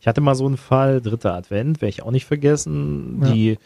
Ich 0.00 0.06
hatte 0.06 0.20
mal 0.20 0.34
so 0.34 0.46
einen 0.46 0.56
Fall, 0.56 1.00
dritter 1.00 1.34
Advent, 1.34 1.80
werde 1.80 1.90
ich 1.90 2.02
auch 2.02 2.10
nicht 2.10 2.24
vergessen. 2.24 3.20
Ja. 3.22 3.32
Die, 3.32 3.58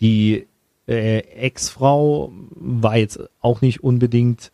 die 0.00 0.46
äh, 0.88 1.18
Ex-Frau 1.18 2.32
war 2.50 2.96
jetzt 2.96 3.20
auch 3.40 3.60
nicht 3.60 3.84
unbedingt 3.84 4.50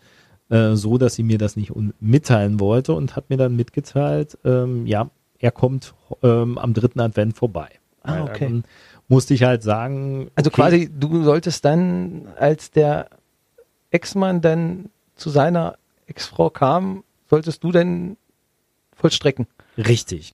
äh, 0.51 0.75
so, 0.75 0.99
dass 0.99 1.15
sie 1.15 1.23
mir 1.23 1.39
das 1.39 1.57
nicht 1.57 1.73
mitteilen 2.01 2.61
wollte 2.61 2.93
und 2.93 3.17
hat 3.17 3.31
mir 3.31 3.39
dann 3.39 3.57
mitgeteilt, 3.57 4.39
ähm, 4.45 4.87
ja, 4.87 5.11
er 5.39 5.51
kommt 5.51 5.95
ähm, 6.23 6.59
am 6.59 6.75
dritten 6.75 7.01
Advent 7.01 7.37
vorbei. 7.37 7.69
Ah, 8.03 8.25
okay. 8.25 8.45
Dann 8.45 8.65
musste 9.09 9.35
ich 9.35 9.43
halt 9.43 9.63
sagen. 9.63 10.31
Also 10.35 10.49
okay, 10.49 10.61
quasi, 10.61 10.91
du 10.93 11.23
solltest 11.23 11.65
dann, 11.65 12.29
als 12.39 12.71
der 12.71 13.09
Ex-Mann 13.91 14.41
dann 14.41 14.91
zu 15.17 15.31
seiner 15.31 15.77
Ex-Frau 16.07 16.51
kam, 16.51 17.05
solltest 17.29 17.65
du 17.65 17.73
denn 17.73 18.17
vollstrecken. 18.95 19.47
Richtig. 19.79 20.33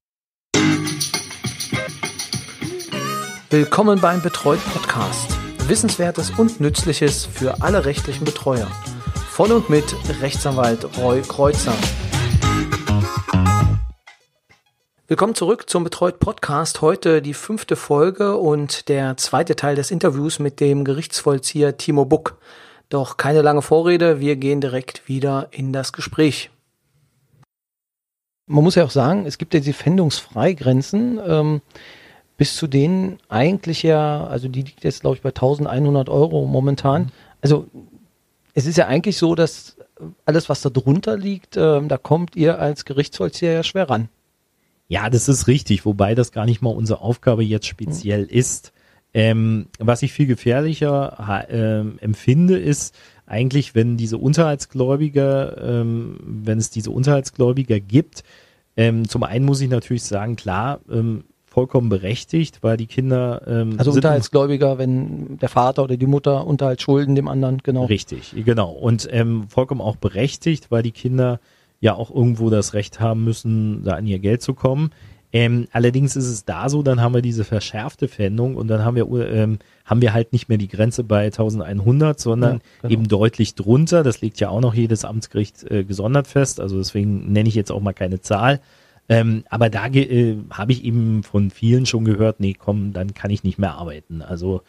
Willkommen 3.50 3.98
beim 3.98 4.20
Betreut 4.20 4.60
Podcast. 4.74 5.34
Wissenswertes 5.68 6.38
und 6.38 6.60
Nützliches 6.60 7.24
für 7.24 7.62
alle 7.62 7.86
rechtlichen 7.86 8.26
Betreuer. 8.26 8.66
Von 9.30 9.52
und 9.52 9.70
mit 9.70 9.84
Rechtsanwalt 10.20 10.86
Roy 10.98 11.22
Kreuzer. 11.22 11.72
Willkommen 15.06 15.34
zurück 15.34 15.70
zum 15.70 15.82
Betreut 15.82 16.18
Podcast. 16.20 16.82
Heute 16.82 17.22
die 17.22 17.32
fünfte 17.32 17.76
Folge 17.76 18.36
und 18.36 18.90
der 18.90 19.16
zweite 19.16 19.56
Teil 19.56 19.76
des 19.76 19.90
Interviews 19.90 20.40
mit 20.40 20.60
dem 20.60 20.84
Gerichtsvollzieher 20.84 21.78
Timo 21.78 22.04
Buck. 22.04 22.36
Doch 22.90 23.16
keine 23.16 23.40
lange 23.40 23.62
Vorrede, 23.62 24.20
wir 24.20 24.36
gehen 24.36 24.60
direkt 24.60 25.08
wieder 25.08 25.48
in 25.52 25.72
das 25.72 25.94
Gespräch. 25.94 26.50
Man 28.44 28.62
muss 28.62 28.74
ja 28.74 28.84
auch 28.84 28.90
sagen, 28.90 29.24
es 29.24 29.38
gibt 29.38 29.54
ja 29.54 29.60
diese 29.60 29.72
Pfändungsfreigrenzen, 29.72 31.18
ähm, 31.26 31.62
bis 32.38 32.56
zu 32.56 32.66
denen 32.66 33.18
eigentlich 33.28 33.82
ja, 33.82 34.26
also 34.26 34.48
die 34.48 34.62
liegt 34.62 34.84
jetzt 34.84 35.02
glaube 35.02 35.16
ich 35.16 35.22
bei 35.22 35.30
1100 35.30 36.08
Euro 36.08 36.46
momentan. 36.46 37.02
Mhm. 37.02 37.08
Also 37.42 37.66
es 38.54 38.64
ist 38.64 38.78
ja 38.78 38.86
eigentlich 38.86 39.18
so, 39.18 39.34
dass 39.34 39.76
alles, 40.24 40.48
was 40.48 40.62
da 40.62 40.70
drunter 40.70 41.16
liegt, 41.16 41.56
äh, 41.56 41.86
da 41.86 41.98
kommt 41.98 42.36
ihr 42.36 42.58
als 42.58 42.84
Gerichtsvollzieher 42.86 43.52
ja 43.52 43.62
schwer 43.62 43.90
ran. 43.90 44.08
Ja, 44.86 45.10
das 45.10 45.28
ist 45.28 45.48
richtig, 45.48 45.84
wobei 45.84 46.14
das 46.14 46.32
gar 46.32 46.46
nicht 46.46 46.62
mal 46.62 46.70
unsere 46.70 47.00
Aufgabe 47.02 47.44
jetzt 47.44 47.66
speziell 47.66 48.22
mhm. 48.22 48.30
ist. 48.30 48.72
Ähm, 49.12 49.66
was 49.78 50.02
ich 50.02 50.12
viel 50.12 50.26
gefährlicher 50.26 51.46
äh, 51.50 52.02
empfinde, 52.02 52.58
ist 52.58 52.94
eigentlich, 53.26 53.74
wenn 53.74 53.96
diese 53.96 54.16
Unterhaltsgläubiger, 54.16 55.80
ähm, 55.80 56.18
wenn 56.22 56.58
es 56.58 56.70
diese 56.70 56.90
Unterhaltsgläubiger 56.90 57.80
gibt, 57.80 58.22
ähm, 58.76 59.08
zum 59.08 59.24
einen 59.24 59.44
muss 59.44 59.60
ich 59.60 59.68
natürlich 59.68 60.04
sagen, 60.04 60.36
klar, 60.36 60.80
ähm, 60.90 61.24
vollkommen 61.58 61.88
berechtigt, 61.88 62.62
weil 62.62 62.76
die 62.76 62.86
Kinder. 62.86 63.42
Ähm, 63.48 63.74
also 63.78 63.90
Unterhaltsgläubiger, 63.90 64.78
wenn 64.78 65.38
der 65.38 65.48
Vater 65.48 65.82
oder 65.82 65.96
die 65.96 66.06
Mutter 66.06 66.46
Unterhalt 66.46 66.80
schulden 66.80 67.16
dem 67.16 67.26
anderen, 67.26 67.58
genau. 67.64 67.86
Richtig, 67.86 68.32
genau. 68.44 68.70
Und 68.70 69.08
ähm, 69.10 69.48
vollkommen 69.48 69.80
auch 69.80 69.96
berechtigt, 69.96 70.70
weil 70.70 70.84
die 70.84 70.92
Kinder 70.92 71.40
ja 71.80 71.96
auch 71.96 72.14
irgendwo 72.14 72.48
das 72.48 72.74
Recht 72.74 73.00
haben 73.00 73.24
müssen, 73.24 73.82
da 73.82 73.94
an 73.94 74.06
ihr 74.06 74.20
Geld 74.20 74.40
zu 74.40 74.54
kommen. 74.54 74.90
Ähm, 75.32 75.66
allerdings 75.72 76.14
ist 76.14 76.28
es 76.28 76.44
da 76.44 76.68
so, 76.68 76.84
dann 76.84 77.00
haben 77.00 77.12
wir 77.12 77.22
diese 77.22 77.42
verschärfte 77.42 78.06
Fendung 78.06 78.54
und 78.54 78.68
dann 78.68 78.84
haben 78.84 78.94
wir, 78.94 79.08
ähm, 79.28 79.58
haben 79.84 80.00
wir 80.00 80.12
halt 80.12 80.32
nicht 80.32 80.48
mehr 80.48 80.58
die 80.58 80.68
Grenze 80.68 81.02
bei 81.02 81.24
1100, 81.24 82.20
sondern 82.20 82.52
ja, 82.52 82.60
genau. 82.82 82.92
eben 82.92 83.08
deutlich 83.08 83.56
drunter. 83.56 84.04
Das 84.04 84.20
legt 84.20 84.38
ja 84.38 84.48
auch 84.48 84.60
noch 84.60 84.74
jedes 84.74 85.04
Amtsgericht 85.04 85.68
äh, 85.68 85.82
gesondert 85.82 86.28
fest. 86.28 86.60
Also 86.60 86.78
deswegen 86.78 87.32
nenne 87.32 87.48
ich 87.48 87.56
jetzt 87.56 87.72
auch 87.72 87.80
mal 87.80 87.94
keine 87.94 88.20
Zahl. 88.20 88.60
Ähm, 89.08 89.44
aber 89.48 89.70
da 89.70 89.86
äh, 89.86 90.36
habe 90.50 90.72
ich 90.72 90.84
eben 90.84 91.22
von 91.22 91.50
vielen 91.50 91.86
schon 91.86 92.04
gehört, 92.04 92.40
nee, 92.40 92.54
komm, 92.54 92.92
dann 92.92 93.14
kann 93.14 93.30
ich 93.30 93.42
nicht 93.42 93.58
mehr 93.58 93.74
arbeiten. 93.74 94.20
Also 94.20 94.62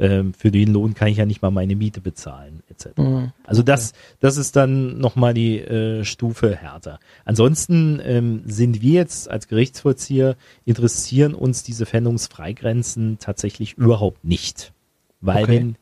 ähm, 0.00 0.32
für 0.32 0.50
den 0.50 0.72
Lohn 0.72 0.94
kann 0.94 1.08
ich 1.08 1.18
ja 1.18 1.26
nicht 1.26 1.42
mal 1.42 1.50
meine 1.50 1.76
Miete 1.76 2.00
bezahlen, 2.00 2.62
etc. 2.70 2.96
Mhm. 2.96 3.32
Also 3.44 3.62
das, 3.62 3.92
das 4.18 4.38
ist 4.38 4.56
dann 4.56 4.98
nochmal 4.98 5.34
die 5.34 5.58
äh, 5.58 6.04
Stufe 6.04 6.56
härter. 6.56 6.98
Ansonsten 7.26 8.00
ähm, 8.02 8.42
sind 8.46 8.80
wir 8.80 8.92
jetzt 8.92 9.30
als 9.30 9.46
Gerichtsvollzieher, 9.46 10.36
interessieren 10.64 11.34
uns 11.34 11.62
diese 11.64 11.84
Fändungsfreigrenzen 11.84 13.18
tatsächlich 13.18 13.74
überhaupt 13.74 14.24
nicht. 14.24 14.72
Weil 15.20 15.44
okay. 15.44 15.52
wenn, 15.52 15.76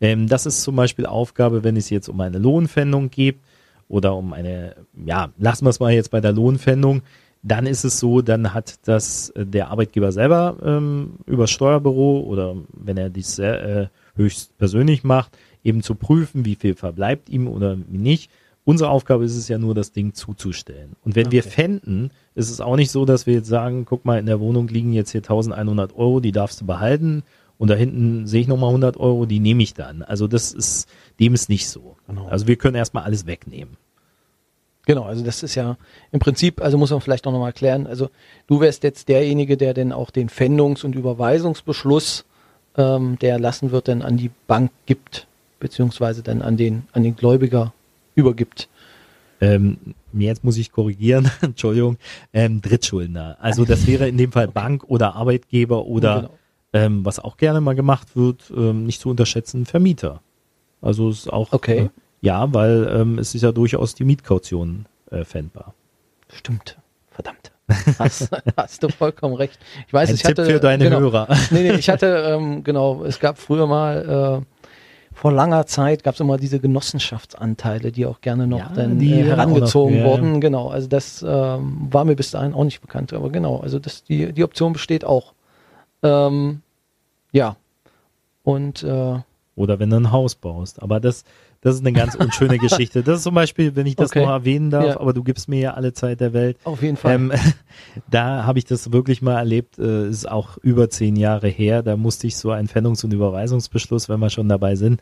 ähm, 0.00 0.28
das 0.28 0.46
ist 0.46 0.62
zum 0.62 0.76
Beispiel 0.76 1.06
Aufgabe, 1.06 1.64
wenn 1.64 1.76
es 1.76 1.90
jetzt 1.90 2.08
um 2.08 2.20
eine 2.20 2.38
Lohnfändung 2.38 3.10
geht 3.10 3.38
oder 3.88 4.14
um 4.14 4.32
eine, 4.32 4.76
ja, 5.04 5.32
lassen 5.36 5.66
wir 5.66 5.70
es 5.70 5.80
mal 5.80 5.92
jetzt 5.92 6.12
bei 6.12 6.20
der 6.20 6.32
Lohnfändung, 6.32 7.02
dann 7.44 7.66
ist 7.66 7.84
es 7.84 8.00
so, 8.00 8.22
dann 8.22 8.54
hat 8.54 8.88
das 8.88 9.30
äh, 9.30 9.46
der 9.46 9.70
Arbeitgeber 9.70 10.10
selber 10.12 10.56
ähm, 10.64 11.18
über 11.26 11.46
Steuerbüro 11.46 12.20
oder 12.20 12.56
wenn 12.72 12.96
er 12.96 13.10
dies 13.10 13.36
sehr, 13.36 13.62
äh, 13.62 13.86
höchst 14.16 14.56
persönlich 14.56 15.04
macht, 15.04 15.36
eben 15.62 15.82
zu 15.82 15.94
prüfen, 15.94 16.44
wie 16.44 16.54
viel 16.54 16.74
verbleibt 16.74 17.28
ihm 17.28 17.46
oder 17.46 17.76
wie 17.88 17.98
nicht. 17.98 18.30
Unsere 18.64 18.88
Aufgabe 18.88 19.24
ist 19.24 19.36
es 19.36 19.48
ja 19.48 19.58
nur, 19.58 19.74
das 19.74 19.92
Ding 19.92 20.14
zuzustellen. 20.14 20.96
Und 21.04 21.16
wenn 21.16 21.26
okay. 21.26 21.36
wir 21.36 21.42
fänden, 21.42 22.10
ist 22.34 22.50
es 22.50 22.62
auch 22.62 22.76
nicht 22.76 22.90
so, 22.90 23.04
dass 23.04 23.26
wir 23.26 23.34
jetzt 23.34 23.48
sagen, 23.48 23.84
guck 23.84 24.06
mal, 24.06 24.18
in 24.18 24.24
der 24.24 24.40
Wohnung 24.40 24.68
liegen 24.68 24.94
jetzt 24.94 25.10
hier 25.10 25.20
1100 25.20 25.94
Euro, 25.96 26.20
die 26.20 26.32
darfst 26.32 26.62
du 26.62 26.66
behalten. 26.66 27.24
Und 27.58 27.68
da 27.68 27.74
hinten 27.74 28.26
sehe 28.26 28.40
ich 28.40 28.48
nochmal 28.48 28.70
100 28.70 28.96
Euro, 28.96 29.26
die 29.26 29.38
nehme 29.38 29.62
ich 29.62 29.74
dann. 29.74 30.02
Also 30.02 30.26
das 30.26 30.52
ist, 30.52 30.88
dem 31.20 31.34
ist 31.34 31.50
nicht 31.50 31.68
so. 31.68 31.96
Genau. 32.06 32.26
Also 32.26 32.46
wir 32.46 32.56
können 32.56 32.74
erstmal 32.74 33.04
alles 33.04 33.26
wegnehmen. 33.26 33.76
Genau, 34.86 35.04
also 35.04 35.24
das 35.24 35.42
ist 35.42 35.54
ja 35.54 35.76
im 36.12 36.20
Prinzip, 36.20 36.60
also 36.60 36.76
muss 36.76 36.90
man 36.90 37.00
vielleicht 37.00 37.26
auch 37.26 37.32
nochmal 37.32 37.50
erklären, 37.50 37.86
also 37.86 38.10
du 38.46 38.60
wärst 38.60 38.82
jetzt 38.82 39.08
derjenige, 39.08 39.56
der 39.56 39.72
denn 39.72 39.92
auch 39.92 40.10
den 40.10 40.28
Pfändungs- 40.28 40.84
und 40.84 40.94
Überweisungsbeschluss, 40.94 42.24
ähm, 42.76 43.18
der 43.20 43.32
erlassen 43.32 43.70
wird, 43.70 43.88
dann 43.88 44.02
an 44.02 44.16
die 44.16 44.30
Bank 44.46 44.70
gibt, 44.84 45.26
beziehungsweise 45.58 46.22
dann 46.22 46.42
an 46.42 46.56
den, 46.56 46.86
an 46.92 47.02
den 47.02 47.16
Gläubiger 47.16 47.72
übergibt. 48.14 48.68
Ähm, 49.40 49.78
jetzt 50.12 50.44
muss 50.44 50.58
ich 50.58 50.70
korrigieren, 50.70 51.30
Entschuldigung, 51.40 51.96
ähm, 52.32 52.60
Drittschuldner. 52.60 53.38
Also 53.40 53.64
das 53.64 53.86
wäre 53.86 54.08
in 54.08 54.18
dem 54.18 54.32
Fall 54.32 54.48
Bank 54.48 54.84
oder 54.84 55.16
Arbeitgeber 55.16 55.86
oder 55.86 56.16
genau. 56.16 56.34
ähm, 56.72 57.04
was 57.04 57.18
auch 57.18 57.36
gerne 57.38 57.60
mal 57.60 57.74
gemacht 57.74 58.16
wird, 58.16 58.52
ähm, 58.54 58.84
nicht 58.84 59.00
zu 59.00 59.08
unterschätzen, 59.08 59.64
Vermieter. 59.64 60.20
Also 60.82 61.08
es 61.08 61.20
ist 61.20 61.32
auch 61.32 61.52
okay. 61.52 61.78
Äh, 61.78 61.88
ja, 62.24 62.52
weil 62.54 62.88
ähm, 62.90 63.18
es 63.18 63.34
ist 63.34 63.42
ja 63.42 63.52
durchaus 63.52 63.94
die 63.94 64.04
Mietkaution 64.04 64.86
äh, 65.10 65.24
fändbar. 65.24 65.74
Stimmt. 66.32 66.78
Verdammt. 67.10 67.52
Hast, 67.98 68.30
hast 68.56 68.82
du 68.82 68.88
vollkommen 68.88 69.34
recht. 69.34 69.58
Ich 69.86 69.92
weiß, 69.92 70.08
Ein 70.08 70.14
ich 70.14 70.22
Tipp 70.22 70.30
hatte 70.30 70.46
für 70.46 70.58
deine 70.58 70.84
genau, 70.84 71.00
Hörer. 71.00 71.28
Nee, 71.50 71.62
nee, 71.62 71.72
ich 71.72 71.90
hatte 71.90 72.06
ähm, 72.06 72.64
genau, 72.64 73.04
es 73.04 73.20
gab 73.20 73.38
früher 73.38 73.66
mal 73.66 74.42
äh, 74.42 75.14
vor 75.14 75.32
langer 75.32 75.66
Zeit 75.66 76.02
gab 76.02 76.14
es 76.14 76.20
immer 76.20 76.38
diese 76.38 76.60
Genossenschaftsanteile, 76.60 77.92
die 77.92 78.06
auch 78.06 78.22
gerne 78.22 78.46
noch 78.46 78.58
ja, 78.58 78.72
dann 78.74 78.98
äh, 79.00 79.22
herangezogen 79.22 80.02
noch, 80.02 80.10
wurden. 80.10 80.34
Ja. 80.34 80.40
Genau, 80.40 80.68
also 80.68 80.88
das 80.88 81.22
ähm, 81.22 81.88
war 81.90 82.06
mir 82.06 82.16
bis 82.16 82.30
dahin 82.30 82.54
auch 82.54 82.64
nicht 82.64 82.80
bekannt, 82.80 83.12
aber 83.12 83.28
genau, 83.28 83.58
also 83.58 83.78
das 83.78 84.02
die 84.02 84.32
die 84.32 84.44
Option 84.44 84.72
besteht 84.72 85.04
auch. 85.04 85.34
Ähm, 86.02 86.62
ja 87.32 87.56
und 88.44 88.82
äh, 88.82 89.18
oder 89.56 89.78
wenn 89.78 89.90
du 89.90 89.96
ein 89.96 90.10
Haus 90.10 90.34
baust, 90.34 90.82
aber 90.82 91.00
das 91.00 91.24
das 91.64 91.76
ist 91.76 91.80
eine 91.80 91.94
ganz 91.94 92.14
unschöne 92.14 92.58
Geschichte. 92.60 93.02
Das 93.02 93.16
ist 93.18 93.22
zum 93.22 93.34
Beispiel, 93.34 93.74
wenn 93.74 93.86
ich 93.86 93.96
das 93.96 94.10
okay. 94.10 94.20
noch 94.20 94.28
erwähnen 94.28 94.68
darf, 94.68 94.84
ja. 94.84 95.00
aber 95.00 95.14
du 95.14 95.24
gibst 95.24 95.48
mir 95.48 95.60
ja 95.60 95.74
alle 95.74 95.94
Zeit 95.94 96.20
der 96.20 96.34
Welt. 96.34 96.58
Auf 96.64 96.82
jeden 96.82 96.98
Fall. 96.98 97.14
Ähm, 97.14 97.32
da 98.10 98.44
habe 98.44 98.58
ich 98.58 98.66
das 98.66 98.92
wirklich 98.92 99.22
mal 99.22 99.38
erlebt, 99.38 99.78
äh, 99.78 100.06
ist 100.06 100.30
auch 100.30 100.58
über 100.58 100.90
zehn 100.90 101.16
Jahre 101.16 101.48
her. 101.48 101.82
Da 101.82 101.96
musste 101.96 102.26
ich 102.26 102.36
so 102.36 102.50
einen 102.50 102.68
Pfändungs- 102.68 103.02
und 103.02 103.14
Überweisungsbeschluss, 103.14 104.10
wenn 104.10 104.20
wir 104.20 104.28
schon 104.28 104.46
dabei 104.46 104.76
sind, 104.76 105.00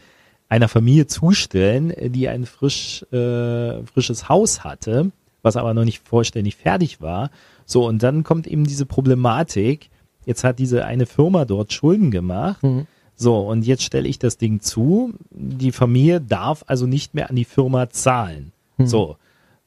einer 0.48 0.68
Familie 0.68 1.08
zustellen, 1.08 1.92
die 1.98 2.28
ein 2.28 2.46
frisch, 2.46 3.02
äh, 3.12 3.82
frisches 3.84 4.28
Haus 4.28 4.62
hatte, 4.62 5.10
was 5.42 5.56
aber 5.56 5.74
noch 5.74 5.84
nicht 5.84 6.06
vollständig 6.06 6.54
fertig 6.54 7.00
war. 7.00 7.30
So, 7.66 7.88
und 7.88 8.04
dann 8.04 8.22
kommt 8.22 8.46
eben 8.46 8.64
diese 8.64 8.86
Problematik. 8.86 9.91
Jetzt 10.26 10.44
hat 10.44 10.60
diese 10.60 10.84
eine 10.84 11.06
Firma 11.06 11.44
dort 11.44 11.72
Schulden 11.72 12.12
gemacht. 12.12 12.62
Mhm 12.62 12.86
so, 13.16 13.38
und 13.41 13.64
jetzt 13.64 13.82
stelle 13.82 14.09
ich 14.09 14.18
das 14.18 14.36
Ding 14.38 14.60
zu. 14.60 15.14
Die 15.30 15.72
Familie 15.72 16.20
darf 16.20 16.64
also 16.66 16.86
nicht 16.86 17.14
mehr 17.14 17.30
an 17.30 17.36
die 17.36 17.44
Firma 17.44 17.91
zahlen. 17.91 18.53
Hm. 18.76 18.86
So. 18.86 19.16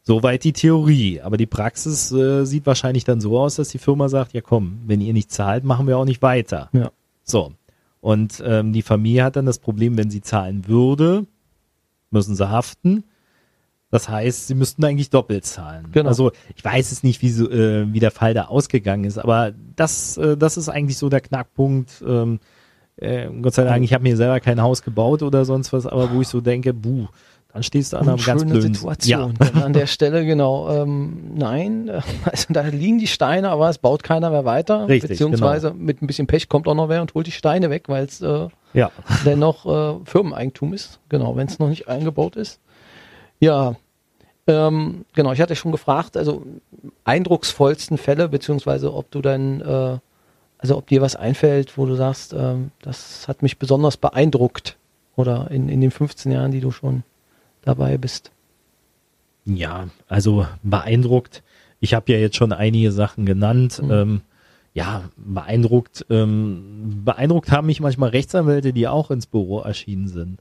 Soweit 0.02 0.44
die 0.44 0.54
Theorie. 0.54 1.22
Aber 1.22 1.38
die 1.38 1.46
Praxis 1.46 2.12
äh, 2.12 2.46
sieht 2.46 2.66
wahrscheinlich 2.66 3.06
dann 3.06 3.22
so 3.22 3.40
aus, 3.40 3.56
dass 3.56 3.70
die 3.70 3.80
Firma 3.80 4.08
sagt, 4.08 4.34
ja 4.34 4.42
komm, 4.42 4.80
wenn 4.86 5.02
ihr 5.02 5.14
nicht 5.14 5.32
zahlt, 5.32 5.64
machen 5.64 5.88
wir 5.88 5.98
auch 5.98 6.06
nicht 6.06 6.22
weiter. 6.22 6.70
Ja. 6.74 6.92
So. 7.24 7.54
Und 8.02 8.44
ähm, 8.46 8.72
die 8.72 8.84
Familie 8.84 9.24
hat 9.24 9.36
dann 9.36 9.48
das 9.48 9.58
Problem, 9.58 9.98
wenn 9.98 10.12
sie 10.12 10.22
zahlen 10.22 10.68
würde, 10.68 11.26
müssen 12.12 12.36
sie 12.36 12.50
haften. 12.50 13.04
Das 13.90 14.10
heißt, 14.10 14.48
sie 14.48 14.56
müssten 14.56 14.84
eigentlich 14.84 15.10
doppelt 15.10 15.46
zahlen. 15.46 15.88
Genau. 15.92 16.10
Also 16.10 16.32
ich 16.56 16.64
weiß 16.64 16.92
es 16.92 17.02
nicht, 17.02 17.22
wie, 17.22 17.30
so, 17.30 17.50
äh, 17.50 17.92
wie 17.92 18.00
der 18.00 18.12
Fall 18.12 18.34
da 18.34 18.46
ausgegangen 18.46 19.06
ist, 19.06 19.18
aber 19.18 19.54
das, 19.76 20.18
äh, 20.18 20.38
das 20.38 20.58
ist 20.58 20.70
eigentlich 20.70 20.98
so 20.98 21.10
der 21.10 21.22
Knackpunkt. 21.22 22.04
Ähm, 22.06 22.40
äh, 22.98 23.28
Gott 23.42 23.54
sei 23.54 23.64
Dank, 23.64 23.84
ich 23.84 23.94
habe 23.94 24.04
mir 24.04 24.16
selber 24.18 24.40
kein 24.40 24.62
Haus 24.62 24.82
gebaut 24.82 25.22
oder 25.22 25.46
sonst 25.46 25.74
was, 25.74 25.86
aber 25.86 26.12
wo 26.14 26.22
ich 26.22 26.28
so 26.28 26.42
denke, 26.42 26.74
buh, 26.74 27.08
Dann 27.54 27.64
stehst 27.64 27.94
du 27.94 27.98
an 27.98 28.08
einer 28.08 28.22
ganz 28.22 28.44
blöden 28.44 28.74
Situation. 28.74 29.34
Ja. 29.40 29.64
An 29.64 29.74
der 29.74 29.88
Stelle, 29.88 30.26
genau. 30.26 30.70
Ähm, 30.70 31.32
nein, 31.36 31.90
also 32.26 32.54
da 32.54 32.62
liegen 32.62 33.00
die 33.00 33.08
Steine, 33.08 33.50
aber 33.50 33.70
es 33.70 33.78
baut 33.78 34.04
keiner 34.04 34.30
mehr 34.30 34.46
weiter. 34.46 34.88
Richtig, 34.88 35.12
beziehungsweise 35.12 35.72
genau. 35.72 35.84
mit 35.84 36.02
ein 36.02 36.08
bisschen 36.08 36.28
Pech 36.28 36.50
kommt 36.50 36.68
auch 36.68 36.76
noch 36.76 36.90
wer 36.90 37.02
und 37.02 37.14
holt 37.14 37.28
die 37.28 37.32
Steine 37.32 37.70
weg, 37.70 37.84
weil 37.88 38.06
es 38.06 38.22
äh, 38.22 38.48
ja. 38.74 38.92
dennoch 39.26 39.66
äh, 39.66 40.00
Firmeneigentum 40.06 40.74
ist. 40.74 41.00
Genau, 41.10 41.36
wenn 41.36 41.48
es 41.48 41.60
noch 41.60 41.70
nicht 41.70 41.88
eingebaut 41.88 42.36
ist. 42.36 42.60
Ja, 43.40 43.76
ähm, 44.48 45.06
genau, 45.14 45.32
ich 45.32 45.42
hatte 45.42 45.56
schon 45.56 45.72
gefragt, 45.72 46.18
also 46.18 46.46
eindrucksvollsten 47.04 47.98
Fälle, 47.98 48.30
beziehungsweise 48.30 48.94
ob 48.94 49.10
du 49.12 49.22
dann, 49.22 49.62
äh, 49.62 49.98
also 50.66 50.78
ob 50.78 50.88
dir 50.88 51.00
was 51.00 51.16
einfällt, 51.16 51.78
wo 51.78 51.86
du 51.86 51.94
sagst, 51.94 52.34
ähm, 52.34 52.72
das 52.82 53.28
hat 53.28 53.44
mich 53.44 53.60
besonders 53.60 53.98
beeindruckt 53.98 54.78
oder 55.16 55.52
in, 55.52 55.70
in 55.70 55.80
den 55.80 55.92
15 55.92 56.32
Jahren, 56.32 56.52
die 56.52 56.60
du 56.60 56.72
schon 56.72 57.04
dabei 57.62 58.00
bist. 58.00 58.32
Ja, 59.46 59.90
also 60.08 60.48
beeindruckt. 60.64 61.44
Ich 61.82 61.94
habe 61.94 62.12
ja 62.12 62.18
jetzt 62.18 62.36
schon 62.36 62.52
einige 62.52 62.92
Sachen 62.92 63.28
genannt. 63.28 63.80
Mhm. 63.80 63.92
Ähm, 63.92 64.22
ja, 64.74 65.04
beeindruckt. 65.18 66.04
Ähm, 66.10 67.04
beeindruckt 67.06 67.52
haben 67.52 67.68
mich 67.68 67.80
manchmal 67.80 68.10
Rechtsanwälte, 68.10 68.74
die 68.74 68.88
auch 68.88 69.12
ins 69.12 69.28
Büro 69.28 69.60
erschienen 69.60 70.08
sind. 70.08 70.40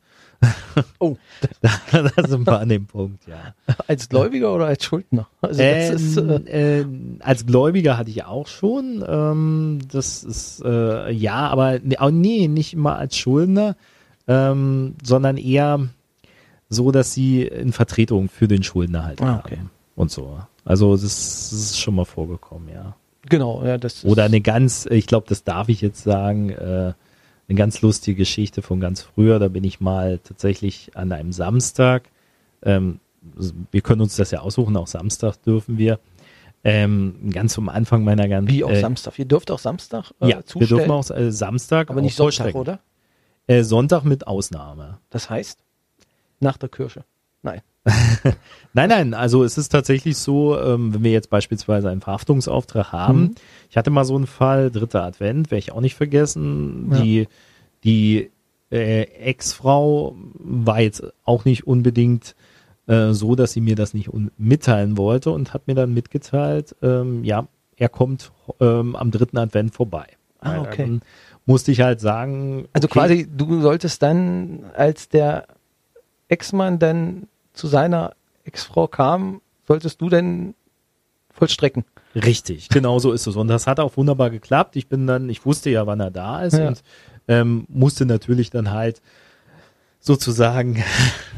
Oh, 0.98 1.16
da, 1.60 1.70
da 1.92 2.26
sind 2.26 2.46
wir 2.46 2.58
an 2.58 2.68
dem 2.68 2.86
Punkt, 2.86 3.26
ja. 3.26 3.54
Als 3.86 4.08
Gläubiger 4.08 4.54
oder 4.54 4.66
als 4.66 4.84
Schuldner? 4.84 5.28
Also 5.40 5.62
ähm, 5.62 5.94
ist, 5.94 6.16
äh, 6.16 6.80
äh, 6.80 6.86
als 7.20 7.46
Gläubiger 7.46 7.96
hatte 7.96 8.10
ich 8.10 8.24
auch 8.24 8.46
schon. 8.46 9.04
Ähm, 9.06 9.80
das 9.90 10.24
ist 10.24 10.62
äh, 10.64 11.10
ja, 11.10 11.48
aber 11.48 11.78
nee, 11.80 12.48
nicht 12.48 12.72
immer 12.72 12.96
als 12.96 13.16
Schuldner, 13.16 13.76
ähm, 14.26 14.94
sondern 15.02 15.36
eher 15.36 15.88
so, 16.68 16.90
dass 16.90 17.12
sie 17.12 17.42
in 17.42 17.72
Vertretung 17.72 18.28
für 18.28 18.48
den 18.48 18.62
Schuldner 18.62 19.04
halt 19.04 19.22
ah, 19.22 19.42
okay. 19.44 19.58
und 19.94 20.10
so. 20.10 20.40
Also 20.64 20.92
das, 20.92 21.02
das 21.02 21.52
ist 21.52 21.80
schon 21.80 21.94
mal 21.94 22.04
vorgekommen, 22.04 22.68
ja. 22.68 22.96
Genau, 23.28 23.64
ja, 23.64 23.78
das 23.78 24.04
Oder 24.04 24.24
eine 24.24 24.40
ganz, 24.40 24.86
ich 24.90 25.06
glaube, 25.06 25.26
das 25.28 25.44
darf 25.44 25.68
ich 25.68 25.80
jetzt 25.80 26.02
sagen, 26.02 26.50
äh, 26.50 26.92
eine 27.48 27.56
ganz 27.58 27.82
lustige 27.82 28.16
Geschichte 28.16 28.62
von 28.62 28.80
ganz 28.80 29.02
früher. 29.02 29.38
Da 29.38 29.48
bin 29.48 29.64
ich 29.64 29.80
mal 29.80 30.18
tatsächlich 30.18 30.90
an 30.94 31.12
einem 31.12 31.32
Samstag, 31.32 32.10
ähm, 32.62 33.00
wir 33.70 33.80
können 33.80 34.02
uns 34.02 34.16
das 34.16 34.30
ja 34.30 34.40
aussuchen, 34.40 34.76
auch 34.76 34.86
Samstag 34.86 35.36
dürfen 35.42 35.78
wir, 35.78 35.98
ähm, 36.62 37.30
ganz 37.30 37.58
am 37.58 37.68
Anfang 37.68 38.04
meiner 38.04 38.26
ganzen. 38.28 38.50
Wie 38.50 38.64
auch 38.64 38.70
äh, 38.70 38.80
Samstag? 38.80 39.18
Ihr 39.18 39.26
dürft 39.26 39.50
auch 39.50 39.58
Samstag 39.58 40.12
äh, 40.20 40.30
Ja, 40.30 40.42
zustellen. 40.42 40.60
wir 40.60 40.76
dürfen 40.78 40.90
auch 40.90 41.10
äh, 41.10 41.30
Samstag. 41.30 41.90
Aber 41.90 42.00
nicht 42.00 42.16
Sonntag, 42.16 42.54
oder? 42.54 42.80
Äh, 43.46 43.62
Sonntag 43.62 44.04
mit 44.04 44.26
Ausnahme. 44.26 44.98
Das 45.10 45.28
heißt? 45.28 45.58
Nach 46.40 46.56
der 46.56 46.70
Kirche. 46.70 47.04
Nein. 47.44 47.60
nein, 48.72 48.88
nein, 48.88 49.14
also 49.14 49.44
es 49.44 49.58
ist 49.58 49.68
tatsächlich 49.68 50.16
so, 50.16 50.58
ähm, 50.58 50.94
wenn 50.94 51.04
wir 51.04 51.12
jetzt 51.12 51.28
beispielsweise 51.28 51.90
einen 51.90 52.00
Verhaftungsauftrag 52.00 52.92
haben, 52.92 53.20
mhm. 53.20 53.34
ich 53.68 53.76
hatte 53.76 53.90
mal 53.90 54.04
so 54.04 54.16
einen 54.16 54.26
Fall, 54.26 54.70
dritter 54.70 55.04
Advent, 55.04 55.50
werde 55.50 55.58
ich 55.58 55.72
auch 55.72 55.82
nicht 55.82 55.94
vergessen, 55.94 56.88
ja. 56.90 57.00
die, 57.00 57.28
die 57.84 58.30
äh, 58.72 59.02
Ex-Frau 59.02 60.16
war 60.38 60.80
jetzt 60.80 61.04
auch 61.24 61.44
nicht 61.44 61.66
unbedingt 61.66 62.34
äh, 62.86 63.12
so, 63.12 63.34
dass 63.34 63.52
sie 63.52 63.60
mir 63.60 63.76
das 63.76 63.92
nicht 63.92 64.10
mitteilen 64.38 64.96
wollte 64.96 65.30
und 65.30 65.52
hat 65.52 65.66
mir 65.66 65.74
dann 65.74 65.92
mitgeteilt, 65.92 66.74
ähm, 66.82 67.22
ja, 67.22 67.46
er 67.76 67.90
kommt 67.90 68.32
ähm, 68.60 68.96
am 68.96 69.10
dritten 69.10 69.36
Advent 69.36 69.74
vorbei. 69.74 70.06
Ah, 70.40 70.60
okay. 70.60 70.82
Dann 70.82 71.02
musste 71.44 71.72
ich 71.72 71.80
halt 71.80 72.00
sagen. 72.00 72.66
Also 72.72 72.86
okay, 72.86 72.98
quasi, 72.98 73.28
du 73.30 73.60
solltest 73.60 74.02
dann 74.02 74.64
als 74.74 75.08
der 75.08 75.46
Ex-Mann 76.28 76.78
dann 76.78 77.26
zu 77.54 77.66
seiner 77.66 78.14
Ex-Frau 78.44 78.86
kam, 78.88 79.40
solltest 79.66 80.00
du 80.00 80.10
denn 80.10 80.54
vollstrecken. 81.30 81.84
Richtig, 82.14 82.68
genau 82.68 82.98
so 82.98 83.12
ist 83.12 83.26
es. 83.26 83.36
Und 83.36 83.48
das 83.48 83.66
hat 83.66 83.80
auch 83.80 83.96
wunderbar 83.96 84.30
geklappt. 84.30 84.76
Ich 84.76 84.88
bin 84.88 85.06
dann, 85.06 85.28
ich 85.28 85.44
wusste 85.44 85.70
ja, 85.70 85.86
wann 85.86 86.00
er 86.00 86.10
da 86.10 86.42
ist 86.42 86.58
ja. 86.58 86.68
und 86.68 86.82
ähm, 87.26 87.64
musste 87.68 88.06
natürlich 88.06 88.50
dann 88.50 88.70
halt 88.70 89.00
sozusagen 89.98 90.84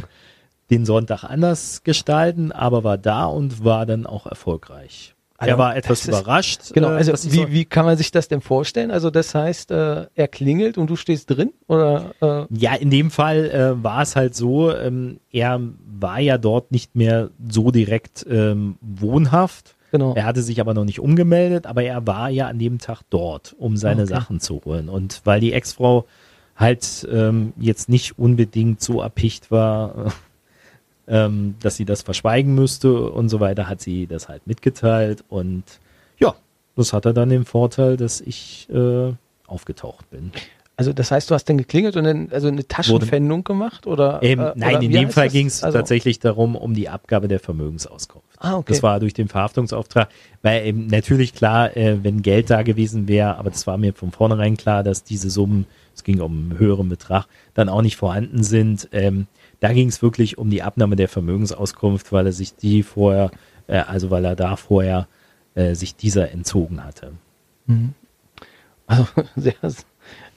den 0.70 0.84
Sonntag 0.84 1.24
anders 1.24 1.82
gestalten, 1.84 2.52
aber 2.52 2.84
war 2.84 2.98
da 2.98 3.26
und 3.26 3.64
war 3.64 3.86
dann 3.86 4.04
auch 4.04 4.26
erfolgreich. 4.26 5.15
Also, 5.38 5.50
er 5.50 5.58
war 5.58 5.76
etwas 5.76 6.06
überrascht. 6.06 6.72
genau, 6.72 6.92
äh, 6.92 6.96
also 6.96 7.12
wie, 7.30 7.36
so 7.36 7.50
wie 7.50 7.64
kann 7.64 7.84
man 7.84 7.96
sich 7.96 8.10
das 8.10 8.28
denn 8.28 8.40
vorstellen? 8.40 8.90
Also 8.90 9.10
das 9.10 9.34
heißt, 9.34 9.70
äh, 9.70 10.06
er 10.14 10.28
klingelt 10.28 10.78
und 10.78 10.88
du 10.88 10.96
stehst 10.96 11.30
drin? 11.30 11.52
Oder, 11.68 12.14
äh? 12.22 12.46
Ja, 12.50 12.74
in 12.74 12.90
dem 12.90 13.10
Fall 13.10 13.50
äh, 13.50 13.82
war 13.82 14.02
es 14.02 14.16
halt 14.16 14.34
so, 14.34 14.74
ähm, 14.74 15.20
er 15.30 15.60
war 15.86 16.20
ja 16.20 16.38
dort 16.38 16.72
nicht 16.72 16.96
mehr 16.96 17.30
so 17.48 17.70
direkt 17.70 18.26
ähm, 18.28 18.76
wohnhaft. 18.80 19.74
Genau. 19.92 20.14
Er 20.14 20.24
hatte 20.24 20.42
sich 20.42 20.60
aber 20.60 20.74
noch 20.74 20.84
nicht 20.84 21.00
umgemeldet, 21.00 21.66
aber 21.66 21.82
er 21.82 22.06
war 22.06 22.28
ja 22.30 22.48
an 22.48 22.58
dem 22.58 22.78
Tag 22.78 23.02
dort, 23.10 23.54
um 23.58 23.76
seine 23.76 24.02
okay. 24.02 24.14
Sachen 24.14 24.40
zu 24.40 24.62
holen. 24.64 24.88
Und 24.88 25.20
weil 25.24 25.40
die 25.40 25.52
Ex-Frau 25.52 26.06
halt 26.56 27.06
ähm, 27.10 27.52
jetzt 27.58 27.88
nicht 27.88 28.18
unbedingt 28.18 28.80
so 28.80 29.00
erpicht 29.00 29.50
war, 29.50 30.12
ähm, 31.08 31.54
dass 31.60 31.76
sie 31.76 31.84
das 31.84 32.02
verschweigen 32.02 32.54
müsste 32.54 33.10
und 33.10 33.28
so 33.28 33.40
weiter, 33.40 33.68
hat 33.68 33.80
sie 33.80 34.06
das 34.06 34.28
halt 34.28 34.46
mitgeteilt 34.46 35.24
und 35.28 35.64
ja, 36.18 36.34
das 36.76 36.92
hatte 36.92 37.14
dann 37.14 37.28
den 37.28 37.44
Vorteil, 37.44 37.96
dass 37.96 38.20
ich 38.20 38.68
äh, 38.70 39.12
aufgetaucht 39.46 40.10
bin. 40.10 40.32
Also 40.78 40.92
das 40.92 41.10
heißt, 41.10 41.30
du 41.30 41.34
hast 41.34 41.46
dann 41.46 41.56
geklingelt 41.56 41.96
und 41.96 42.04
dann 42.04 42.28
also 42.32 42.48
eine 42.48 42.66
Taschenpfändung 42.68 43.44
gemacht 43.44 43.86
oder? 43.86 44.18
Ähm, 44.22 44.40
äh, 44.40 44.52
nein, 44.56 44.76
oder 44.76 44.82
in 44.82 44.90
dem 44.90 45.10
Fall 45.10 45.30
ging 45.30 45.46
es 45.46 45.62
also 45.62 45.78
tatsächlich 45.78 46.18
darum, 46.18 46.54
um 46.54 46.74
die 46.74 46.90
Abgabe 46.90 47.28
der 47.28 47.40
Vermögensauskunft. 47.40 48.26
Ah, 48.38 48.56
okay. 48.56 48.74
Das 48.74 48.82
war 48.82 49.00
durch 49.00 49.14
den 49.14 49.28
Verhaftungsauftrag, 49.28 50.10
weil 50.42 50.66
eben 50.66 50.86
natürlich 50.88 51.32
klar, 51.32 51.74
äh, 51.78 52.04
wenn 52.04 52.20
Geld 52.20 52.50
da 52.50 52.62
gewesen 52.62 53.08
wäre, 53.08 53.36
aber 53.38 53.48
das 53.48 53.66
war 53.66 53.78
mir 53.78 53.94
von 53.94 54.10
vornherein 54.12 54.58
klar, 54.58 54.82
dass 54.82 55.02
diese 55.02 55.30
Summen, 55.30 55.64
es 55.94 56.04
ging 56.04 56.20
um 56.20 56.50
einen 56.50 56.58
höheren 56.58 56.90
Betrag, 56.90 57.26
dann 57.54 57.70
auch 57.70 57.80
nicht 57.80 57.96
vorhanden 57.96 58.42
sind. 58.42 58.90
Ähm, 58.92 59.28
da 59.60 59.72
ging 59.72 59.88
es 59.88 60.02
wirklich 60.02 60.38
um 60.38 60.50
die 60.50 60.62
Abnahme 60.62 60.96
der 60.96 61.08
Vermögensauskunft, 61.08 62.12
weil 62.12 62.26
er 62.26 62.32
sich 62.32 62.56
die 62.56 62.82
vorher, 62.82 63.30
äh, 63.66 63.78
also 63.78 64.10
weil 64.10 64.24
er 64.24 64.36
da 64.36 64.56
vorher 64.56 65.08
äh, 65.54 65.74
sich 65.74 65.96
dieser 65.96 66.30
entzogen 66.30 66.84
hatte. 66.84 67.12
Mhm. 67.66 67.94
Also 68.86 69.06
sehr, 69.36 69.54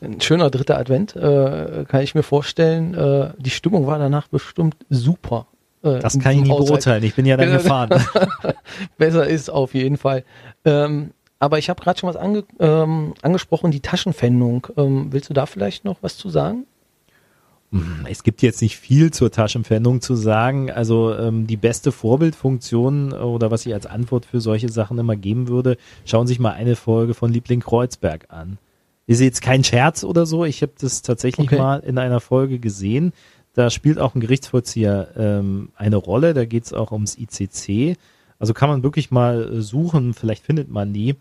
ein 0.02 0.22
schöner 0.22 0.50
dritter 0.50 0.78
Advent, 0.78 1.16
äh, 1.16 1.86
kann 1.88 2.02
ich 2.02 2.16
mir 2.16 2.24
vorstellen. 2.24 2.94
Äh, 2.94 3.34
die 3.38 3.50
Stimmung 3.50 3.86
war 3.86 4.00
danach 4.00 4.28
bestimmt 4.28 4.76
super. 4.90 5.48
Äh, 5.84 6.00
das 6.00 6.18
kann 6.20 6.34
ich 6.34 6.42
nicht 6.42 6.56
beurteilen, 6.56 7.04
ich 7.04 7.16
bin 7.16 7.26
ja 7.26 7.38
dann 7.38 7.52
gefahren. 7.52 7.90
Besser 8.98 9.28
ist 9.28 9.50
auf 9.50 9.74
jeden 9.74 9.98
Fall. 9.98 10.24
Ähm, 10.66 11.12
aber 11.40 11.58
ich 11.58 11.70
habe 11.70 11.82
gerade 11.82 12.00
schon 12.00 12.10
was 12.10 12.18
ange 12.18 12.44
ähm, 12.60 13.14
angesprochen, 13.22 13.72
die 13.72 13.80
Taschenpfändung. 13.80 14.68
Ähm, 14.78 15.08
willst 15.12 15.30
du 15.30 15.34
da 15.34 15.46
vielleicht 15.46 15.86
noch 15.86 15.98
was 16.02 16.18
zu 16.18 16.30
sagen? 16.30 16.66
Hm, 17.72 18.08
es 18.10 18.24
gibt 18.24 18.42
jetzt 18.42 18.62
nicht 18.62 18.78
viel 18.78 19.12
zur 19.12 19.32
Taschenpfändung 19.32 20.02
zu 20.02 20.16
sagen. 20.16 20.72
Also 20.72 21.16
ähm, 21.16 21.46
die 21.46 21.58
beste 21.58 21.92
Vorbildfunktion 21.92 23.14
oder 23.14 23.52
was 23.52 23.66
ich 23.66 23.74
als 23.74 23.86
Antwort 23.86 24.26
für 24.26 24.42
solche 24.42 24.70
Sachen 24.70 24.98
immer 24.98 25.16
geben 25.16 25.48
würde, 25.48 25.78
schauen 26.06 26.26
Sie 26.26 26.32
sich 26.34 26.40
mal 26.40 26.54
eine 26.54 26.76
Folge 26.76 27.14
von 27.14 27.32
Liebling 27.32 27.60
Kreuzberg 27.60 28.26
an. 28.30 28.58
Ist 29.06 29.22
jetzt 29.22 29.42
kein 29.42 29.64
Scherz 29.64 30.04
oder 30.04 30.26
so. 30.26 30.46
Ich 30.46 30.62
habe 30.62 30.74
das 30.80 31.02
tatsächlich 31.02 31.48
okay. 31.48 31.58
mal 31.58 31.80
in 31.80 31.98
einer 31.98 32.20
Folge 32.20 32.60
gesehen. 32.60 33.14
Da 33.54 33.70
spielt 33.70 34.00
auch 34.00 34.16
ein 34.16 34.22
Gerichtsvollzieher 34.22 35.10
ähm, 35.18 35.70
eine 35.76 35.96
Rolle. 35.96 36.34
Da 36.34 36.46
geht 36.46 36.66
es 36.66 36.74
auch 36.74 36.92
ums 36.92 37.18
ICC. 37.18 37.98
Also 38.40 38.54
kann 38.54 38.70
man 38.70 38.84
wirklich 38.84 39.12
mal 39.12 39.62
suchen. 39.62 40.14
Vielleicht 40.14 40.44
findet 40.44 40.70
man 40.70 40.94
die. 40.94 41.16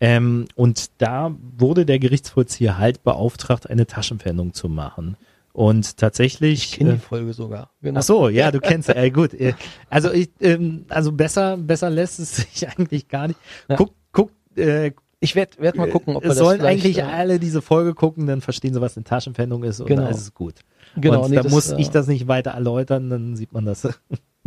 Ähm, 0.00 0.46
und 0.54 0.90
da 0.98 1.34
wurde 1.56 1.86
der 1.86 1.98
Gerichtsvollzieher 1.98 2.76
halt 2.76 3.02
beauftragt, 3.02 3.68
eine 3.68 3.86
Taschenpfändung 3.86 4.52
zu 4.52 4.68
machen. 4.68 5.16
Und 5.56 5.96
tatsächlich. 5.96 6.64
Ich 6.64 6.72
kenne 6.72 6.90
die 6.90 6.96
äh, 6.96 7.00
Folge 7.00 7.32
sogar. 7.32 7.70
Genau. 7.80 8.00
Ach 8.00 8.02
so, 8.02 8.28
ja, 8.28 8.50
du 8.50 8.60
kennst. 8.60 8.90
Äh, 8.90 9.10
gut. 9.10 9.32
Äh, 9.32 9.54
also 9.88 10.12
ich, 10.12 10.28
ähm, 10.40 10.84
also 10.90 11.12
besser, 11.12 11.56
besser 11.56 11.88
lässt 11.88 12.18
es 12.18 12.36
sich 12.52 12.68
eigentlich 12.68 13.08
gar 13.08 13.28
nicht. 13.28 13.40
Ja. 13.66 13.76
Guck, 13.76 13.94
guck, 14.12 14.32
äh, 14.54 14.92
ich 15.18 15.34
werde 15.34 15.58
werd 15.58 15.76
mal 15.76 15.88
gucken, 15.88 16.14
ob 16.14 16.24
wir 16.24 16.28
das 16.28 16.36
sollen 16.36 16.60
eigentlich 16.60 16.98
äh, 16.98 17.02
alle 17.04 17.38
diese 17.38 17.62
Folge 17.62 17.94
gucken, 17.94 18.26
dann 18.26 18.42
verstehen 18.42 18.74
sie, 18.74 18.82
was 18.82 18.98
eine 18.98 19.04
Taschenpfändung 19.04 19.64
ist 19.64 19.80
und 19.80 19.86
genau. 19.86 20.02
dann 20.02 20.10
ist 20.10 20.20
es 20.20 20.34
gut. 20.34 20.56
Genau, 20.94 21.24
und 21.24 21.30
nee, 21.30 21.36
da 21.36 21.48
muss 21.48 21.72
ich 21.72 21.88
das 21.88 22.06
nicht 22.06 22.28
weiter 22.28 22.50
erläutern, 22.50 23.08
dann 23.08 23.34
sieht 23.34 23.54
man 23.54 23.64
das. 23.64 23.88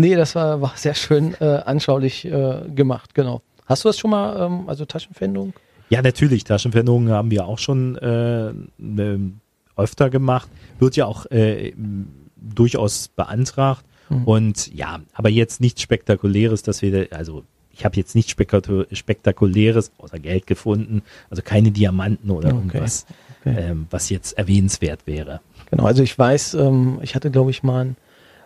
Nee, 0.01 0.16
das 0.16 0.34
war, 0.34 0.62
war 0.62 0.72
sehr 0.78 0.94
schön 0.94 1.36
äh, 1.42 1.44
anschaulich 1.66 2.24
äh, 2.24 2.62
gemacht, 2.74 3.13
genau. 3.13 3.42
Hast 3.66 3.84
du 3.84 3.89
das 3.89 4.00
schon 4.00 4.12
mal, 4.12 4.46
ähm, 4.46 4.70
also 4.70 4.86
Taschenpfändung? 4.86 5.51
Ja, 5.89 6.01
natürlich. 6.01 6.46
Taschenpfändungen 6.46 7.12
haben 7.12 7.32
wir 7.32 7.46
auch 7.46 7.58
schon 7.58 7.98
äh, 7.98 8.54
ne, 8.78 9.32
öfter 9.79 10.09
gemacht. 10.09 10.50
Wird 10.79 10.95
ja 10.95 11.05
auch 11.05 11.25
äh, 11.27 11.74
durchaus 12.36 13.07
beantragt. 13.09 13.83
Mhm. 14.09 14.24
Und 14.25 14.74
ja, 14.74 15.00
aber 15.13 15.29
jetzt 15.29 15.62
nichts 15.62 15.81
Spektakuläres, 15.81 16.63
dass 16.63 16.81
wir, 16.81 17.07
also 17.12 17.43
ich 17.71 17.86
habe 17.86 17.95
jetzt 17.95 18.15
nichts 18.15 18.31
Spektakuläres 18.31 19.91
außer 19.98 20.19
Geld 20.19 20.48
gefunden, 20.48 21.01
also 21.29 21.41
keine 21.41 21.71
Diamanten 21.71 22.29
oder 22.29 22.50
okay. 22.50 22.57
irgendwas, 22.57 23.05
okay. 23.41 23.55
Ähm, 23.57 23.88
was 23.89 24.09
jetzt 24.09 24.38
erwähnenswert 24.38 25.07
wäre. 25.07 25.39
Genau, 25.69 25.86
also 25.86 26.03
ich 26.03 26.17
weiß, 26.17 26.55
ähm, 26.55 27.00
ich 27.01 27.15
hatte 27.15 27.31
glaube 27.31 27.51
ich 27.51 27.63
mal 27.63 27.86
ein 27.86 27.95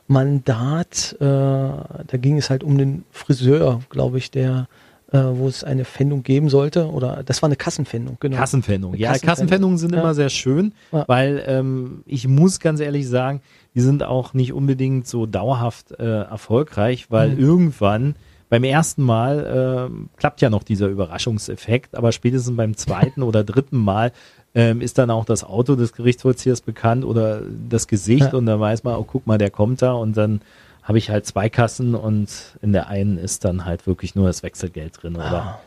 Mandat, 0.07 1.15
äh, 1.19 1.23
da 1.23 2.17
ging 2.19 2.37
es 2.37 2.49
halt 2.49 2.63
um 2.63 2.77
den 2.77 3.05
Friseur, 3.09 3.81
glaube 3.89 4.17
ich, 4.17 4.29
der 4.31 4.67
äh, 5.13 5.19
wo 5.35 5.47
es 5.47 5.63
eine 5.63 5.85
Pfändung 5.85 6.23
geben 6.23 6.49
sollte. 6.49 6.87
Oder 6.87 7.21
das 7.23 7.41
war 7.41 7.47
eine 7.47 7.55
Kassenpfändung, 7.55 8.17
genau. 8.19 8.35
Kassenpfändung, 8.35 8.95
ja. 8.95 9.15
Kassenpfändungen 9.17 9.77
sind 9.77 9.93
ja. 9.93 10.01
immer 10.01 10.15
sehr 10.15 10.29
schön, 10.29 10.73
ja. 10.91 11.05
weil 11.07 11.43
ähm, 11.45 12.03
ich 12.05 12.27
muss 12.27 12.59
ganz 12.59 12.79
ehrlich 12.79 13.07
sagen, 13.07 13.41
die 13.75 13.81
sind 13.81 14.03
auch 14.03 14.33
nicht 14.33 14.53
unbedingt 14.53 15.07
so 15.07 15.25
dauerhaft 15.25 15.91
äh, 15.91 16.23
erfolgreich, 16.23 17.07
weil 17.09 17.29
mhm. 17.29 17.39
irgendwann 17.39 18.15
beim 18.49 18.63
ersten 18.63 19.03
Mal 19.03 19.89
äh, 19.91 20.17
klappt 20.17 20.41
ja 20.41 20.49
noch 20.49 20.63
dieser 20.63 20.87
Überraschungseffekt, 20.87 21.95
aber 21.95 22.11
spätestens 22.11 22.57
beim 22.57 22.75
zweiten 22.75 23.23
oder 23.23 23.43
dritten 23.43 23.77
Mal 23.77 24.11
ähm, 24.55 24.81
ist 24.81 24.97
dann 24.97 25.11
auch 25.11 25.25
das 25.25 25.43
Auto 25.43 25.75
des 25.75 25.93
Gerichtsvollziehers 25.93 26.61
bekannt 26.61 27.05
oder 27.05 27.41
das 27.69 27.87
Gesicht 27.87 28.33
ja. 28.33 28.37
und 28.37 28.45
dann 28.47 28.59
weiß 28.59 28.83
man, 28.83 28.95
oh 28.95 29.03
guck 29.03 29.27
mal, 29.27 29.37
der 29.37 29.49
kommt 29.49 29.81
da 29.81 29.93
und 29.93 30.17
dann 30.17 30.41
habe 30.83 30.97
ich 30.97 31.09
halt 31.09 31.25
zwei 31.25 31.49
Kassen 31.49 31.95
und 31.95 32.57
in 32.61 32.73
der 32.73 32.87
einen 32.87 33.17
ist 33.17 33.45
dann 33.45 33.65
halt 33.65 33.87
wirklich 33.87 34.15
nur 34.15 34.27
das 34.27 34.43
Wechselgeld 34.43 35.01
drin. 35.01 35.15
Oder, 35.15 35.31
ah. 35.31 35.59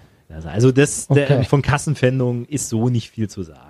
Also 0.46 0.73
das 0.73 1.06
okay. 1.08 1.26
der, 1.26 1.44
von 1.44 1.62
Kassenpfändung 1.62 2.44
ist 2.46 2.68
so 2.68 2.88
nicht 2.88 3.11
viel 3.11 3.28
zu 3.28 3.42
sagen. 3.42 3.65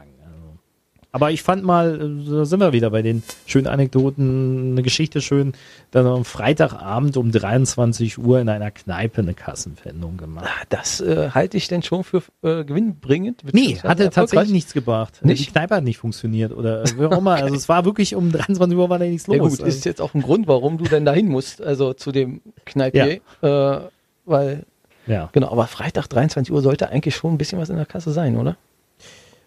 Aber 1.16 1.30
ich 1.30 1.42
fand 1.42 1.64
mal, 1.64 1.98
da 2.28 2.44
sind 2.44 2.60
wir 2.60 2.74
wieder 2.74 2.90
bei 2.90 3.00
den 3.00 3.22
schönen 3.46 3.68
Anekdoten, 3.68 4.72
eine 4.72 4.82
Geschichte 4.82 5.22
schön, 5.22 5.54
dann 5.90 6.04
am 6.04 6.26
Freitagabend 6.26 7.16
um 7.16 7.32
23 7.32 8.18
Uhr 8.18 8.38
in 8.38 8.50
einer 8.50 8.70
Kneipe 8.70 9.22
eine 9.22 9.32
Kassenpfändung 9.32 10.18
gemacht. 10.18 10.44
Ah, 10.46 10.64
das 10.68 11.00
äh, 11.00 11.30
halte 11.30 11.56
ich 11.56 11.68
denn 11.68 11.82
schon 11.82 12.04
für 12.04 12.22
äh, 12.42 12.64
gewinnbringend? 12.64 13.44
Nee, 13.50 13.78
hatte 13.82 14.10
tatsächlich 14.10 14.52
nichts 14.52 14.74
gebracht. 14.74 15.24
Nicht? 15.24 15.40
Die 15.40 15.50
Kneipe 15.50 15.76
hat 15.76 15.84
nicht 15.84 15.96
funktioniert 15.96 16.52
oder 16.52 16.84
wie 16.98 17.06
auch 17.06 17.16
immer. 17.16 17.36
Also 17.36 17.54
es 17.54 17.66
war 17.66 17.86
wirklich 17.86 18.14
um 18.14 18.30
23 18.30 18.76
Uhr 18.76 18.90
war 18.90 18.98
da 18.98 19.06
nichts 19.06 19.26
los. 19.26 19.36
Ja 19.36 19.42
gut, 19.42 19.60
ist 19.60 19.86
jetzt 19.86 20.02
auch 20.02 20.12
ein 20.12 20.20
Grund, 20.20 20.46
warum 20.46 20.76
du 20.76 20.84
denn 20.84 21.06
dahin 21.06 21.28
musst, 21.28 21.62
also 21.62 21.94
zu 21.94 22.12
dem 22.12 22.42
Kneipier, 22.66 23.20
ja. 23.40 23.76
äh, 23.76 23.80
weil 24.26 24.66
ja. 25.06 25.30
Genau, 25.32 25.50
aber 25.50 25.66
Freitag 25.66 26.08
23 26.08 26.52
Uhr 26.52 26.60
sollte 26.60 26.90
eigentlich 26.90 27.16
schon 27.16 27.32
ein 27.32 27.38
bisschen 27.38 27.58
was 27.58 27.70
in 27.70 27.76
der 27.76 27.86
Kasse 27.86 28.12
sein, 28.12 28.36
oder? 28.36 28.58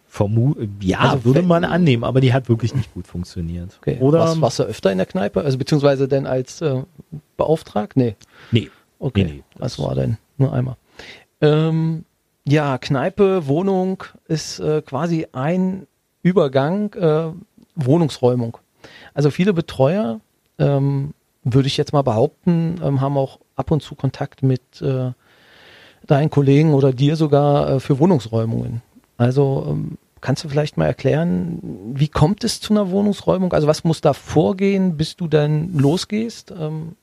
Vermu 0.09 0.55
ja, 0.81 0.99
also 0.99 1.23
würde 1.23 1.43
man 1.43 1.63
annehmen, 1.63 2.03
aber 2.03 2.19
die 2.19 2.33
hat 2.33 2.49
wirklich 2.49 2.73
nicht 2.73 2.93
gut 2.93 3.05
funktioniert. 3.05 3.77
Okay. 3.79 3.97
Oder 3.99 4.21
was, 4.21 4.41
warst 4.41 4.59
du 4.59 4.63
öfter 4.63 4.91
in 4.91 4.97
der 4.97 5.05
Kneipe? 5.05 5.41
Also 5.41 5.59
beziehungsweise 5.59 6.07
denn 6.07 6.25
als 6.25 6.61
äh, 6.61 6.81
beauftragt? 7.37 7.95
Nee. 7.95 8.15
Nee. 8.51 8.69
Okay. 8.97 9.23
Nee, 9.23 9.31
nee, 9.31 9.43
was 9.57 9.77
war 9.77 9.93
denn? 9.93 10.17
Nur 10.37 10.51
einmal. 10.51 10.77
Ähm, 11.41 12.05
ja, 12.43 12.79
Kneipe, 12.79 13.47
Wohnung 13.47 14.03
ist 14.27 14.59
äh, 14.59 14.81
quasi 14.81 15.27
ein 15.31 15.85
Übergang, 16.23 16.91
äh, 16.95 17.31
Wohnungsräumung. 17.75 18.57
Also 19.13 19.29
viele 19.29 19.53
Betreuer, 19.53 20.21
ähm, 20.57 21.13
würde 21.43 21.67
ich 21.67 21.77
jetzt 21.77 21.93
mal 21.93 22.01
behaupten, 22.01 22.81
ähm, 22.83 22.99
haben 22.99 23.15
auch 23.15 23.39
ab 23.55 23.69
und 23.69 23.83
zu 23.83 23.93
Kontakt 23.93 24.41
mit 24.41 24.81
äh, 24.81 25.11
deinen 26.07 26.29
Kollegen 26.29 26.73
oder 26.73 26.91
dir 26.91 27.15
sogar 27.15 27.69
äh, 27.69 27.79
für 27.79 27.99
Wohnungsräumungen. 27.99 28.81
Also 29.19 29.65
ähm, 29.67 29.97
kannst 30.21 30.45
du 30.45 30.49
vielleicht 30.49 30.77
mal 30.77 30.85
erklären, 30.85 31.59
wie 31.93 32.07
kommt 32.07 32.45
es 32.45 32.61
zu 32.61 32.73
einer 32.73 32.89
Wohnungsräumung? 32.89 33.51
Also 33.51 33.67
was 33.67 33.83
muss 33.83 33.99
da 33.99 34.13
vorgehen, 34.13 34.95
bis 34.95 35.17
du 35.17 35.27
dann 35.27 35.77
losgehst? 35.77 36.53
Ähm, 36.57 36.95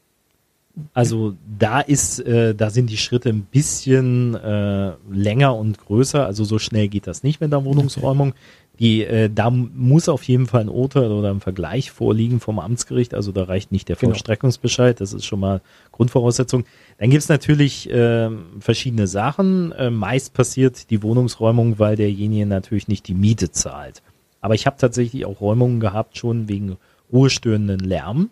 also 0.92 1.34
da 1.58 1.80
ist, 1.80 2.20
äh, 2.20 2.54
da 2.54 2.70
sind 2.70 2.90
die 2.90 2.98
Schritte 2.98 3.30
ein 3.30 3.42
bisschen 3.42 4.34
äh, 4.34 4.92
länger 5.10 5.56
und 5.56 5.78
größer. 5.78 6.26
Also 6.26 6.44
so 6.44 6.58
schnell 6.58 6.88
geht 6.88 7.06
das 7.06 7.22
nicht 7.22 7.40
mit 7.40 7.52
der 7.52 7.64
Wohnungsräumung. 7.64 8.30
Okay. 8.30 8.38
Die, 8.78 9.04
äh, 9.04 9.30
da 9.34 9.50
muss 9.50 10.08
auf 10.10 10.22
jeden 10.24 10.46
Fall 10.46 10.60
ein 10.60 10.68
Urteil 10.68 11.10
oder 11.10 11.30
ein 11.30 11.40
Vergleich 11.40 11.90
vorliegen 11.90 12.40
vom 12.40 12.58
Amtsgericht. 12.58 13.14
Also 13.14 13.32
da 13.32 13.44
reicht 13.44 13.72
nicht 13.72 13.88
der 13.88 13.96
genau. 13.96 14.10
Vollstreckungsbescheid. 14.10 15.00
Das 15.00 15.14
ist 15.14 15.24
schon 15.24 15.40
mal 15.40 15.62
Grundvoraussetzung. 15.92 16.64
Dann 16.98 17.08
gibt's 17.08 17.30
natürlich 17.30 17.88
äh, 17.90 18.28
verschiedene 18.60 19.06
Sachen. 19.06 19.72
Äh, 19.72 19.88
meist 19.88 20.34
passiert 20.34 20.90
die 20.90 21.02
Wohnungsräumung, 21.02 21.78
weil 21.78 21.96
derjenige 21.96 22.44
natürlich 22.44 22.86
nicht 22.86 23.08
die 23.08 23.14
Miete 23.14 23.50
zahlt. 23.50 24.02
Aber 24.42 24.54
ich 24.54 24.66
habe 24.66 24.76
tatsächlich 24.78 25.24
auch 25.24 25.40
Räumungen 25.40 25.80
gehabt, 25.80 26.18
schon 26.18 26.50
wegen 26.50 26.76
ruhestörenden 27.10 27.80
Lärm. 27.80 28.28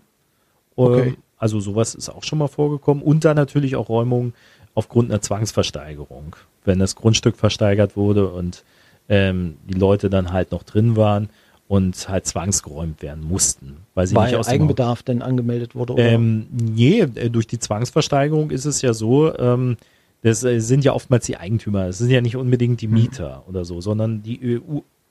Okay. 0.76 1.16
Also 1.36 1.60
sowas 1.60 1.94
ist 1.94 2.08
auch 2.08 2.22
schon 2.22 2.38
mal 2.38 2.48
vorgekommen. 2.48 3.02
Und 3.02 3.24
dann 3.24 3.36
natürlich 3.36 3.76
auch 3.76 3.88
Räumungen 3.88 4.34
aufgrund 4.74 5.10
einer 5.10 5.20
Zwangsversteigerung. 5.20 6.36
Wenn 6.64 6.78
das 6.78 6.96
Grundstück 6.96 7.36
versteigert 7.36 7.96
wurde 7.96 8.28
und 8.28 8.64
ähm, 9.08 9.56
die 9.68 9.78
Leute 9.78 10.10
dann 10.10 10.32
halt 10.32 10.50
noch 10.52 10.62
drin 10.62 10.96
waren 10.96 11.28
und 11.68 12.08
halt 12.08 12.26
zwangsgeräumt 12.26 13.02
werden 13.02 13.24
mussten. 13.24 13.78
Weil 13.94 14.06
sie 14.06 14.14
weil 14.14 14.26
nicht 14.26 14.36
aus 14.36 14.48
Eigenbedarf 14.48 15.02
denn 15.02 15.22
angemeldet 15.22 15.74
wurde? 15.74 15.94
Oder? 15.94 16.04
Ähm, 16.04 16.46
nee, 16.50 17.00
äh, 17.00 17.30
durch 17.30 17.46
die 17.46 17.58
Zwangsversteigerung 17.58 18.50
ist 18.50 18.64
es 18.64 18.82
ja 18.82 18.92
so, 18.92 19.36
ähm, 19.38 19.76
das 20.22 20.42
äh, 20.44 20.60
sind 20.60 20.84
ja 20.84 20.92
oftmals 20.92 21.26
die 21.26 21.36
Eigentümer. 21.36 21.86
Es 21.86 21.98
sind 21.98 22.10
ja 22.10 22.20
nicht 22.20 22.36
unbedingt 22.36 22.80
die 22.80 22.88
mhm. 22.88 22.94
Mieter 22.94 23.42
mhm. 23.44 23.50
oder 23.50 23.64
so, 23.64 23.80
sondern 23.80 24.22
die 24.22 24.60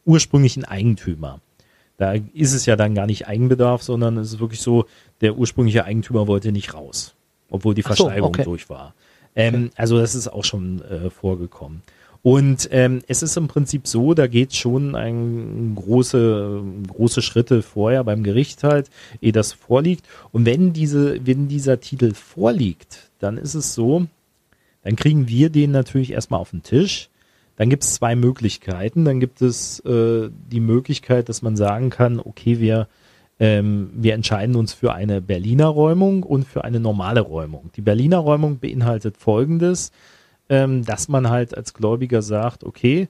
ursprünglichen 0.05 0.65
Eigentümer. 0.65 1.39
Da 1.97 2.13
ist 2.13 2.53
es 2.53 2.65
ja 2.65 2.75
dann 2.75 2.95
gar 2.95 3.05
nicht 3.05 3.27
Eigenbedarf, 3.27 3.83
sondern 3.83 4.17
es 4.17 4.33
ist 4.33 4.39
wirklich 4.39 4.61
so, 4.61 4.85
der 5.21 5.37
ursprüngliche 5.37 5.85
Eigentümer 5.85 6.27
wollte 6.27 6.51
nicht 6.51 6.73
raus, 6.73 7.15
obwohl 7.49 7.75
die 7.75 7.83
Versteigerung 7.83 8.33
so, 8.33 8.39
okay. 8.39 8.43
durch 8.43 8.69
war. 8.69 8.93
Ähm, 9.35 9.65
okay. 9.65 9.73
Also 9.75 9.99
das 9.99 10.15
ist 10.15 10.27
auch 10.27 10.43
schon 10.43 10.81
äh, 10.81 11.09
vorgekommen. 11.09 11.83
Und 12.23 12.69
ähm, 12.71 13.01
es 13.07 13.21
ist 13.21 13.35
im 13.35 13.49
Prinzip 13.49 13.85
so, 13.85 14.13
da 14.13 14.27
geht 14.27 14.55
schon 14.55 14.95
ein 14.95 15.75
große, 15.75 16.63
große 16.87 17.21
Schritte 17.21 17.61
vorher 17.61 18.05
beim 18.05 18.23
Gericht 18.23 18.63
halt, 18.63 18.89
ehe 19.19 19.33
das 19.33 19.51
vorliegt. 19.51 20.05
Und 20.31 20.45
wenn 20.45 20.71
diese, 20.71 21.25
wenn 21.25 21.49
dieser 21.49 21.81
Titel 21.81 22.13
vorliegt, 22.13 23.11
dann 23.19 23.37
ist 23.37 23.55
es 23.55 23.73
so, 23.73 24.07
dann 24.83 24.95
kriegen 24.95 25.27
wir 25.27 25.49
den 25.49 25.71
natürlich 25.71 26.13
erstmal 26.13 26.39
auf 26.39 26.51
den 26.51 26.63
Tisch. 26.63 27.09
Dann 27.55 27.69
gibt 27.69 27.83
es 27.83 27.93
zwei 27.95 28.15
Möglichkeiten. 28.15 29.05
Dann 29.05 29.19
gibt 29.19 29.41
es 29.41 29.79
äh, 29.81 30.29
die 30.31 30.59
Möglichkeit, 30.59 31.29
dass 31.29 31.41
man 31.41 31.55
sagen 31.55 31.89
kann, 31.89 32.19
okay, 32.19 32.59
wir, 32.59 32.87
ähm, 33.39 33.91
wir 33.93 34.13
entscheiden 34.13 34.55
uns 34.55 34.73
für 34.73 34.93
eine 34.93 35.21
Berliner 35.21 35.67
Räumung 35.67 36.23
und 36.23 36.45
für 36.45 36.63
eine 36.63 36.79
normale 36.79 37.21
Räumung. 37.21 37.69
Die 37.75 37.81
Berliner 37.81 38.17
Räumung 38.17 38.59
beinhaltet 38.59 39.17
Folgendes 39.17 39.91
ähm, 40.49 40.85
dass 40.85 41.07
man 41.07 41.29
halt 41.29 41.55
als 41.55 41.73
Gläubiger 41.73 42.21
sagt, 42.21 42.63
okay, 42.63 43.07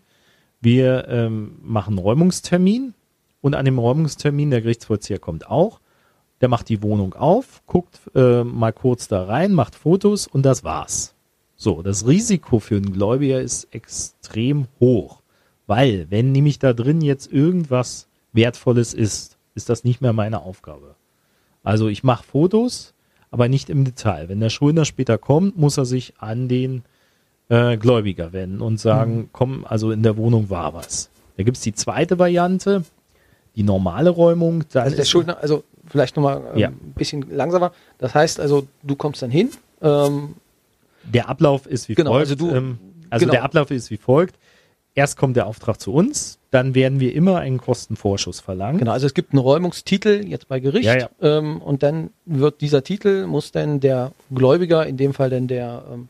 wir 0.62 1.08
ähm, 1.10 1.58
machen 1.62 1.98
Räumungstermin 1.98 2.94
und 3.42 3.56
an 3.56 3.66
dem 3.66 3.80
Räumungstermin, 3.80 4.52
der 4.52 4.62
Gerichtsvollzieher 4.62 5.20
kommt 5.20 5.48
auch, 5.48 5.80
der 6.42 6.50
macht 6.50 6.70
die 6.70 6.82
Wohnung 6.82 7.14
auf, 7.14 7.62
guckt 7.66 8.00
äh, 8.16 8.44
mal 8.44 8.72
kurz 8.72 9.08
da 9.08 9.24
rein, 9.24 9.54
macht 9.54 9.76
Fotos 9.76 10.28
und 10.28 10.44
das 10.44 10.64
war's. 10.64 11.16
So, 11.64 11.82
das 11.82 12.06
Risiko 12.06 12.60
für 12.60 12.76
einen 12.76 12.92
Gläubiger 12.92 13.40
ist 13.40 13.74
extrem 13.74 14.68
hoch, 14.82 15.22
weil 15.66 16.08
wenn 16.10 16.34
nämlich 16.34 16.60
da 16.60 16.74
drin 16.74 17.00
jetzt 17.00 17.32
irgendwas 17.32 18.10
Wertvolles 18.34 18.94
ist, 18.94 19.38
ist 19.56 19.70
das 19.70 19.86
nicht 19.86 20.02
mehr 20.02 20.12
meine 20.12 20.42
Aufgabe. 20.42 20.96
Also 21.64 21.88
ich 21.88 22.04
mache 22.04 22.26
Fotos, 22.26 22.94
aber 23.32 23.48
nicht 23.48 23.70
im 23.70 23.86
Detail. 23.86 24.28
Wenn 24.28 24.42
der 24.42 24.50
Schuldner 24.50 24.84
später 24.84 25.18
kommt, 25.18 25.58
muss 25.58 25.78
er 25.78 25.86
sich 25.86 26.16
an 26.18 26.50
den 26.50 26.84
äh, 27.48 27.78
Gläubiger 27.78 28.34
wenden 28.34 28.60
und 28.60 28.78
sagen, 28.78 29.16
mhm. 29.16 29.30
komm, 29.32 29.66
also 29.66 29.92
in 29.92 30.04
der 30.04 30.18
Wohnung 30.18 30.50
war 30.50 30.74
was. 30.74 31.10
Da 31.38 31.44
gibt's 31.44 31.62
die 31.62 31.74
zweite 31.74 32.20
Variante, 32.20 32.84
die 33.56 33.64
normale 33.64 34.10
Räumung. 34.10 34.66
also 34.74 34.98
der 34.98 35.06
Schuldner, 35.06 35.38
also 35.42 35.64
vielleicht 35.88 36.18
nochmal 36.18 36.42
ähm, 36.56 36.60
ja. 36.60 36.68
ein 36.68 36.94
bisschen 36.94 37.26
langsamer. 37.34 37.72
Das 38.00 38.14
heißt 38.14 38.42
also, 38.42 38.68
du 38.82 38.98
kommst 38.98 39.22
dann 39.22 39.32
hin. 39.32 39.50
Ähm, 39.82 40.36
der 41.04 41.30
Ablauf 41.30 41.66
ist 41.66 41.90
wie 41.90 41.96
genau, 41.96 42.12
folgt. 42.12 42.32
Also, 42.32 42.36
du, 42.36 42.52
ähm, 42.52 42.80
also 43.10 43.26
genau. 43.26 43.34
der 43.34 43.44
Ablauf 43.44 43.72
ist 43.72 43.92
wie 43.92 43.98
folgt. 43.98 44.38
Erst 44.96 45.18
kommt 45.18 45.36
der 45.36 45.48
Auftrag 45.48 45.80
zu 45.80 45.92
uns, 45.92 46.38
dann 46.52 46.76
werden 46.76 47.00
wir 47.00 47.16
immer 47.16 47.40
einen 47.40 47.58
Kostenvorschuss 47.58 48.40
verlangen. 48.40 48.78
Genau, 48.78 48.92
also 48.92 49.08
es 49.08 49.16
gibt 49.16 49.34
einen 49.34 49.40
Räumungstitel 49.40 50.24
jetzt 50.24 50.48
bei 50.48 50.60
Gericht 50.60 50.86
ja, 50.86 50.98
ja. 50.98 51.10
Ähm, 51.20 51.60
und 51.62 51.82
dann 51.82 52.12
wird 52.26 52.62
dieser 52.62 52.84
Titel, 52.84 53.26
muss 53.26 53.52
dann 53.52 53.80
der 53.80 54.12
Gläubiger, 54.32 54.86
in 54.86 54.98
dem 54.98 55.16
Fall 55.16 55.32
dann 55.32 55.48
der, 55.48 55.84
ähm, 55.92 56.10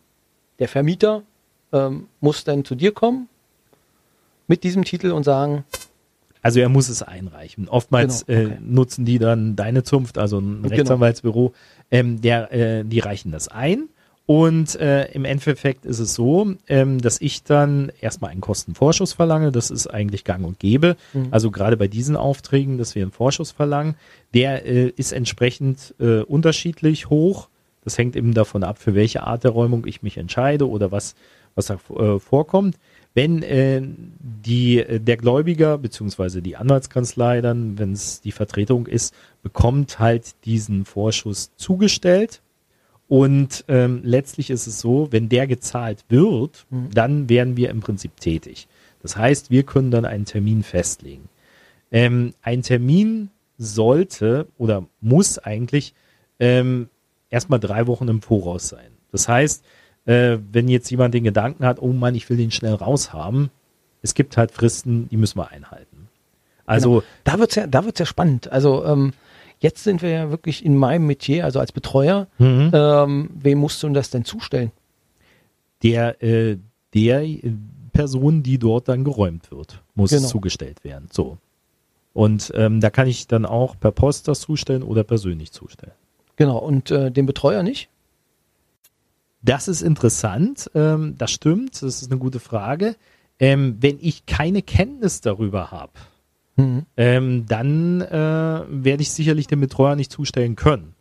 der 0.59 0.67
Vermieter, 0.67 1.23
ähm, 1.71 2.07
muss 2.19 2.43
dann 2.43 2.65
zu 2.65 2.75
dir 2.75 2.91
kommen 2.91 3.29
mit 4.47 4.65
diesem 4.65 4.83
Titel 4.83 5.11
und 5.11 5.23
sagen, 5.23 5.63
also 6.41 6.59
er 6.59 6.67
muss 6.67 6.89
es 6.89 7.01
einreichen. 7.01 7.69
Oftmals 7.69 8.25
genau, 8.25 8.47
okay. 8.47 8.55
äh, 8.55 8.57
nutzen 8.61 9.05
die 9.05 9.17
dann 9.17 9.55
deine 9.55 9.83
Zunft, 9.83 10.17
also 10.17 10.39
ein 10.39 10.61
genau. 10.61 10.75
Rechtsanwaltsbüro, 10.75 11.53
ähm, 11.89 12.19
der, 12.19 12.51
äh, 12.51 12.83
die 12.83 12.99
reichen 12.99 13.31
das 13.31 13.47
ein. 13.47 13.87
Und 14.25 14.75
äh, 14.75 15.11
im 15.11 15.25
Endeffekt 15.25 15.85
ist 15.85 15.99
es 15.99 16.13
so, 16.13 16.53
ähm, 16.67 17.01
dass 17.01 17.19
ich 17.19 17.43
dann 17.43 17.91
erstmal 17.99 18.31
einen 18.31 18.39
Kostenvorschuss 18.39 19.11
verlange. 19.13 19.51
Das 19.51 19.69
ist 19.69 19.87
eigentlich 19.87 20.23
gang 20.23 20.45
und 20.45 20.59
gäbe. 20.59 20.95
Mhm. 21.13 21.27
Also 21.31 21.51
gerade 21.51 21.75
bei 21.75 21.89
diesen 21.89 22.15
Aufträgen, 22.15 22.77
dass 22.77 22.95
wir 22.95 23.01
einen 23.01 23.11
Vorschuss 23.11 23.51
verlangen, 23.51 23.95
der 24.33 24.65
äh, 24.65 24.93
ist 24.95 25.11
entsprechend 25.11 25.93
äh, 25.99 26.19
unterschiedlich 26.21 27.09
hoch. 27.09 27.49
Das 27.83 27.97
hängt 27.97 28.15
eben 28.15 28.33
davon 28.33 28.63
ab, 28.63 28.77
für 28.77 28.95
welche 28.95 29.23
Art 29.23 29.43
der 29.43 29.51
Räumung 29.51 29.85
ich 29.85 30.03
mich 30.03 30.17
entscheide 30.17 30.69
oder 30.69 30.91
was 30.91 31.15
was 31.55 31.67
da 31.67 31.79
äh, 31.95 32.19
vorkommt. 32.19 32.77
Wenn 33.13 33.43
äh, 33.43 33.81
die, 33.83 34.79
äh, 34.79 34.99
der 34.99 35.17
Gläubiger 35.17 35.77
beziehungsweise 35.77 36.41
die 36.41 36.55
Anwaltskanzlei 36.55 37.41
dann, 37.41 37.77
wenn 37.77 37.93
es 37.93 38.21
die 38.21 38.31
Vertretung 38.31 38.87
ist, 38.87 39.13
bekommt 39.43 39.99
halt 39.99 40.33
diesen 40.45 40.85
Vorschuss 40.85 41.51
zugestellt. 41.55 42.41
Und 43.13 43.63
ähm, 43.67 44.01
letztlich 44.03 44.49
ist 44.49 44.65
es 44.65 44.79
so, 44.79 45.11
wenn 45.11 45.29
der 45.29 45.45
gezahlt 45.45 46.03
wird, 46.09 46.65
mhm. 46.71 46.89
dann 46.91 47.29
werden 47.29 47.57
wir 47.57 47.69
im 47.69 47.79
Prinzip 47.79 48.19
tätig. 48.19 48.67
Das 49.03 49.15
heißt, 49.15 49.51
wir 49.51 49.61
können 49.61 49.91
dann 49.91 50.03
einen 50.03 50.25
Termin 50.25 50.63
festlegen. 50.63 51.29
Ähm, 51.91 52.33
ein 52.41 52.63
Termin 52.63 53.29
sollte 53.59 54.47
oder 54.57 54.87
muss 54.99 55.37
eigentlich 55.37 55.93
ähm, 56.39 56.89
erstmal 57.29 57.59
drei 57.59 57.85
Wochen 57.85 58.07
im 58.07 58.23
Voraus 58.23 58.69
sein. 58.69 58.89
Das 59.11 59.27
heißt, 59.27 59.63
äh, 60.05 60.39
wenn 60.51 60.67
jetzt 60.67 60.89
jemand 60.89 61.13
den 61.13 61.23
Gedanken 61.23 61.67
hat, 61.67 61.79
oh 61.79 61.93
Mann, 61.93 62.15
ich 62.15 62.27
will 62.31 62.37
den 62.37 62.49
schnell 62.49 62.73
raushaben, 62.73 63.51
es 64.01 64.15
gibt 64.15 64.37
halt 64.37 64.49
Fristen, 64.49 65.07
die 65.09 65.17
müssen 65.17 65.37
wir 65.37 65.51
einhalten. 65.51 66.09
Also 66.65 67.01
genau. 67.01 67.03
da 67.25 67.37
wird's 67.37 67.53
ja, 67.53 67.67
da 67.67 67.85
wird's 67.85 67.99
ja 67.99 68.07
spannend. 68.07 68.51
Also 68.51 68.83
ähm, 68.83 69.13
jetzt 69.63 69.83
sind 69.83 70.01
wir 70.01 70.09
ja 70.09 70.29
wirklich 70.29 70.63
in 70.63 70.77
meinem 70.77 71.07
Metier, 71.07 71.45
also 71.45 71.59
als 71.59 71.71
Betreuer. 71.71 72.27
Mhm. 72.37 72.71
Ähm, 72.73 73.29
wem 73.33 73.57
musst 73.57 73.81
du 73.81 73.89
das 73.89 74.09
denn 74.09 74.25
zustellen? 74.25 74.71
Der, 75.81 76.21
äh, 76.21 76.57
der 76.93 77.25
Person, 77.93 78.43
die 78.43 78.59
dort 78.59 78.89
dann 78.89 79.03
geräumt 79.03 79.51
wird, 79.51 79.81
muss 79.95 80.11
genau. 80.11 80.27
zugestellt 80.27 80.83
werden. 80.83 81.07
So. 81.11 81.37
Und 82.11 82.51
ähm, 82.55 82.81
da 82.81 82.89
kann 82.89 83.07
ich 83.07 83.27
dann 83.27 83.45
auch 83.45 83.79
per 83.79 83.91
Post 83.91 84.27
das 84.27 84.41
zustellen 84.41 84.83
oder 84.83 85.03
persönlich 85.03 85.51
zustellen. 85.51 85.93
Genau, 86.35 86.57
und 86.57 86.91
äh, 86.91 87.11
den 87.11 87.25
Betreuer 87.25 87.63
nicht? 87.63 87.89
Das 89.41 89.67
ist 89.67 89.81
interessant, 89.81 90.69
ähm, 90.73 91.15
das 91.17 91.31
stimmt, 91.31 91.81
das 91.81 92.01
ist 92.01 92.11
eine 92.11 92.19
gute 92.19 92.39
Frage. 92.39 92.95
Ähm, 93.39 93.77
wenn 93.79 93.97
ich 93.99 94.25
keine 94.25 94.61
Kenntnis 94.61 95.21
darüber 95.21 95.71
habe, 95.71 95.93
mhm. 96.55 96.85
ähm, 96.97 97.45
dann 97.47 98.01
äh, 98.01 98.61
werde 98.69 99.01
ich 99.01 99.11
sicherlich 99.11 99.47
den 99.47 99.59
Betreuer 99.59 99.95
nicht 99.95 100.11
zustellen 100.11 100.55
können. 100.55 100.93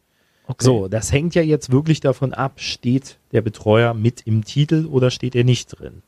Okay. 0.47 0.65
So, 0.65 0.89
das 0.89 1.13
hängt 1.13 1.35
ja 1.35 1.43
jetzt 1.43 1.71
wirklich 1.71 2.01
davon 2.01 2.35
ab, 2.35 2.61
steht 2.61 3.19
der 3.33 3.43
Betreuer 3.43 3.95
mit 3.95 4.23
im 4.27 4.45
Titel 4.45 4.87
oder 4.87 5.11
steht 5.11 5.35
er 5.35 5.45
nicht 5.45 5.69
drin. 5.69 6.03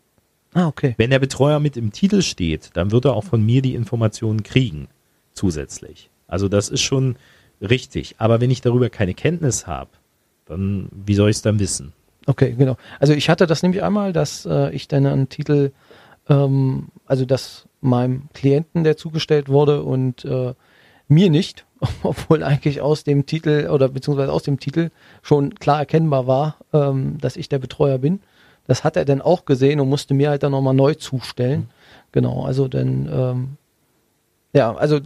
Ah, 0.55 0.67
okay. 0.67 0.95
Wenn 0.99 1.11
der 1.11 1.19
Betreuer 1.19 1.61
mit 1.61 1.77
im 1.77 1.93
Titel 1.93 2.23
steht, 2.23 2.71
dann 2.75 2.91
wird 2.91 3.05
er 3.05 3.15
auch 3.15 3.25
von 3.25 3.45
mir 3.45 3.63
die 3.63 3.75
Informationen 3.75 4.43
kriegen, 4.43 4.89
zusätzlich. 5.33 6.11
Also 6.27 6.49
das 6.49 6.69
ist 6.69 6.83
schon 6.83 7.17
richtig. 7.61 8.17
Aber 8.19 8.41
wenn 8.41 8.51
ich 8.51 8.61
darüber 8.61 8.89
keine 8.91 9.15
Kenntnis 9.15 9.67
habe, 9.67 9.91
dann 10.47 10.89
wie 10.93 11.15
soll 11.15 11.31
ich 11.31 11.37
es 11.37 11.43
dann 11.43 11.59
wissen? 11.59 11.93
Okay, 12.27 12.55
genau. 12.57 12.77
Also 13.01 13.13
ich 13.13 13.29
hatte 13.29 13.47
das 13.47 13.63
nämlich 13.63 13.83
einmal, 13.83 14.13
dass 14.13 14.47
äh, 14.47 14.71
ich 14.75 14.89
dann 14.89 15.07
einen 15.07 15.29
Titel, 15.29 15.73
ähm, 16.29 16.89
also 17.07 17.25
dass 17.25 17.67
meinem 17.85 18.29
Klienten, 18.33 18.85
der 18.85 18.97
zugestellt 18.97 19.49
wurde 19.49 19.83
und 19.83 20.25
äh, 20.25 20.55
mir 21.09 21.31
nicht, 21.31 21.65
obwohl 22.03 22.43
eigentlich 22.43 22.81
aus 22.81 23.05
dem 23.05 23.27
Titel 23.27 23.69
oder 23.71 23.89
beziehungsweise 23.89 24.33
aus 24.33 24.43
dem 24.43 24.59
Titel 24.59 24.91
schon 25.23 25.55
klar 25.55 25.81
erkennbar 25.81 26.27
war, 26.27 26.57
ähm, 26.73 27.19
dass 27.21 27.37
ich 27.37 27.49
der 27.49 27.59
Betreuer 27.59 27.99
bin. 27.99 28.21
Das 28.67 28.83
hat 28.83 28.97
er 28.97 29.05
dann 29.05 29.21
auch 29.21 29.45
gesehen 29.45 29.81
und 29.81 29.89
musste 29.89 30.15
mir 30.15 30.31
halt 30.31 30.43
dann 30.43 30.53
nochmal 30.53 30.75
neu 30.75 30.95
zustellen. 30.95 31.61
Mhm. 31.61 31.69
Genau, 32.13 32.45
also 32.45 32.69
dann, 32.69 33.09
ähm, 33.13 33.49
ja, 34.53 34.75
also 34.75 35.01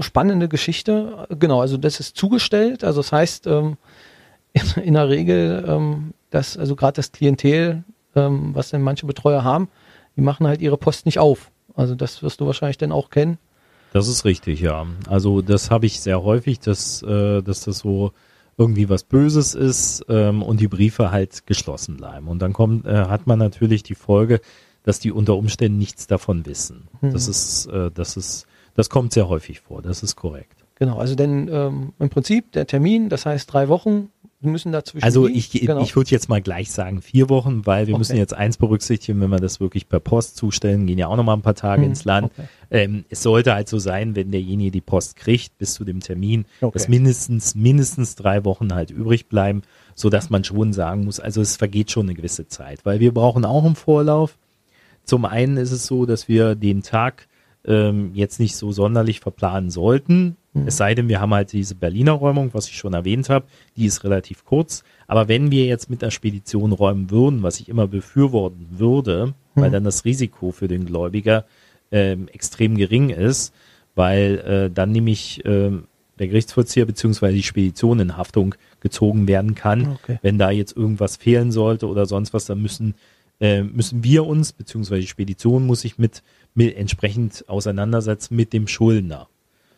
spannende 0.00 0.48
Geschichte. 0.48 1.26
Genau, 1.38 1.60
also 1.60 1.76
das 1.76 2.00
ist 2.00 2.16
zugestellt. 2.16 2.84
Also 2.84 3.00
das 3.00 3.12
heißt, 3.12 3.46
ähm, 3.46 3.76
in, 4.52 4.82
in 4.82 4.94
der 4.94 5.08
Regel 5.08 5.64
ähm, 5.68 6.14
dass 6.34 6.58
also 6.58 6.74
gerade 6.74 6.96
das 6.96 7.12
Klientel, 7.12 7.84
ähm, 8.16 8.50
was 8.54 8.70
denn 8.70 8.82
manche 8.82 9.06
Betreuer 9.06 9.44
haben, 9.44 9.68
die 10.16 10.20
machen 10.20 10.46
halt 10.46 10.60
ihre 10.60 10.76
Post 10.76 11.06
nicht 11.06 11.18
auf. 11.18 11.50
Also 11.74 11.94
das 11.94 12.22
wirst 12.22 12.40
du 12.40 12.46
wahrscheinlich 12.46 12.78
dann 12.78 12.92
auch 12.92 13.10
kennen. 13.10 13.38
Das 13.92 14.08
ist 14.08 14.24
richtig, 14.24 14.60
ja. 14.60 14.86
Also 15.08 15.40
das 15.40 15.70
habe 15.70 15.86
ich 15.86 16.00
sehr 16.00 16.22
häufig, 16.22 16.58
dass, 16.60 17.02
äh, 17.02 17.42
dass 17.42 17.60
das 17.64 17.78
so 17.78 18.12
irgendwie 18.56 18.88
was 18.88 19.04
Böses 19.04 19.54
ist 19.54 20.04
ähm, 20.08 20.42
und 20.42 20.60
die 20.60 20.68
Briefe 20.68 21.10
halt 21.10 21.46
geschlossen 21.46 21.96
bleiben. 21.96 22.28
Und 22.28 22.40
dann 22.40 22.52
kommt, 22.52 22.86
äh, 22.86 23.06
hat 23.06 23.26
man 23.26 23.38
natürlich 23.38 23.82
die 23.82 23.94
Folge, 23.94 24.40
dass 24.84 25.00
die 25.00 25.12
unter 25.12 25.36
Umständen 25.36 25.78
nichts 25.78 26.06
davon 26.06 26.46
wissen. 26.46 26.88
Mhm. 27.00 27.12
Das 27.12 27.28
ist, 27.28 27.66
äh, 27.66 27.90
das 27.92 28.16
ist, 28.16 28.46
das 28.74 28.90
kommt 28.90 29.12
sehr 29.12 29.28
häufig 29.28 29.60
vor. 29.60 29.82
Das 29.82 30.02
ist 30.02 30.16
korrekt. 30.16 30.64
Genau, 30.76 30.98
also 30.98 31.14
denn 31.14 31.48
ähm, 31.48 31.92
im 31.98 32.10
Prinzip 32.10 32.52
der 32.52 32.66
Termin, 32.66 33.08
das 33.08 33.26
heißt 33.26 33.52
drei 33.52 33.68
Wochen, 33.68 34.10
müssen 34.52 34.72
dazwischen. 34.72 35.04
Also 35.04 35.28
ich, 35.28 35.50
genau. 35.50 35.80
ich 35.80 35.96
würde 35.96 36.10
jetzt 36.10 36.28
mal 36.28 36.40
gleich 36.40 36.70
sagen 36.70 37.02
vier 37.02 37.28
Wochen, 37.28 37.66
weil 37.66 37.86
wir 37.86 37.94
okay. 37.94 37.98
müssen 37.98 38.16
jetzt 38.16 38.34
eins 38.34 38.56
berücksichtigen, 38.56 39.20
wenn 39.20 39.30
wir 39.30 39.38
das 39.38 39.60
wirklich 39.60 39.88
per 39.88 40.00
Post 40.00 40.36
zustellen, 40.36 40.86
gehen 40.86 40.98
ja 40.98 41.08
auch 41.08 41.16
noch 41.16 41.24
mal 41.24 41.34
ein 41.34 41.42
paar 41.42 41.54
Tage 41.54 41.82
hm. 41.82 41.90
ins 41.90 42.04
Land. 42.04 42.32
Okay. 42.32 42.48
Ähm, 42.70 43.04
es 43.08 43.22
sollte 43.22 43.54
halt 43.54 43.68
so 43.68 43.78
sein, 43.78 44.16
wenn 44.16 44.30
derjenige 44.30 44.70
die 44.70 44.80
Post 44.80 45.16
kriegt 45.16 45.56
bis 45.58 45.74
zu 45.74 45.84
dem 45.84 46.00
Termin, 46.00 46.44
okay. 46.60 46.72
dass 46.72 46.88
mindestens 46.88 47.54
mindestens 47.54 48.16
drei 48.16 48.44
Wochen 48.44 48.74
halt 48.74 48.90
übrig 48.90 49.28
bleiben, 49.28 49.62
so 49.94 50.10
dass 50.10 50.30
man 50.30 50.44
schon 50.44 50.72
sagen 50.72 51.04
muss, 51.04 51.20
also 51.20 51.40
es 51.40 51.56
vergeht 51.56 51.90
schon 51.90 52.06
eine 52.06 52.14
gewisse 52.14 52.48
Zeit, 52.48 52.84
weil 52.84 53.00
wir 53.00 53.12
brauchen 53.12 53.44
auch 53.44 53.64
einen 53.64 53.76
Vorlauf. 53.76 54.36
Zum 55.04 55.24
einen 55.24 55.56
ist 55.56 55.70
es 55.70 55.86
so, 55.86 56.06
dass 56.06 56.28
wir 56.28 56.54
den 56.54 56.82
Tag 56.82 57.28
ähm, 57.66 58.10
jetzt 58.14 58.40
nicht 58.40 58.56
so 58.56 58.72
sonderlich 58.72 59.20
verplanen 59.20 59.70
sollten. 59.70 60.36
Mhm. 60.54 60.68
Es 60.68 60.76
sei 60.76 60.94
denn, 60.94 61.08
wir 61.08 61.20
haben 61.20 61.34
halt 61.34 61.52
diese 61.52 61.74
Berliner 61.74 62.12
Räumung, 62.12 62.50
was 62.52 62.68
ich 62.68 62.76
schon 62.76 62.94
erwähnt 62.94 63.28
habe, 63.28 63.46
die 63.76 63.86
ist 63.86 64.04
relativ 64.04 64.44
kurz. 64.44 64.82
Aber 65.06 65.28
wenn 65.28 65.50
wir 65.50 65.66
jetzt 65.66 65.90
mit 65.90 66.02
der 66.02 66.10
Spedition 66.10 66.72
räumen 66.72 67.10
würden, 67.10 67.42
was 67.42 67.60
ich 67.60 67.68
immer 67.68 67.86
befürworten 67.86 68.66
würde, 68.70 69.34
mhm. 69.54 69.60
weil 69.60 69.70
dann 69.70 69.84
das 69.84 70.04
Risiko 70.04 70.52
für 70.52 70.68
den 70.68 70.86
Gläubiger 70.86 71.44
ähm, 71.92 72.28
extrem 72.32 72.76
gering 72.76 73.10
ist, 73.10 73.52
weil 73.94 74.38
äh, 74.38 74.70
dann 74.70 74.90
nämlich 74.92 75.42
ähm, 75.44 75.84
der 76.18 76.28
Gerichtsvollzieher 76.28 76.86
bzw. 76.86 77.32
die 77.32 77.42
Spedition 77.42 78.00
in 78.00 78.16
Haftung 78.16 78.54
gezogen 78.80 79.28
werden 79.28 79.54
kann. 79.54 79.98
Okay. 80.02 80.18
Wenn 80.22 80.38
da 80.38 80.50
jetzt 80.50 80.76
irgendwas 80.76 81.16
fehlen 81.16 81.52
sollte 81.52 81.88
oder 81.88 82.06
sonst 82.06 82.32
was, 82.32 82.46
dann 82.46 82.62
müssen, 82.62 82.94
äh, 83.40 83.62
müssen 83.62 84.04
wir 84.04 84.24
uns, 84.24 84.52
beziehungsweise 84.52 85.00
die 85.00 85.08
Spedition 85.08 85.66
muss 85.66 85.80
sich 85.80 85.98
mit 85.98 86.22
mit, 86.54 86.76
entsprechend 86.76 87.44
auseinandersetzt 87.48 88.30
mit 88.30 88.52
dem 88.52 88.68
Schuldner. 88.68 89.28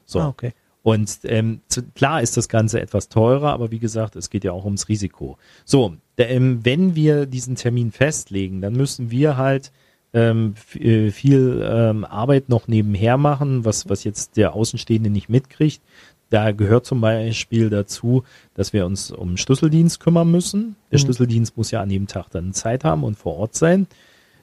So. 0.04 0.20
Ah, 0.20 0.28
okay. 0.28 0.52
Und 0.86 1.18
ähm, 1.24 1.62
zu, 1.66 1.82
klar 1.82 2.22
ist 2.22 2.36
das 2.36 2.48
Ganze 2.48 2.80
etwas 2.80 3.08
teurer, 3.08 3.52
aber 3.52 3.72
wie 3.72 3.80
gesagt, 3.80 4.14
es 4.14 4.30
geht 4.30 4.44
ja 4.44 4.52
auch 4.52 4.64
ums 4.64 4.88
Risiko. 4.88 5.36
So, 5.64 5.96
der, 6.16 6.30
ähm, 6.30 6.60
wenn 6.62 6.94
wir 6.94 7.26
diesen 7.26 7.56
Termin 7.56 7.90
festlegen, 7.90 8.60
dann 8.60 8.74
müssen 8.74 9.10
wir 9.10 9.36
halt 9.36 9.72
ähm, 10.14 10.54
äh, 10.78 11.10
viel 11.10 11.60
ähm, 11.68 12.04
Arbeit 12.04 12.48
noch 12.48 12.68
nebenher 12.68 13.16
machen, 13.16 13.64
was, 13.64 13.88
was 13.88 14.04
jetzt 14.04 14.36
der 14.36 14.54
Außenstehende 14.54 15.10
nicht 15.10 15.28
mitkriegt. 15.28 15.82
Da 16.30 16.52
gehört 16.52 16.86
zum 16.86 17.00
Beispiel 17.00 17.68
dazu, 17.68 18.22
dass 18.54 18.72
wir 18.72 18.86
uns 18.86 19.10
um 19.10 19.36
Schlüsseldienst 19.36 19.98
kümmern 19.98 20.30
müssen. 20.30 20.76
Der 20.92 21.00
mhm. 21.00 21.02
Schlüsseldienst 21.02 21.56
muss 21.56 21.72
ja 21.72 21.82
an 21.82 21.88
dem 21.88 22.06
Tag 22.06 22.28
dann 22.30 22.52
Zeit 22.52 22.84
haben 22.84 23.02
und 23.02 23.18
vor 23.18 23.36
Ort 23.38 23.56
sein. 23.56 23.88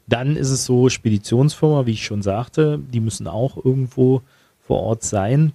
Dann 0.08 0.36
ist 0.36 0.50
es 0.50 0.66
so, 0.66 0.90
Speditionsfirma, 0.90 1.86
wie 1.86 1.92
ich 1.92 2.04
schon 2.04 2.22
sagte, 2.22 2.82
die 2.92 3.00
müssen 3.00 3.28
auch 3.28 3.64
irgendwo 3.64 4.24
vor 4.60 4.82
Ort 4.82 5.04
sein 5.04 5.54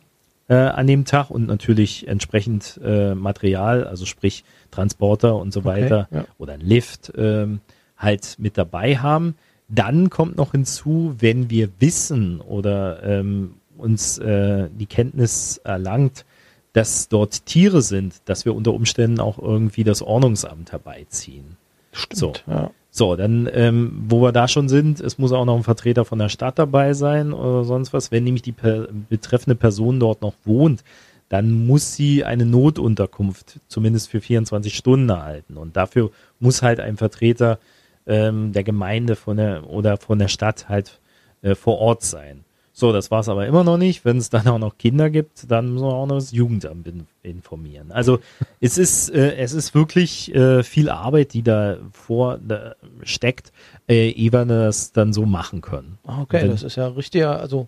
äh, 0.49 0.55
an 0.55 0.87
dem 0.87 1.05
Tag 1.05 1.31
und 1.31 1.47
natürlich 1.47 2.09
entsprechend 2.09 2.81
äh, 2.83 3.15
Material, 3.15 3.85
also 3.85 4.07
sprich 4.07 4.45
Transporter 4.71 5.37
und 5.37 5.53
so 5.53 5.65
weiter 5.65 6.09
okay, 6.11 6.21
ja. 6.21 6.25
oder 6.39 6.55
ein 6.55 6.61
Lift 6.61 7.13
ähm, 7.17 7.61
halt 7.97 8.37
mit 8.39 8.59
dabei 8.59 8.97
haben. 8.97 9.37
Dann 9.69 10.09
kommt 10.09 10.37
noch 10.37 10.53
hinzu, 10.53 11.15
wenn 11.19 11.51
wir 11.51 11.69
wissen 11.79 12.41
oder 12.41 13.03
ähm, 13.03 13.55
uns 13.77 14.19
äh, 14.19 14.69
die 14.71 14.87
Kenntnis 14.87 15.59
erlangt, 15.59 16.25
dass 16.73 17.09
dort 17.09 17.45
Tiere 17.47 17.83
sind, 17.83 18.15
dass 18.27 18.45
wir 18.45 18.55
unter 18.55 18.73
Umständen 18.73 19.21
auch 19.21 19.39
irgendwie 19.39 19.85
das 19.85 20.03
Ordnungsamt 20.03 20.73
herbeiziehen. 20.73 21.57
Stimmt, 21.93 22.19
so. 22.19 22.33
ja. 22.47 22.71
So, 22.99 23.15
dann, 23.15 23.49
ähm, 23.53 23.93
wo 24.09 24.21
wir 24.23 24.33
da 24.33 24.49
schon 24.49 24.69
sind, 24.69 24.99
es 24.99 25.19
muss 25.19 25.31
auch 25.31 25.45
noch 25.45 25.55
ein 25.55 25.63
Vertreter 25.63 26.05
von 26.05 26.19
der 26.19 26.29
Stadt 26.29 26.59
dabei 26.59 26.95
sein 26.95 27.33
oder 27.33 27.63
sonst 27.63 27.93
was. 27.93 28.11
Wenn 28.11 28.25
nämlich 28.25 28.43
die 28.43 28.51
per 28.51 28.89
betreffende 29.09 29.55
Person 29.55 30.01
dort 30.01 30.21
noch 30.21 30.35
wohnt, 30.45 30.83
dann 31.29 31.65
muss 31.69 31.95
sie 31.95 32.25
eine 32.25 32.45
Notunterkunft 32.45 33.61
zumindest 33.69 34.11
für 34.11 34.21
24 34.21 34.77
Stunden 34.77 35.11
erhalten. 35.11 35.57
Und 35.57 35.77
dafür 35.77 36.11
muss 36.41 36.63
halt 36.63 36.81
ein 36.81 36.97
Vertreter 36.97 37.61
ähm, 38.05 38.51
der 38.53 38.65
Gemeinde 38.65 39.15
von 39.15 39.37
der 39.37 39.71
oder 39.71 39.97
von 39.97 40.19
der 40.19 40.27
Stadt 40.27 40.69
halt 40.69 40.99
äh, 41.43 41.55
vor 41.55 41.79
Ort 41.79 42.03
sein. 42.03 42.43
So, 42.79 42.93
das 42.93 43.11
war 43.11 43.19
es 43.19 43.29
aber 43.29 43.45
immer 43.45 43.65
noch 43.65 43.77
nicht. 43.77 44.05
Wenn 44.05 44.19
es 44.19 44.31
dann 44.31 44.47
auch 44.47 44.61
noch 44.61 44.79
Kinder 44.79 45.11
gibt, 45.11 45.51
dann 45.51 45.73
müssen 45.73 45.85
wir 45.85 45.93
auch 45.93 46.07
noch 46.07 46.15
das 46.15 46.31
Jugendamt 46.31 46.89
informieren. 47.25 47.91
Also 47.91 48.21
es 48.61 48.79
ist, 48.79 49.09
äh, 49.11 49.35
es 49.35 49.53
ist 49.53 49.75
wirklich 49.75 50.33
äh, 50.33 50.63
viel 50.63 50.89
Arbeit, 50.89 51.35
die 51.35 51.43
da 51.43 51.79
vor 51.91 52.39
da 52.39 52.77
steckt, 53.03 53.51
äh, 53.89 54.11
ehe 54.11 54.33
wir 54.33 54.45
das 54.45 54.93
dann 54.93 55.13
so 55.13 55.27
machen 55.27 55.61
können. 55.61 55.99
Ah, 56.07 56.23
okay, 56.23 56.43
Wenn, 56.43 56.53
das 56.53 56.63
ist 56.63 56.77
ja 56.77 56.87
richtiger, 56.87 57.41
also 57.41 57.67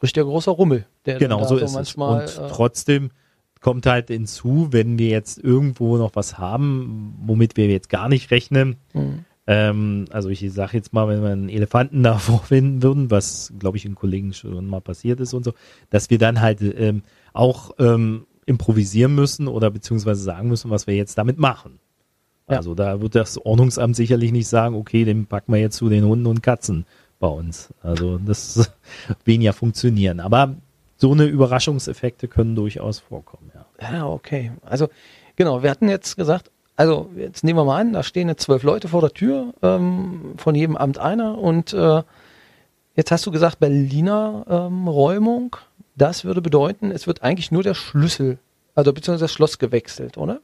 richtiger 0.00 0.26
großer 0.26 0.52
Rummel. 0.52 0.86
Der 1.04 1.18
genau, 1.18 1.42
so, 1.42 1.58
so 1.58 1.64
ist 1.64 1.74
manchmal, 1.74 2.22
es. 2.22 2.38
Und 2.38 2.44
äh, 2.44 2.48
trotzdem 2.48 3.10
kommt 3.60 3.86
halt 3.86 4.06
hinzu, 4.06 4.68
wenn 4.70 5.00
wir 5.00 5.08
jetzt 5.08 5.42
irgendwo 5.42 5.96
noch 5.96 6.14
was 6.14 6.38
haben, 6.38 7.16
womit 7.26 7.56
wir 7.56 7.66
jetzt 7.66 7.88
gar 7.88 8.08
nicht 8.08 8.30
rechnen, 8.30 8.76
mhm 8.92 9.24
Ähm, 9.46 10.06
also 10.10 10.28
ich 10.28 10.44
sage 10.52 10.76
jetzt 10.76 10.92
mal, 10.92 11.08
wenn 11.08 11.22
wir 11.22 11.30
einen 11.30 11.48
Elefanten 11.48 12.02
da 12.04 12.18
vorfinden 12.18 12.82
würden, 12.82 13.10
was 13.10 13.52
glaube 13.58 13.76
ich 13.76 13.84
in 13.84 13.94
Kollegen 13.94 14.32
schon 14.32 14.66
mal 14.66 14.80
passiert 14.80 15.20
ist 15.20 15.34
und 15.34 15.44
so, 15.44 15.52
dass 15.90 16.10
wir 16.10 16.18
dann 16.18 16.40
halt 16.40 16.60
ähm, 16.60 17.02
auch 17.32 17.72
ähm, 17.78 18.26
improvisieren 18.46 19.14
müssen 19.14 19.48
oder 19.48 19.70
beziehungsweise 19.70 20.22
sagen 20.22 20.48
müssen, 20.48 20.70
was 20.70 20.86
wir 20.86 20.94
jetzt 20.94 21.18
damit 21.18 21.38
machen. 21.38 21.78
Ja. 22.48 22.58
Also 22.58 22.74
da 22.74 23.00
wird 23.00 23.14
das 23.14 23.44
Ordnungsamt 23.44 23.96
sicherlich 23.96 24.30
nicht 24.30 24.46
sagen, 24.46 24.76
okay, 24.76 25.04
den 25.04 25.26
packen 25.26 25.52
wir 25.52 25.60
jetzt 25.60 25.76
zu 25.76 25.88
den 25.88 26.04
Hunden 26.04 26.26
und 26.26 26.42
Katzen 26.42 26.86
bei 27.18 27.26
uns. 27.26 27.74
Also 27.82 28.18
das 28.18 28.70
weniger 29.24 29.52
funktionieren. 29.52 30.20
Aber 30.20 30.54
so 30.96 31.12
eine 31.12 31.24
Überraschungseffekte 31.24 32.28
können 32.28 32.54
durchaus 32.54 33.00
vorkommen, 33.00 33.50
ja. 33.54 33.66
Ja, 33.92 34.06
okay. 34.06 34.52
Also 34.62 34.88
genau, 35.34 35.62
wir 35.62 35.70
hatten 35.70 35.88
jetzt 35.88 36.16
gesagt, 36.16 36.50
also 36.76 37.10
jetzt 37.16 37.42
nehmen 37.42 37.58
wir 37.58 37.64
mal 37.64 37.80
an, 37.80 37.92
da 37.92 38.02
stehen 38.02 38.28
jetzt 38.28 38.42
zwölf 38.42 38.62
Leute 38.62 38.88
vor 38.88 39.00
der 39.00 39.12
Tür, 39.12 39.54
ähm, 39.62 40.34
von 40.36 40.54
jedem 40.54 40.76
Amt 40.76 40.98
einer 40.98 41.38
und 41.38 41.72
äh, 41.72 42.02
jetzt 42.94 43.10
hast 43.10 43.26
du 43.26 43.30
gesagt, 43.30 43.58
Berliner 43.58 44.44
ähm, 44.48 44.86
Räumung, 44.86 45.56
das 45.96 46.24
würde 46.24 46.42
bedeuten, 46.42 46.90
es 46.90 47.06
wird 47.06 47.22
eigentlich 47.22 47.50
nur 47.50 47.62
der 47.62 47.74
Schlüssel, 47.74 48.38
also 48.74 48.92
beziehungsweise 48.92 49.24
das 49.24 49.32
Schloss 49.32 49.58
gewechselt, 49.58 50.18
oder? 50.18 50.40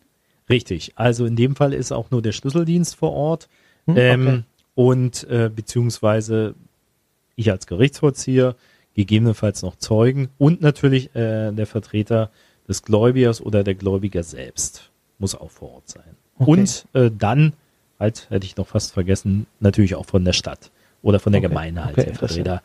Richtig. 0.48 0.92
Also 0.96 1.26
in 1.26 1.36
dem 1.36 1.54
Fall 1.54 1.72
ist 1.72 1.92
auch 1.92 2.10
nur 2.10 2.22
der 2.22 2.32
Schlüsseldienst 2.32 2.96
vor 2.96 3.12
Ort. 3.12 3.48
Hm, 3.86 3.94
okay. 3.94 4.12
ähm, 4.12 4.44
und 4.74 5.24
äh, 5.24 5.50
beziehungsweise 5.54 6.54
ich 7.36 7.50
als 7.50 7.66
Gerichtsvollzieher, 7.66 8.56
gegebenenfalls 8.94 9.62
noch 9.62 9.76
Zeugen 9.76 10.28
und 10.38 10.60
natürlich 10.60 11.14
äh, 11.14 11.52
der 11.52 11.66
Vertreter 11.66 12.30
des 12.68 12.82
Gläubigers 12.82 13.40
oder 13.40 13.64
der 13.64 13.74
Gläubiger 13.74 14.22
selbst 14.22 14.90
muss 15.18 15.34
auch 15.34 15.50
vor 15.50 15.72
Ort 15.74 15.88
sein. 15.88 16.16
Okay. 16.42 16.50
Und 16.50 16.86
äh, 16.92 17.10
dann, 17.16 17.52
halt, 17.98 18.26
hätte 18.30 18.46
ich 18.46 18.56
noch 18.56 18.66
fast 18.66 18.92
vergessen, 18.92 19.46
natürlich 19.60 19.94
auch 19.94 20.06
von 20.06 20.24
der 20.24 20.32
Stadt 20.32 20.70
oder 21.02 21.20
von 21.20 21.32
der 21.32 21.40
okay. 21.40 21.48
Gemeinde 21.48 21.84
halt 21.84 21.98
okay, 21.98 22.06
der 22.06 22.14
Vertreter 22.14 22.62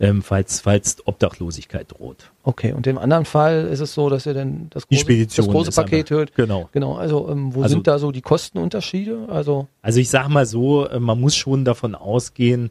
ähm, 0.00 0.22
falls, 0.22 0.60
falls 0.60 0.96
Obdachlosigkeit 1.06 1.92
droht. 1.92 2.30
Okay, 2.44 2.72
und 2.72 2.86
im 2.86 2.98
anderen 2.98 3.24
Fall 3.24 3.66
ist 3.66 3.80
es 3.80 3.94
so, 3.94 4.08
dass 4.08 4.26
ihr 4.26 4.34
dann 4.34 4.68
das 4.70 4.86
große, 4.86 5.26
das 5.26 5.48
große 5.48 5.72
Paket 5.72 6.10
hört. 6.10 6.34
Genau. 6.34 6.68
Genau, 6.72 6.94
also 6.94 7.28
ähm, 7.28 7.54
wo 7.54 7.62
also, 7.62 7.74
sind 7.74 7.86
da 7.86 7.98
so 7.98 8.12
die 8.12 8.20
Kostenunterschiede? 8.20 9.26
Also, 9.28 9.66
also 9.82 10.00
ich 10.00 10.08
sage 10.08 10.28
mal 10.28 10.46
so, 10.46 10.86
äh, 10.86 11.00
man 11.00 11.20
muss 11.20 11.34
schon 11.36 11.64
davon 11.64 11.94
ausgehen, 11.94 12.70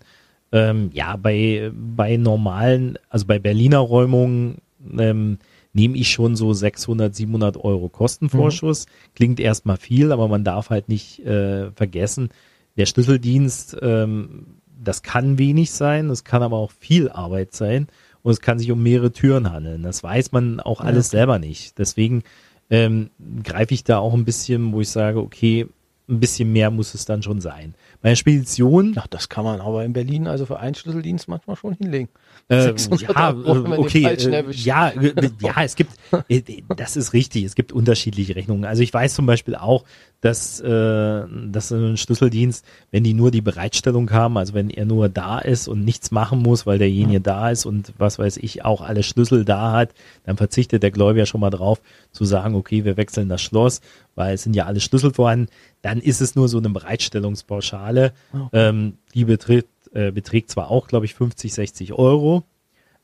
ähm, 0.53 0.89
ja, 0.93 1.17
bei, 1.17 1.71
bei 1.73 2.15
normalen, 2.15 2.97
also 3.09 3.25
bei 3.25 3.39
Berliner 3.39 3.79
Räumungen 3.79 4.59
ähm, 4.97 5.39
nehme 5.77 5.95
ich 5.95 6.11
schon 6.11 6.35
so 6.35 6.53
600, 6.53 7.15
700 7.15 7.57
Euro 7.57 7.87
Kostenvorschuss. 7.87 8.87
Mhm. 8.87 9.13
Klingt 9.15 9.39
erstmal 9.39 9.77
viel, 9.77 10.11
aber 10.11 10.27
man 10.27 10.43
darf 10.43 10.71
halt 10.71 10.89
nicht 10.89 11.19
äh, 11.19 11.71
vergessen, 11.71 12.29
der 12.77 12.87
Schlüsseldienst 12.87 13.77
ähm, 13.81 14.57
das 14.83 15.01
kann 15.01 15.37
wenig 15.37 15.71
sein, 15.71 16.09
das 16.09 16.23
kann 16.23 16.43
aber 16.43 16.57
auch 16.57 16.71
viel 16.71 17.09
Arbeit 17.09 17.53
sein 17.53 17.87
und 18.21 18.31
es 18.31 18.41
kann 18.41 18.59
sich 18.59 18.71
um 18.71 18.81
mehrere 18.81 19.11
Türen 19.11 19.51
handeln. 19.51 19.83
Das 19.83 20.03
weiß 20.03 20.31
man 20.31 20.59
auch 20.59 20.81
alles 20.81 21.11
ja. 21.11 21.19
selber 21.19 21.39
nicht. 21.39 21.77
Deswegen 21.77 22.23
ähm, 22.69 23.09
greife 23.43 23.73
ich 23.73 23.83
da 23.83 23.99
auch 23.99 24.13
ein 24.13 24.25
bisschen, 24.25 24.73
wo 24.73 24.81
ich 24.81 24.89
sage, 24.89 25.19
okay, 25.19 25.67
ein 26.09 26.19
bisschen 26.19 26.53
mehr 26.53 26.71
muss 26.71 26.93
es 26.93 27.05
dann 27.05 27.21
schon 27.21 27.41
sein. 27.41 27.75
Bei 28.01 28.09
der 28.09 28.15
Spedition. 28.15 28.93
Ach, 28.97 29.07
das 29.07 29.27
kann 29.27 29.43
man 29.43 29.59
aber 29.59 29.83
in 29.83 29.91
Berlin 29.91 30.27
also 30.27 30.45
für 30.45 30.59
einen 30.59 30.73
Schlüsseldienst 30.73 31.27
manchmal 31.27 31.57
schon 31.57 31.73
hinlegen. 31.73 32.09
Äh, 32.47 32.73
ja, 32.97 33.33
Euro, 33.33 33.81
okay, 33.81 34.05
äh, 34.05 34.45
ja, 34.51 34.93
ja, 35.41 35.63
es 35.63 35.75
gibt, 35.75 35.91
äh, 36.29 36.41
das 36.75 36.95
ist 36.95 37.11
richtig, 37.11 37.43
es 37.43 37.55
gibt 37.55 37.73
unterschiedliche 37.73 38.35
Rechnungen. 38.35 38.63
Also 38.63 38.83
ich 38.83 38.93
weiß 38.93 39.15
zum 39.15 39.25
Beispiel 39.25 39.55
auch, 39.55 39.83
dass, 40.21 40.59
äh, 40.61 41.23
dass 41.47 41.71
ein 41.71 41.97
Schlüsseldienst, 41.97 42.65
wenn 42.89 43.03
die 43.03 43.13
nur 43.13 43.29
die 43.29 43.41
Bereitstellung 43.41 44.09
haben, 44.11 44.37
also 44.37 44.53
wenn 44.53 44.69
er 44.69 44.85
nur 44.85 45.09
da 45.09 45.39
ist 45.39 45.67
und 45.67 45.83
nichts 45.83 46.11
machen 46.11 46.39
muss, 46.39 46.65
weil 46.65 46.79
derjenige 46.79 47.15
ja. 47.15 47.19
da 47.19 47.49
ist 47.51 47.65
und 47.65 47.93
was 47.97 48.17
weiß 48.17 48.37
ich, 48.37 48.65
auch 48.65 48.81
alle 48.81 49.03
Schlüssel 49.03 49.45
da 49.45 49.73
hat, 49.73 49.93
dann 50.25 50.37
verzichtet 50.37 50.83
der 50.83 50.91
Gläubiger 50.91 51.25
schon 51.25 51.41
mal 51.41 51.49
drauf 51.49 51.81
zu 52.11 52.25
sagen, 52.25 52.55
okay, 52.55 52.85
wir 52.85 52.97
wechseln 52.97 53.29
das 53.29 53.41
Schloss, 53.41 53.81
weil 54.15 54.33
es 54.33 54.43
sind 54.43 54.55
ja 54.55 54.65
alle 54.65 54.79
Schlüssel 54.79 55.13
vorhanden. 55.13 55.49
Dann 55.81 55.99
ist 55.99 56.21
es 56.21 56.35
nur 56.35 56.49
so 56.49 56.57
eine 56.57 56.69
Bereitstellungspauschale, 56.69 58.13
okay. 58.33 58.49
ähm, 58.53 58.97
die 59.13 59.25
betrifft 59.25 59.67
äh, 59.93 60.11
beträgt 60.11 60.51
zwar 60.51 60.69
auch, 60.69 60.87
glaube 60.87 61.05
ich, 61.05 61.13
50, 61.15 61.53
60 61.53 61.93
Euro. 61.93 62.43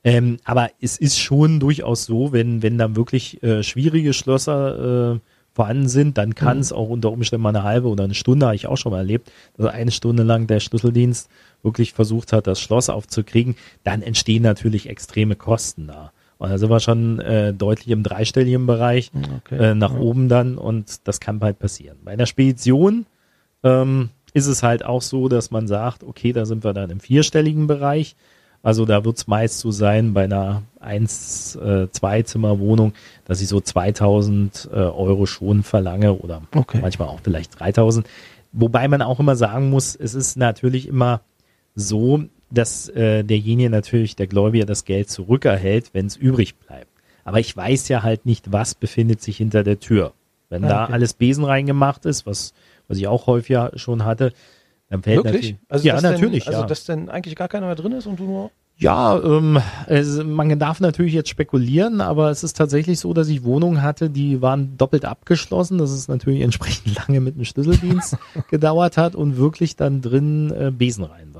Ähm, 0.03 0.37
aber 0.43 0.69
es 0.81 0.97
ist 0.97 1.17
schon 1.17 1.59
durchaus 1.59 2.05
so, 2.05 2.33
wenn, 2.33 2.61
wenn 2.61 2.77
dann 2.77 2.95
wirklich 2.95 3.41
äh, 3.41 3.63
schwierige 3.63 4.13
Schlösser 4.13 5.13
äh, 5.13 5.19
vorhanden 5.53 5.87
sind, 5.87 6.17
dann 6.17 6.35
kann 6.35 6.59
es 6.59 6.71
mhm. 6.71 6.77
auch 6.77 6.89
unter 6.89 7.11
Umständen 7.11 7.43
mal 7.43 7.49
eine 7.49 7.63
halbe 7.63 7.87
oder 7.87 8.03
eine 8.03 8.15
Stunde, 8.15 8.47
habe 8.47 8.55
ich 8.55 8.67
auch 8.67 8.75
schon 8.75 8.91
mal 8.91 8.99
erlebt, 8.99 9.31
dass 9.55 9.67
eine 9.73 9.91
Stunde 9.91 10.23
lang 10.23 10.47
der 10.47 10.59
Schlüsseldienst 10.59 11.29
wirklich 11.61 11.93
versucht 11.93 12.33
hat, 12.33 12.47
das 12.47 12.59
Schloss 12.59 12.89
aufzukriegen, 12.89 13.55
dann 13.83 14.01
entstehen 14.01 14.43
natürlich 14.43 14.89
extreme 14.89 15.35
Kosten 15.35 15.87
da. 15.87 16.11
Und 16.43 16.49
da 16.49 16.57
sind 16.57 16.69
wir 16.69 16.81
schon 16.81 17.21
äh, 17.21 17.53
deutlich 17.53 17.87
im 17.87 18.03
dreistelligen 18.03 18.65
Bereich 18.65 19.11
okay. 19.37 19.71
äh, 19.71 19.75
nach 19.75 19.93
ja. 19.93 19.99
oben 19.99 20.27
dann 20.27 20.57
und 20.57 21.07
das 21.07 21.21
kann 21.21 21.39
bald 21.39 21.57
passieren. 21.57 21.99
Bei 22.03 22.11
einer 22.11 22.25
Spedition 22.25 23.05
ähm, 23.63 24.09
ist 24.33 24.47
es 24.47 24.61
halt 24.61 24.83
auch 24.83 25.01
so, 25.01 25.29
dass 25.29 25.51
man 25.51 25.69
sagt, 25.69 26.03
okay, 26.03 26.33
da 26.33 26.45
sind 26.45 26.65
wir 26.65 26.73
dann 26.73 26.89
im 26.89 26.99
vierstelligen 26.99 27.67
Bereich. 27.67 28.17
Also 28.61 28.83
da 28.83 29.05
wird 29.05 29.15
es 29.15 29.25
meist 29.25 29.59
so 29.59 29.71
sein 29.71 30.13
bei 30.13 30.25
einer 30.25 30.63
1, 30.81 31.55
äh, 31.55 31.87
zwei 31.91 32.23
Zimmer 32.23 32.59
Wohnung, 32.59 32.91
dass 33.23 33.39
ich 33.39 33.47
so 33.47 33.61
2000 33.61 34.67
äh, 34.69 34.75
Euro 34.75 35.25
schon 35.25 35.63
verlange 35.63 36.11
oder 36.11 36.41
okay. 36.53 36.79
manchmal 36.81 37.07
auch 37.07 37.21
vielleicht 37.23 37.57
3000. 37.57 38.05
Wobei 38.51 38.89
man 38.89 39.01
auch 39.01 39.21
immer 39.21 39.37
sagen 39.37 39.69
muss, 39.69 39.95
es 39.95 40.13
ist 40.13 40.35
natürlich 40.35 40.89
immer 40.89 41.21
so, 41.73 42.25
dass 42.53 42.89
äh, 42.89 43.23
derjenige 43.23 43.69
natürlich, 43.69 44.15
der 44.15 44.27
Gläubiger, 44.27 44.65
das 44.65 44.85
Geld 44.85 45.09
zurückerhält, 45.09 45.93
wenn 45.93 46.05
es 46.05 46.15
übrig 46.15 46.55
bleibt. 46.55 46.87
Aber 47.25 47.39
ich 47.39 47.55
weiß 47.55 47.87
ja 47.87 48.03
halt 48.03 48.25
nicht, 48.25 48.51
was 48.51 48.75
befindet 48.75 49.21
sich 49.21 49.37
hinter 49.37 49.63
der 49.63 49.79
Tür. 49.79 50.13
Wenn 50.49 50.63
ah, 50.65 50.83
okay. 50.83 50.91
da 50.91 50.93
alles 50.93 51.13
Besen 51.13 51.45
reingemacht 51.45 52.05
ist, 52.05 52.25
was 52.25 52.53
was 52.87 52.97
ich 52.97 53.07
auch 53.07 53.27
häufiger 53.27 53.71
schon 53.75 54.05
hatte, 54.05 54.33
dann 54.89 55.03
fällt 55.03 55.23
Wirklich? 55.23 55.55
Also 55.69 55.87
ja, 55.87 55.99
natürlich. 55.99 56.45
Denn, 56.45 56.53
also, 56.53 56.61
ja. 56.63 56.67
dass 56.67 56.85
denn 56.85 57.09
eigentlich 57.09 57.35
gar 57.35 57.47
keiner 57.47 57.65
mehr 57.65 57.75
drin 57.75 57.93
ist 57.93 58.05
und 58.05 58.19
du 58.19 58.25
nur. 58.25 58.51
Ja, 58.75 59.21
ähm, 59.23 59.59
es, 59.87 60.23
man 60.23 60.57
darf 60.57 60.79
natürlich 60.79 61.13
jetzt 61.13 61.29
spekulieren, 61.29 62.01
aber 62.01 62.31
es 62.31 62.43
ist 62.43 62.57
tatsächlich 62.57 62.99
so, 62.99 63.13
dass 63.13 63.27
ich 63.27 63.43
Wohnungen 63.43 63.83
hatte, 63.83 64.09
die 64.09 64.41
waren 64.41 64.77
doppelt 64.77 65.05
abgeschlossen, 65.05 65.77
dass 65.77 65.91
es 65.91 66.07
natürlich 66.07 66.41
entsprechend 66.41 66.95
lange 67.07 67.21
mit 67.21 67.37
dem 67.37 67.45
Schlüsseldienst 67.45 68.17
gedauert 68.49 68.97
hat 68.97 69.15
und 69.15 69.37
wirklich 69.37 69.75
dann 69.75 70.01
drin 70.01 70.51
äh, 70.51 70.71
Besen 70.71 71.03
rein. 71.03 71.32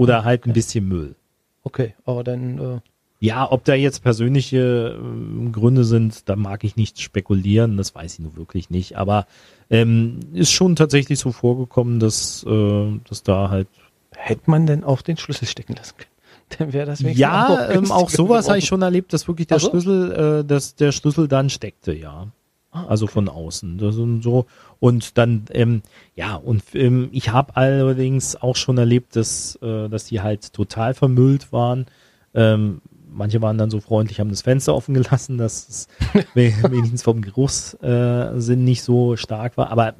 Oder 0.00 0.24
halt 0.24 0.42
okay. 0.42 0.50
ein 0.50 0.52
bisschen 0.54 0.88
Müll. 0.88 1.14
Okay, 1.62 1.94
aber 2.06 2.24
dann. 2.24 2.58
Äh 2.58 2.80
ja, 3.22 3.52
ob 3.52 3.64
da 3.64 3.74
jetzt 3.74 4.02
persönliche 4.02 4.98
äh, 4.98 5.50
Gründe 5.50 5.84
sind, 5.84 6.26
da 6.30 6.36
mag 6.36 6.64
ich 6.64 6.76
nicht 6.76 7.02
spekulieren, 7.02 7.76
das 7.76 7.94
weiß 7.94 8.14
ich 8.14 8.20
nur 8.20 8.34
wirklich 8.34 8.70
nicht. 8.70 8.96
Aber 8.96 9.26
ähm, 9.68 10.20
ist 10.32 10.52
schon 10.52 10.74
tatsächlich 10.74 11.18
so 11.18 11.30
vorgekommen, 11.32 12.00
dass, 12.00 12.44
äh, 12.48 12.98
dass 13.06 13.22
da 13.22 13.50
halt. 13.50 13.68
Hätte 14.16 14.50
man 14.50 14.66
denn 14.66 14.84
auch 14.84 15.02
den 15.02 15.18
Schlüssel 15.18 15.46
stecken 15.46 15.74
lassen 15.74 15.96
können? 15.98 16.10
Dann 16.58 16.72
wäre 16.72 16.86
das 16.86 17.00
Ja, 17.00 17.48
auch, 17.48 17.74
ähm, 17.74 17.90
auch 17.92 18.08
sowas 18.08 18.48
habe 18.48 18.58
ich 18.58 18.64
schon 18.64 18.80
erlebt, 18.80 19.12
dass 19.12 19.28
wirklich 19.28 19.48
der 19.48 19.56
also? 19.56 19.68
Schlüssel, 19.68 20.40
äh, 20.40 20.44
dass 20.44 20.76
der 20.76 20.92
Schlüssel 20.92 21.28
dann 21.28 21.50
steckte, 21.50 21.92
ja. 21.92 22.28
Ah, 22.72 22.86
also 22.86 23.06
von 23.08 23.28
außen. 23.28 23.78
Das 23.78 23.96
und 23.96 24.22
so. 24.22 24.46
Und 24.78 25.18
dann, 25.18 25.44
ähm, 25.50 25.82
ja, 26.14 26.36
und 26.36 26.62
ähm, 26.74 27.08
ich 27.10 27.30
habe 27.30 27.56
allerdings 27.56 28.36
auch 28.36 28.54
schon 28.54 28.78
erlebt, 28.78 29.16
dass, 29.16 29.56
äh, 29.56 29.88
dass 29.88 30.04
die 30.04 30.20
halt 30.20 30.52
total 30.52 30.94
vermüllt 30.94 31.52
waren. 31.52 31.86
Ähm, 32.32 32.80
manche 33.08 33.42
waren 33.42 33.58
dann 33.58 33.70
so 33.70 33.80
freundlich, 33.80 34.20
haben 34.20 34.30
das 34.30 34.42
Fenster 34.42 34.74
offen 34.74 34.94
gelassen, 34.94 35.36
dass 35.36 35.68
es 35.68 35.88
wenigstens 36.34 37.02
vom 37.02 37.22
Geruchssinn 37.22 38.64
nicht 38.64 38.82
so 38.84 39.16
stark 39.16 39.56
war, 39.56 39.70
aber 39.70 39.94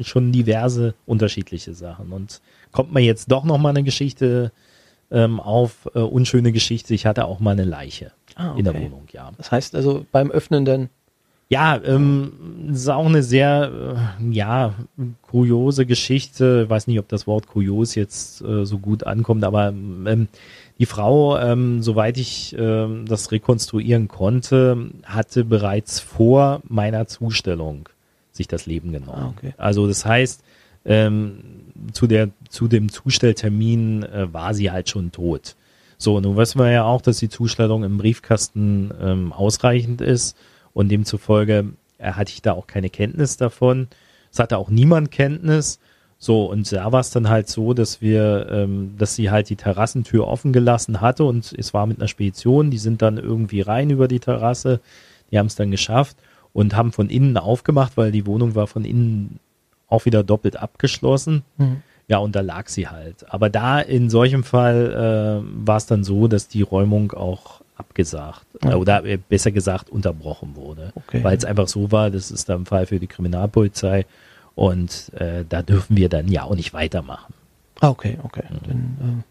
schon 0.00 0.32
diverse 0.32 0.94
unterschiedliche 1.04 1.74
Sachen. 1.74 2.12
Und 2.12 2.40
kommt 2.72 2.92
mir 2.92 3.00
jetzt 3.00 3.30
doch 3.30 3.44
noch 3.44 3.58
mal 3.58 3.70
eine 3.70 3.82
Geschichte 3.82 4.52
ähm, 5.10 5.38
auf, 5.38 5.88
äh, 5.94 6.00
unschöne 6.00 6.52
Geschichte. 6.52 6.94
Ich 6.94 7.06
hatte 7.06 7.26
auch 7.26 7.40
mal 7.40 7.52
eine 7.52 7.64
Leiche 7.64 8.12
ah, 8.34 8.50
okay. 8.50 8.58
in 8.58 8.64
der 8.64 8.74
Wohnung, 8.74 9.06
ja. 9.12 9.30
Das 9.36 9.50
heißt 9.52 9.74
also 9.74 10.06
beim 10.12 10.30
Öffnen 10.30 10.64
dann 10.64 10.88
ja, 11.48 11.80
ähm, 11.84 12.32
ist 12.72 12.88
auch 12.88 13.06
eine 13.06 13.22
sehr, 13.22 13.70
äh, 14.20 14.32
ja, 14.32 14.74
kuriose 15.22 15.86
Geschichte. 15.86 16.62
Ich 16.64 16.70
weiß 16.70 16.88
nicht, 16.88 16.98
ob 16.98 17.08
das 17.08 17.28
Wort 17.28 17.46
kurios 17.46 17.94
jetzt 17.94 18.42
äh, 18.42 18.64
so 18.66 18.78
gut 18.78 19.04
ankommt, 19.04 19.44
aber 19.44 19.68
ähm, 19.68 20.28
die 20.78 20.86
Frau, 20.86 21.38
ähm, 21.38 21.82
soweit 21.82 22.18
ich 22.18 22.56
ähm, 22.58 23.06
das 23.06 23.30
rekonstruieren 23.30 24.08
konnte, 24.08 24.90
hatte 25.04 25.44
bereits 25.44 26.00
vor 26.00 26.62
meiner 26.68 27.06
Zustellung 27.06 27.88
sich 28.32 28.48
das 28.48 28.66
Leben 28.66 28.92
genommen. 28.92 29.12
Ah, 29.14 29.32
okay. 29.36 29.54
Also 29.56 29.86
das 29.86 30.04
heißt, 30.04 30.42
ähm, 30.84 31.38
zu, 31.92 32.08
der, 32.08 32.30
zu 32.48 32.66
dem 32.66 32.90
Zustelltermin 32.90 34.02
äh, 34.02 34.32
war 34.32 34.52
sie 34.52 34.72
halt 34.72 34.88
schon 34.88 35.12
tot. 35.12 35.54
So, 35.96 36.20
nun 36.20 36.36
wissen 36.36 36.58
wir 36.58 36.70
ja 36.70 36.84
auch, 36.84 37.00
dass 37.00 37.18
die 37.18 37.28
Zustellung 37.28 37.84
im 37.84 37.98
Briefkasten 37.98 38.90
ähm, 39.00 39.32
ausreichend 39.32 40.00
ist 40.00 40.36
und 40.76 40.90
demzufolge 40.90 41.72
äh, 41.96 42.12
hatte 42.12 42.32
ich 42.32 42.42
da 42.42 42.52
auch 42.52 42.66
keine 42.66 42.90
Kenntnis 42.90 43.38
davon. 43.38 43.88
Es 44.30 44.38
hatte 44.38 44.58
auch 44.58 44.68
niemand 44.68 45.10
Kenntnis 45.10 45.80
So, 46.18 46.46
und 46.46 46.70
da 46.72 46.92
war 46.92 47.00
es 47.00 47.10
dann 47.10 47.28
halt 47.28 47.48
so, 47.48 47.74
dass 47.74 48.00
wir, 48.00 48.48
ähm, 48.50 48.94
dass 48.98 49.14
sie 49.14 49.30
halt 49.30 49.50
die 49.50 49.56
Terrassentür 49.56 50.26
offen 50.26 50.52
gelassen 50.52 51.00
hatte 51.00 51.24
und 51.24 51.52
es 51.56 51.74
war 51.74 51.86
mit 51.86 51.98
einer 51.98 52.08
Spedition, 52.08 52.70
die 52.70 52.78
sind 52.78 53.02
dann 53.02 53.18
irgendwie 53.18 53.60
rein 53.60 53.90
über 53.90 54.08
die 54.08 54.20
Terrasse, 54.20 54.80
die 55.30 55.38
haben 55.38 55.46
es 55.46 55.56
dann 55.56 55.70
geschafft 55.70 56.16
und 56.52 56.74
haben 56.74 56.92
von 56.92 57.10
innen 57.10 57.36
aufgemacht, 57.36 57.96
weil 57.96 58.12
die 58.12 58.26
Wohnung 58.26 58.54
war 58.54 58.66
von 58.66 58.84
innen 58.84 59.40
auch 59.88 60.06
wieder 60.06 60.22
doppelt 60.24 60.56
abgeschlossen. 60.56 61.42
Mhm. 61.58 61.82
Ja, 62.08 62.18
und 62.18 62.36
da 62.36 62.40
lag 62.40 62.68
sie 62.68 62.88
halt. 62.88 63.30
Aber 63.32 63.50
da 63.50 63.80
in 63.80 64.10
solchem 64.10 64.44
Fall 64.44 65.42
äh, 65.44 65.66
war 65.66 65.76
es 65.76 65.86
dann 65.86 66.04
so, 66.04 66.28
dass 66.28 66.48
die 66.48 66.62
Räumung 66.62 67.12
auch 67.12 67.62
abgesagt 67.76 68.46
okay. 68.54 68.74
oder 68.74 69.04
äh, 69.04 69.16
besser 69.16 69.52
gesagt 69.52 69.90
unterbrochen 69.90 70.56
wurde. 70.56 70.92
Okay. 70.94 71.22
Weil 71.22 71.36
es 71.36 71.44
einfach 71.44 71.68
so 71.68 71.92
war, 71.92 72.10
das 72.10 72.30
ist 72.30 72.48
dann 72.48 72.62
ein 72.62 72.66
Fall 72.66 72.86
für 72.86 72.98
die 72.98 73.06
Kriminalpolizei 73.06 74.06
und 74.54 75.12
äh, 75.14 75.44
da 75.48 75.62
dürfen 75.62 75.96
wir 75.96 76.08
dann 76.08 76.28
ja 76.28 76.44
auch 76.44 76.54
nicht 76.54 76.72
weitermachen. 76.72 77.34
Ah, 77.80 77.90
okay, 77.90 78.18
okay. 78.22 78.44
Mhm. 78.48 78.58
Dann, 78.66 78.78
äh, 79.00 79.22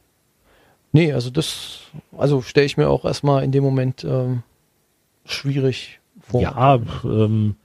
nee, 0.92 1.14
also 1.14 1.30
das, 1.30 1.82
also 2.18 2.42
stelle 2.42 2.66
ich 2.66 2.78
mir 2.78 2.90
auch 2.90 3.06
erstmal 3.06 3.44
in 3.44 3.52
dem 3.52 3.64
Moment 3.64 4.04
ähm, 4.04 4.44
schwierig 5.26 6.00
vor. 6.22 6.42
Ja, 6.42 6.80
ähm, 7.04 7.56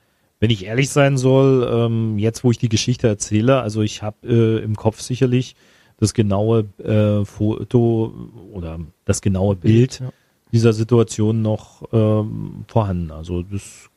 wenn 0.40 0.50
ich 0.50 0.64
ehrlich 0.64 0.88
sein 0.88 1.18
soll, 1.18 1.68
ähm, 1.70 2.18
jetzt 2.18 2.42
wo 2.42 2.50
ich 2.50 2.58
die 2.58 2.70
Geschichte 2.70 3.06
erzähle, 3.06 3.60
also 3.60 3.82
ich 3.82 4.02
habe 4.02 4.26
äh, 4.26 4.64
im 4.64 4.74
Kopf 4.74 5.00
sicherlich 5.00 5.54
das 5.98 6.14
genaue 6.14 6.64
äh, 6.82 7.26
Foto 7.26 8.30
oder 8.50 8.80
das 9.04 9.20
genaue 9.20 9.54
Bild 9.54 10.00
ja. 10.00 10.10
Dieser 10.52 10.72
Situation 10.72 11.42
noch 11.42 11.82
ähm, 11.92 12.64
vorhanden. 12.68 13.10
Also 13.10 13.42
das 13.42 13.90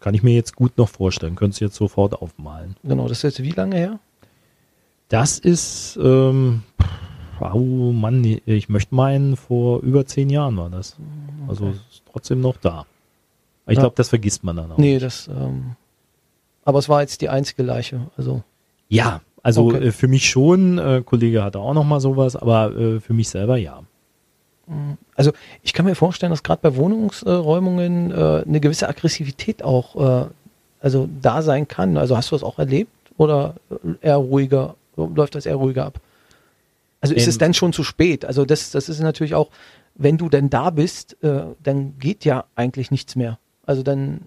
kann 0.00 0.14
ich 0.14 0.22
mir 0.22 0.34
jetzt 0.34 0.56
gut 0.56 0.76
noch 0.78 0.88
vorstellen. 0.88 1.36
Könntest 1.36 1.60
du 1.60 1.64
jetzt 1.66 1.76
sofort 1.76 2.20
aufmalen. 2.20 2.76
Genau, 2.84 3.08
das 3.08 3.18
ist 3.18 3.22
jetzt 3.22 3.42
wie 3.42 3.50
lange 3.50 3.76
her? 3.76 3.98
Das 5.08 5.38
ist, 5.38 5.98
ähm, 6.02 6.62
oh 7.40 7.92
Mann, 7.92 8.24
ich 8.44 8.68
möchte 8.68 8.94
meinen, 8.94 9.36
vor 9.36 9.80
über 9.80 10.04
zehn 10.06 10.30
Jahren 10.30 10.56
war 10.56 10.70
das. 10.70 10.96
Also 11.48 11.68
ist 11.68 12.02
trotzdem 12.10 12.40
noch 12.40 12.56
da. 12.56 12.86
Ich 13.68 13.74
ja. 13.74 13.82
glaube, 13.82 13.96
das 13.96 14.08
vergisst 14.08 14.44
man 14.44 14.56
dann 14.56 14.72
auch. 14.72 14.78
Nee, 14.78 14.98
das, 14.98 15.28
ähm, 15.28 15.76
aber 16.64 16.80
es 16.80 16.88
war 16.88 17.00
jetzt 17.00 17.20
die 17.20 17.28
einzige 17.28 17.62
Leiche, 17.62 18.10
also. 18.16 18.42
Ja, 18.88 19.20
also 19.42 19.66
okay. 19.66 19.88
äh, 19.88 19.92
für 19.92 20.08
mich 20.08 20.28
schon, 20.28 20.78
äh, 20.78 21.02
Kollege 21.04 21.42
hatte 21.42 21.60
auch 21.60 21.74
noch 21.74 21.84
mal 21.84 22.00
sowas, 22.00 22.34
aber 22.34 22.76
äh, 22.76 23.00
für 23.00 23.12
mich 23.12 23.28
selber 23.28 23.56
ja. 23.56 23.82
Also 25.14 25.32
ich 25.62 25.72
kann 25.72 25.86
mir 25.86 25.94
vorstellen, 25.94 26.30
dass 26.30 26.42
gerade 26.42 26.60
bei 26.62 26.76
Wohnungsräumungen 26.76 28.10
äh, 28.10 28.42
eine 28.46 28.60
gewisse 28.60 28.88
Aggressivität 28.88 29.62
auch 29.62 30.24
äh, 30.24 30.26
also 30.80 31.08
da 31.20 31.42
sein 31.42 31.68
kann. 31.68 31.96
Also 31.96 32.16
hast 32.16 32.30
du 32.30 32.34
das 32.34 32.42
auch 32.42 32.58
erlebt 32.58 32.90
oder 33.16 33.54
eher 34.00 34.16
ruhiger, 34.16 34.74
läuft 34.96 35.34
das 35.34 35.46
eher 35.46 35.56
ruhiger 35.56 35.86
ab? 35.86 36.00
Also 37.00 37.14
ist 37.14 37.28
es 37.28 37.38
dann 37.38 37.54
schon 37.54 37.72
zu 37.72 37.84
spät? 37.84 38.24
Also 38.24 38.44
das, 38.44 38.70
das 38.70 38.88
ist 38.88 39.00
natürlich 39.00 39.34
auch, 39.34 39.50
wenn 39.94 40.18
du 40.18 40.28
denn 40.28 40.50
da 40.50 40.70
bist, 40.70 41.22
äh, 41.22 41.42
dann 41.62 41.98
geht 41.98 42.24
ja 42.24 42.44
eigentlich 42.54 42.90
nichts 42.90 43.16
mehr. 43.16 43.38
Also 43.64 43.82
dann. 43.82 44.20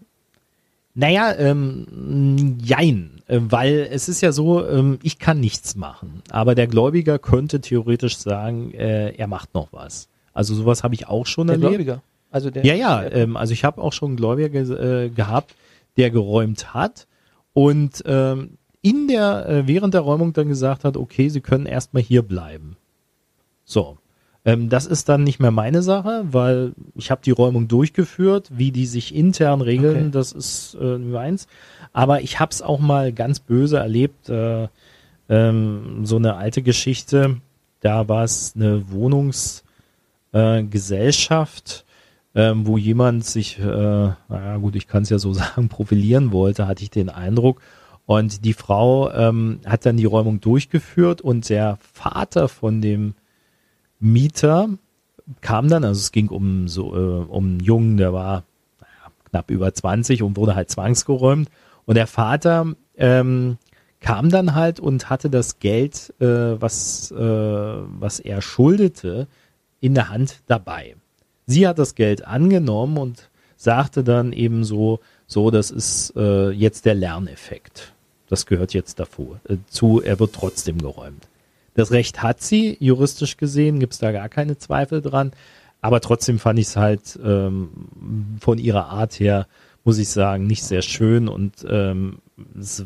Naja, 0.95 1.34
ähm, 1.38 2.58
jein, 2.62 3.21
äh, 3.28 3.39
weil 3.41 3.88
es 3.91 4.10
ist 4.10 4.21
ja 4.21 4.32
so, 4.32 4.67
ähm, 4.67 4.99
ich 5.04 5.19
kann 5.19 5.39
nichts 5.39 5.75
machen, 5.75 6.23
aber 6.30 6.56
der 6.56 6.67
Gläubiger 6.67 7.19
könnte 7.19 7.62
theoretisch 7.62 8.17
sagen, 8.17 8.73
äh, 8.73 9.12
er 9.12 9.28
macht 9.28 9.54
noch 9.54 9.71
was. 9.71 10.10
Also 10.39 10.56
sowas 10.56 10.86
habe 10.86 10.95
ich 10.95 11.06
auch 11.10 11.25
schon 11.25 11.47
der 11.47 11.56
erlebt. 11.56 11.71
Gläubiger. 11.71 12.02
Also 12.32 12.49
der, 12.49 12.65
ja, 12.65 12.73
ja, 12.73 13.04
ähm, 13.12 13.36
also 13.36 13.52
ich 13.52 13.65
habe 13.65 13.82
auch 13.82 13.91
schon 13.91 14.12
einen 14.12 14.15
Gläubiger 14.15 14.47
ge 14.47 15.06
äh, 15.06 15.10
gehabt, 15.10 15.54
der 15.97 16.12
geräumt 16.12 16.73
hat 16.73 17.08
und 17.52 18.02
ähm, 18.06 18.52
in 18.82 19.10
der 19.10 19.49
äh, 19.49 19.67
während 19.67 19.95
der 19.95 19.99
Räumung 19.99 20.32
dann 20.32 20.47
gesagt 20.47 20.86
hat, 20.86 20.95
okay, 20.95 21.28
Sie 21.28 21.41
können 21.41 21.65
erstmal 21.65 22.04
hier 22.04 22.21
bleiben. 22.21 22.78
So, 23.65 23.97
ähm, 24.45 24.69
das 24.69 24.86
ist 24.86 25.10
dann 25.10 25.25
nicht 25.25 25.41
mehr 25.41 25.52
meine 25.52 25.82
Sache, 25.82 26.23
weil 26.32 26.71
ich 26.95 27.12
habe 27.12 27.19
die 27.21 27.32
Räumung 27.32 27.67
durchgeführt, 27.67 28.49
wie 28.49 28.71
die 28.71 28.86
sich 28.86 29.13
intern 29.13 29.60
regeln, 29.60 29.97
okay. 29.97 30.12
das 30.12 30.32
ist 30.32 30.78
äh, 30.80 30.97
meins. 30.97 31.47
Aber 31.91 32.21
ich 32.21 32.39
habe 32.39 32.52
es 32.52 32.62
auch 32.62 32.80
mal 32.80 33.12
ganz 33.12 33.41
böse 33.41 33.78
erlebt, 33.80 34.30
äh, 34.30 34.69
ähm, 35.28 36.06
so 36.06 36.15
eine 36.15 36.38
alte 36.38 36.62
Geschichte. 36.62 37.41
Da 37.82 38.08
war 38.08 38.23
es 38.23 38.54
eine 38.56 38.89
Wohnungsgesellschaft, 38.89 39.68
äh, 40.33 40.63
ähm, 42.35 42.67
wo 42.67 42.77
jemand 42.77 43.25
sich, 43.25 43.59
äh, 43.59 43.63
naja 43.63 44.57
gut, 44.57 44.75
ich 44.75 44.87
kann 44.87 45.03
es 45.03 45.09
ja 45.09 45.19
so 45.19 45.33
sagen, 45.33 45.69
profilieren 45.69 46.31
wollte, 46.31 46.67
hatte 46.67 46.83
ich 46.83 46.89
den 46.89 47.09
Eindruck. 47.09 47.61
Und 48.05 48.43
die 48.43 48.53
Frau 48.53 49.11
ähm, 49.11 49.59
hat 49.65 49.85
dann 49.85 49.97
die 49.97 50.05
Räumung 50.05 50.41
durchgeführt 50.41 51.21
und 51.21 51.47
der 51.49 51.77
Vater 51.93 52.47
von 52.47 52.81
dem 52.81 53.13
Mieter 53.99 54.69
kam 55.41 55.67
dann, 55.67 55.83
also 55.83 55.99
es 55.99 56.11
ging 56.11 56.29
um 56.29 56.67
so 56.67 56.95
äh, 56.95 57.25
um 57.25 57.45
einen 57.45 57.59
Jungen, 57.59 57.97
der 57.97 58.13
war 58.13 58.43
naja, 58.79 59.11
knapp 59.29 59.51
über 59.51 59.71
20 59.71 60.23
und 60.23 60.37
wurde 60.37 60.55
halt 60.55 60.71
zwangsgeräumt. 60.71 61.49
Und 61.85 61.95
der 61.95 62.07
Vater 62.07 62.73
ähm, 62.97 63.57
kam 63.99 64.29
dann 64.29 64.55
halt 64.55 64.79
und 64.79 65.09
hatte 65.09 65.29
das 65.29 65.59
Geld, 65.59 66.13
äh, 66.19 66.59
was, 66.59 67.11
äh, 67.11 67.15
was 67.15 68.19
er 68.19 68.41
schuldete, 68.41 69.27
in 69.81 69.93
der 69.93 70.09
Hand 70.09 70.39
dabei. 70.47 70.95
Sie 71.45 71.67
hat 71.67 71.79
das 71.79 71.95
Geld 71.95 72.25
angenommen 72.25 72.97
und 72.97 73.29
sagte 73.57 74.03
dann 74.03 74.33
eben 74.33 74.63
so, 74.63 74.99
so, 75.27 75.51
das 75.51 75.71
ist 75.71 76.13
äh, 76.15 76.49
jetzt 76.49 76.85
der 76.85 76.95
Lerneffekt. 76.95 77.93
Das 78.27 78.45
gehört 78.45 78.73
jetzt 78.73 78.99
davor, 78.99 79.39
äh, 79.47 79.57
zu, 79.67 80.01
er 80.01 80.19
wird 80.19 80.33
trotzdem 80.33 80.77
geräumt. 80.79 81.27
Das 81.73 81.91
Recht 81.91 82.21
hat 82.21 82.41
sie, 82.41 82.77
juristisch 82.79 83.37
gesehen, 83.37 83.79
gibt 83.79 83.93
es 83.93 83.99
da 83.99 84.11
gar 84.11 84.29
keine 84.29 84.57
Zweifel 84.57 85.01
dran. 85.01 85.31
Aber 85.81 86.01
trotzdem 86.01 86.39
fand 86.39 86.59
ich 86.59 86.67
es 86.67 86.75
halt 86.75 87.17
ähm, 87.23 87.69
von 88.41 88.57
ihrer 88.57 88.87
Art 88.87 89.19
her, 89.19 89.47
muss 89.83 89.97
ich 89.97 90.09
sagen, 90.09 90.45
nicht 90.45 90.63
sehr 90.63 90.81
schön. 90.81 91.27
Und 91.27 91.65
ähm, 91.69 92.19
es, 92.59 92.83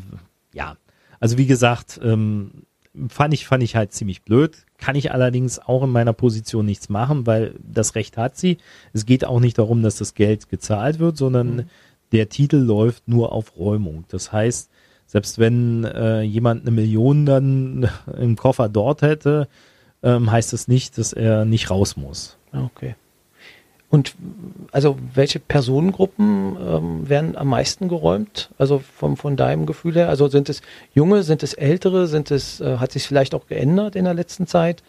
ja, 0.52 0.76
also 1.18 1.38
wie 1.38 1.46
gesagt, 1.46 2.00
ähm, 2.02 2.66
fand 3.08 3.34
ich, 3.34 3.46
fand 3.46 3.62
ich 3.62 3.74
halt 3.74 3.92
ziemlich 3.92 4.22
blöd. 4.22 4.64
Kann 4.84 4.96
ich 4.96 5.12
allerdings 5.12 5.58
auch 5.60 5.82
in 5.82 5.88
meiner 5.88 6.12
Position 6.12 6.66
nichts 6.66 6.90
machen, 6.90 7.26
weil 7.26 7.54
das 7.62 7.94
Recht 7.94 8.18
hat 8.18 8.36
sie. 8.36 8.58
Es 8.92 9.06
geht 9.06 9.24
auch 9.24 9.40
nicht 9.40 9.56
darum, 9.56 9.82
dass 9.82 9.96
das 9.96 10.12
Geld 10.12 10.50
gezahlt 10.50 10.98
wird, 10.98 11.16
sondern 11.16 11.56
mhm. 11.56 11.64
der 12.12 12.28
Titel 12.28 12.58
läuft 12.58 13.08
nur 13.08 13.32
auf 13.32 13.56
Räumung. 13.56 14.04
Das 14.08 14.30
heißt, 14.30 14.68
selbst 15.06 15.38
wenn 15.38 15.84
äh, 15.84 16.20
jemand 16.20 16.62
eine 16.66 16.70
Million 16.70 17.24
dann 17.24 17.88
im 18.20 18.36
Koffer 18.36 18.68
dort 18.68 19.00
hätte, 19.00 19.48
ähm, 20.02 20.30
heißt 20.30 20.52
das 20.52 20.68
nicht, 20.68 20.98
dass 20.98 21.14
er 21.14 21.46
nicht 21.46 21.70
raus 21.70 21.96
muss. 21.96 22.36
Okay. 22.52 22.94
Und 23.94 24.16
also 24.72 24.98
welche 25.14 25.38
Personengruppen 25.38 26.56
ähm, 26.60 27.08
werden 27.08 27.36
am 27.36 27.46
meisten 27.46 27.88
geräumt? 27.88 28.50
Also 28.58 28.80
vom, 28.80 29.16
von 29.16 29.36
deinem 29.36 29.66
Gefühl 29.66 29.94
her? 29.94 30.08
Also 30.08 30.26
sind 30.26 30.48
es 30.48 30.62
junge, 30.94 31.22
sind 31.22 31.44
es 31.44 31.54
ältere, 31.54 32.08
sind 32.08 32.32
es, 32.32 32.60
äh, 32.60 32.78
hat 32.78 32.90
sich 32.90 33.04
vielleicht 33.04 33.36
auch 33.36 33.46
geändert 33.46 33.94
in 33.94 34.04
der 34.04 34.14
letzten 34.14 34.48
Zeit? 34.48 34.82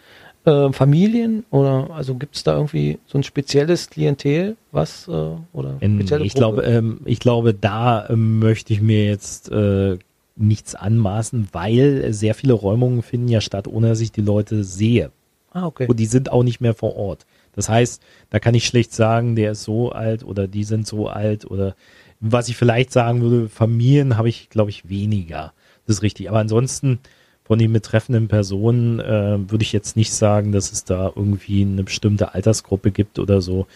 Äh, 0.46 0.72
Familien 0.72 1.46
oder 1.52 1.92
also 1.92 2.16
gibt 2.16 2.36
es 2.36 2.44
da 2.44 2.56
irgendwie 2.56 2.98
so 3.06 3.20
ein 3.20 3.24
spezielles 3.24 3.92
Klientel, 3.92 4.56
was 4.72 5.08
äh, 5.08 5.12
oder 5.54 5.78
spezielle 5.78 6.26
ich 6.26 6.34
glaube, 6.34 6.64
ähm, 6.64 7.02
ich 7.06 7.20
glaube, 7.20 7.54
da 7.54 8.10
ähm, 8.10 8.40
möchte 8.40 8.74
ich 8.74 8.82
mir 8.82 9.06
jetzt 9.06 9.52
äh, 9.52 10.00
nichts 10.36 10.74
anmaßen, 10.74 11.50
weil 11.52 12.12
sehr 12.12 12.34
viele 12.34 12.54
Räumungen 12.54 13.04
finden 13.04 13.28
ja 13.28 13.40
statt, 13.40 13.68
ohne 13.68 13.90
dass 13.90 14.00
ich 14.00 14.12
die 14.12 14.22
Leute 14.22 14.64
sehe. 14.64 15.12
Ah, 15.52 15.68
okay. 15.68 15.86
Und 15.86 16.00
die 16.00 16.08
sind 16.08 16.32
auch 16.32 16.42
nicht 16.42 16.60
mehr 16.60 16.74
vor 16.74 16.96
Ort. 16.96 17.28
Das 17.56 17.70
heißt, 17.70 18.02
da 18.30 18.40
kann 18.40 18.54
ich 18.54 18.66
schlecht 18.66 18.94
sagen, 18.94 19.36
der 19.36 19.52
ist 19.52 19.64
so 19.64 19.92
alt 19.92 20.24
oder 20.24 20.48
die 20.48 20.64
sind 20.64 20.86
so 20.86 21.08
alt 21.08 21.46
oder 21.46 21.76
was 22.20 22.50
ich 22.50 22.58
vielleicht 22.58 22.92
sagen 22.92 23.22
würde, 23.22 23.50
Familien 23.50 24.18
habe 24.18 24.30
ich, 24.30 24.50
glaube 24.50 24.70
ich, 24.70 24.90
weniger. 24.90 25.54
Das 25.86 25.98
ist 25.98 26.02
richtig. 26.02 26.30
Aber 26.30 26.40
ansonsten 26.40 27.00
von 27.44 27.60
den 27.60 27.72
betreffenden 27.72 28.28
Personen 28.28 29.00
äh, 29.00 29.38
würde 29.52 29.64
ich 29.64 29.72
jetzt 29.72 29.96
nicht 29.96 30.14
sagen, 30.14 30.52
dass 30.52 30.72
es 30.72 30.84
da 30.84 31.12
irgendwie 31.16 31.62
eine 31.62 31.84
bestimmte 31.84 32.34
Altersgruppe 32.34 32.92
gibt 32.92 33.20
oder 33.20 33.42
so. 33.42 33.68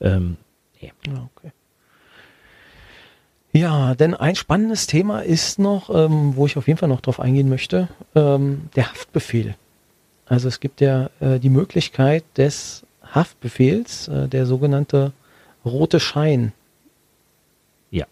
Ähm, 0.00 0.36
nee. 0.80 0.92
Okay. 1.06 1.52
Ja, 3.52 3.94
denn 3.94 4.14
ein 4.14 4.36
spannendes 4.36 4.86
Thema 4.86 5.20
ist 5.20 5.58
noch, 5.58 5.90
ähm, 5.90 6.36
wo 6.36 6.46
ich 6.46 6.56
auf 6.56 6.68
jeden 6.68 6.78
Fall 6.78 6.88
noch 6.88 7.00
drauf 7.00 7.20
eingehen 7.20 7.48
möchte, 7.48 7.88
ähm, 8.14 8.68
der 8.76 8.90
Haftbefehl. 8.90 9.56
Also 10.26 10.46
es 10.46 10.60
gibt 10.60 10.80
ja 10.80 11.10
äh, 11.18 11.40
die 11.40 11.50
Möglichkeit 11.50 12.24
des 12.36 12.84
Haftbefehls, 13.10 14.08
äh, 14.08 14.28
der 14.28 14.46
sogenannte 14.46 15.12
rote 15.64 16.00
Schein. 16.00 16.52
Ja, 17.90 18.06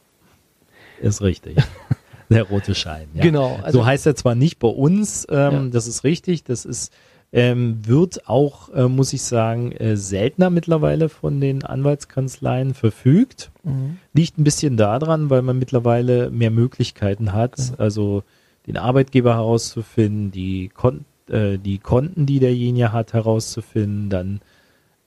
ist 1.01 1.23
richtig. 1.23 1.57
der 2.29 2.45
rote 2.45 2.75
Schein. 2.75 3.09
Ja. 3.15 3.23
Genau. 3.23 3.59
Also, 3.63 3.81
so 3.81 3.87
heißt 3.87 4.07
er 4.07 4.17
zwar 4.17 4.35
nicht 4.35 4.59
bei 4.59 4.69
uns, 4.69 5.27
ähm, 5.31 5.53
ja. 5.53 5.67
das 5.71 5.87
ist 5.87 6.05
richtig, 6.05 6.45
das 6.45 6.65
ist 6.65 6.93
ähm, 7.33 7.87
wird 7.87 8.29
auch, 8.29 8.71
äh, 8.71 8.89
muss 8.89 9.13
ich 9.13 9.23
sagen, 9.23 9.73
äh, 9.73 9.97
seltener 9.97 10.49
mittlerweile 10.49 11.09
von 11.09 11.41
den 11.41 11.63
Anwaltskanzleien 11.63 12.73
verfügt. 12.75 13.51
Mhm. 13.65 13.99
Liegt 14.15 14.39
ein 14.39 14.45
bisschen 14.45 14.77
daran, 14.77 15.29
weil 15.29 15.43
man 15.43 15.59
mittlerweile 15.59 16.31
mehr 16.31 16.51
Möglichkeiten 16.51 17.35
hat. 17.35 17.59
Mhm. 17.59 17.75
Also 17.77 18.23
den 18.67 18.79
Arbeitgeber 18.79 19.35
herauszufinden, 19.35 20.31
die, 20.31 20.71
Kon 20.73 21.05
äh, 21.29 21.59
die 21.59 21.79
Konten, 21.79 22.25
die 22.25 22.41
derjenige 22.41 22.93
hat, 22.93 23.13
herauszufinden, 23.13 24.09
dann 24.09 24.41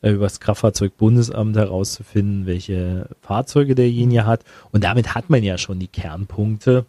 über 0.02 0.26
das 0.26 0.40
Kraftfahrzeugbundesamt 0.40 1.56
herauszufinden, 1.56 2.46
welche 2.46 3.08
Fahrzeuge 3.22 3.76
derjenige 3.76 4.26
hat. 4.26 4.44
Und 4.72 4.84
damit 4.84 5.14
hat 5.14 5.30
man 5.30 5.44
ja 5.44 5.58
schon 5.58 5.80
die 5.80 5.88
Kernpunkte. 5.88 6.86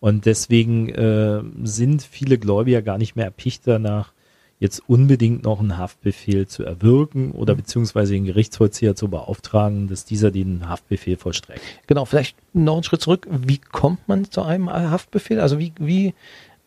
Und 0.00 0.26
deswegen 0.26 0.88
äh, 0.88 1.42
sind 1.62 2.02
viele 2.02 2.38
Gläubiger 2.38 2.82
gar 2.82 2.98
nicht 2.98 3.16
mehr 3.16 3.26
erpicht 3.26 3.66
danach, 3.66 4.12
jetzt 4.58 4.80
unbedingt 4.88 5.42
noch 5.42 5.58
einen 5.58 5.76
Haftbefehl 5.76 6.46
zu 6.46 6.62
erwirken 6.62 7.32
oder 7.32 7.54
mhm. 7.54 7.58
beziehungsweise 7.58 8.12
den 8.12 8.24
Gerichtsvollzieher 8.24 8.94
zu 8.94 9.08
beauftragen, 9.08 9.88
dass 9.88 10.04
dieser 10.04 10.30
den 10.30 10.68
Haftbefehl 10.68 11.16
vollstreckt. 11.16 11.62
Genau, 11.88 12.04
vielleicht 12.04 12.36
noch 12.52 12.74
einen 12.74 12.84
Schritt 12.84 13.00
zurück. 13.00 13.26
Wie 13.28 13.58
kommt 13.58 14.06
man 14.06 14.30
zu 14.30 14.42
einem 14.42 14.70
Haftbefehl? 14.70 15.40
Also 15.40 15.58
wie, 15.58 15.72
wie 15.80 16.14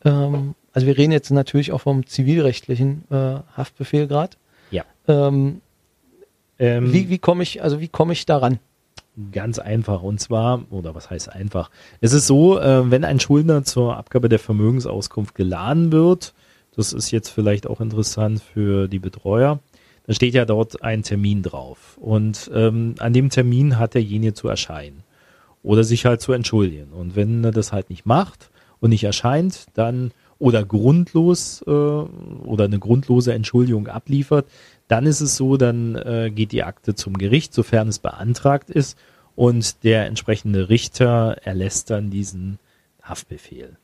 ähm, 0.03 0.55
also 0.73 0.87
wir 0.87 0.97
reden 0.97 1.13
jetzt 1.13 1.31
natürlich 1.31 1.71
auch 1.71 1.81
vom 1.81 2.05
zivilrechtlichen 2.05 3.05
äh, 3.09 3.37
Haftbefehl 3.55 4.07
gerade. 4.07 4.35
Ja. 4.71 4.83
Ähm, 5.07 5.61
ähm, 6.59 6.93
wie 6.93 7.09
wie 7.09 7.17
komme 7.17 7.43
ich, 7.43 7.61
also 7.63 7.79
wie 7.79 7.87
komme 7.87 8.13
ich 8.13 8.25
daran? 8.25 8.59
Ganz 9.31 9.59
einfach. 9.59 10.03
Und 10.03 10.19
zwar, 10.19 10.63
oder 10.71 10.93
was 10.93 11.09
heißt 11.09 11.29
einfach? 11.29 11.69
Es 12.01 12.11
ist 12.11 12.27
so, 12.27 12.59
äh, 12.59 12.89
wenn 12.91 13.05
ein 13.05 13.19
Schuldner 13.19 13.63
zur 13.63 13.95
Abgabe 13.95 14.27
der 14.27 14.39
Vermögensauskunft 14.39 15.35
geladen 15.35 15.91
wird, 15.91 16.33
das 16.75 16.91
ist 16.91 17.11
jetzt 17.11 17.29
vielleicht 17.29 17.67
auch 17.67 17.79
interessant 17.79 18.41
für 18.41 18.89
die 18.89 18.99
Betreuer. 18.99 19.59
Da 20.05 20.13
steht 20.13 20.33
ja 20.33 20.45
dort 20.45 20.83
ein 20.83 21.03
Termin 21.03 21.43
drauf. 21.43 21.97
Und 21.99 22.51
ähm, 22.53 22.95
an 22.99 23.13
dem 23.13 23.29
Termin 23.29 23.79
hat 23.79 23.93
derjenige 23.93 24.33
zu 24.33 24.49
erscheinen. 24.49 25.03
Oder 25.63 25.83
sich 25.83 26.05
halt 26.05 26.21
zu 26.21 26.33
entschuldigen. 26.33 26.91
Und 26.91 27.15
wenn 27.15 27.43
er 27.43 27.51
das 27.51 27.71
halt 27.71 27.89
nicht 27.89 28.05
macht 28.05 28.49
und 28.81 28.89
nicht 28.89 29.03
erscheint, 29.03 29.65
dann 29.73 30.11
oder 30.37 30.65
grundlos 30.65 31.63
äh, 31.65 31.71
oder 31.71 32.65
eine 32.65 32.79
grundlose 32.79 33.33
Entschuldigung 33.33 33.87
abliefert, 33.87 34.45
dann 34.87 35.05
ist 35.05 35.21
es 35.21 35.35
so, 35.35 35.57
dann 35.57 35.95
äh, 35.95 36.31
geht 36.33 36.51
die 36.51 36.63
Akte 36.63 36.95
zum 36.95 37.17
Gericht, 37.17 37.53
sofern 37.53 37.87
es 37.87 37.99
beantragt 37.99 38.69
ist, 38.69 38.97
und 39.35 39.83
der 39.83 40.05
entsprechende 40.05 40.69
Richter 40.69 41.37
erlässt 41.43 41.89
dann 41.89 42.09
diesen 42.09 42.59
Haftbefehl. 43.03 43.77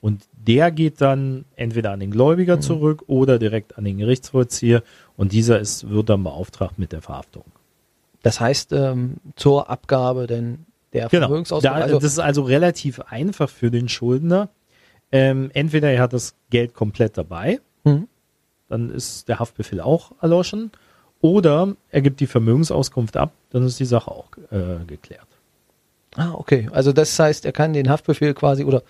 Und 0.00 0.22
der 0.32 0.70
geht 0.70 1.00
dann 1.00 1.44
entweder 1.56 1.92
an 1.92 2.00
den 2.00 2.10
Gläubiger 2.10 2.56
mhm. 2.56 2.60
zurück 2.62 3.04
oder 3.06 3.38
direkt 3.38 3.78
an 3.78 3.84
den 3.84 3.98
Gerichtsvollzieher 3.98 4.82
und 5.16 5.32
dieser 5.32 5.60
ist, 5.60 5.88
wird 5.88 6.10
dann 6.10 6.24
beauftragt 6.24 6.78
mit 6.78 6.92
der 6.92 7.00
Verhaftung. 7.00 7.44
Das 8.22 8.40
heißt, 8.40 8.72
ähm, 8.72 9.16
zur 9.36 9.70
Abgabe 9.70 10.26
denn 10.26 10.66
der 10.92 11.08
genau. 11.08 11.26
Vermögensausgabe. 11.26 11.78
Da, 11.78 11.84
also 11.84 11.98
das 11.98 12.12
ist 12.12 12.18
also 12.18 12.42
relativ 12.42 13.00
einfach 13.00 13.50
für 13.50 13.70
den 13.70 13.88
Schuldner. 13.88 14.48
Ähm, 15.12 15.50
entweder 15.54 15.90
er 15.90 16.02
hat 16.02 16.12
das 16.12 16.34
Geld 16.50 16.74
komplett 16.74 17.16
dabei, 17.18 17.60
mhm. 17.84 18.08
Dann 18.68 18.90
ist 18.90 19.28
der 19.28 19.38
Haftbefehl 19.38 19.80
auch 19.80 20.12
erloschen, 20.20 20.70
oder 21.20 21.74
er 21.90 22.02
gibt 22.02 22.20
die 22.20 22.26
Vermögensauskunft 22.26 23.16
ab, 23.16 23.32
dann 23.50 23.64
ist 23.64 23.80
die 23.80 23.86
Sache 23.86 24.10
auch 24.10 24.28
äh, 24.50 24.84
geklärt. 24.86 25.26
Ah, 26.16 26.32
okay. 26.34 26.68
Also 26.70 26.92
das 26.92 27.18
heißt, 27.18 27.46
er 27.46 27.52
kann 27.52 27.72
den 27.72 27.88
Haftbefehl 27.88 28.34
quasi 28.34 28.64
oder 28.64 28.82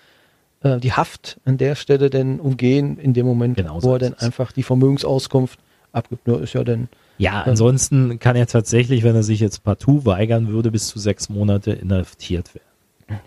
äh, 0.61 0.79
die 0.79 0.91
Haft 0.91 1.39
an 1.45 1.57
der 1.57 1.75
Stelle 1.75 2.09
denn 2.09 2.39
umgehen, 2.39 2.97
in 2.97 3.13
dem 3.13 3.25
Moment, 3.25 3.57
genau 3.57 3.81
wo 3.81 3.93
er 3.93 3.99
dann 3.99 4.13
einfach 4.15 4.51
die 4.51 4.63
Vermögensauskunft 4.63 5.59
abgibt. 5.91 6.27
Nur 6.27 6.41
ist 6.41 6.53
ja 6.53 6.63
dann. 6.63 6.89
Ja, 7.17 7.43
ähm, 7.43 7.51
ansonsten 7.51 8.19
kann 8.19 8.35
er 8.35 8.47
tatsächlich, 8.47 9.03
wenn 9.03 9.15
er 9.15 9.23
sich 9.23 9.39
jetzt 9.39 9.63
partout 9.63 10.05
weigern 10.05 10.49
würde, 10.49 10.71
bis 10.71 10.87
zu 10.87 10.99
sechs 10.99 11.29
Monate 11.29 11.71
inhaftiert 11.71 12.53
werden. 12.53 12.67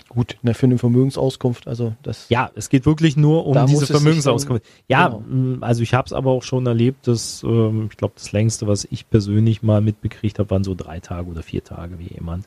Gut, 0.08 0.38
ne, 0.42 0.54
für 0.54 0.66
eine 0.66 0.76
Vermögensauskunft, 0.76 1.68
also 1.68 1.94
das. 2.02 2.28
Ja, 2.30 2.50
es 2.56 2.68
geht 2.68 2.84
wirklich 2.84 3.16
nur 3.16 3.46
um 3.46 3.66
diese 3.66 3.86
Vermögensauskunft. 3.86 4.64
Dann, 4.64 4.72
ja, 4.88 5.08
genau. 5.08 5.20
Mm, 5.20 5.62
also 5.62 5.82
ich 5.82 5.94
habe 5.94 6.06
es 6.06 6.12
aber 6.12 6.32
auch 6.32 6.42
schon 6.42 6.66
erlebt, 6.66 7.06
dass 7.06 7.44
ähm, 7.44 7.88
ich 7.90 7.96
glaube, 7.96 8.14
das 8.16 8.32
längste, 8.32 8.66
was 8.66 8.88
ich 8.90 9.08
persönlich 9.08 9.62
mal 9.62 9.80
mitbekriegt 9.80 10.40
habe, 10.40 10.50
waren 10.50 10.64
so 10.64 10.74
drei 10.74 10.98
Tage 10.98 11.28
oder 11.28 11.44
vier 11.44 11.62
Tage, 11.62 12.00
wie 12.00 12.12
jemand 12.12 12.46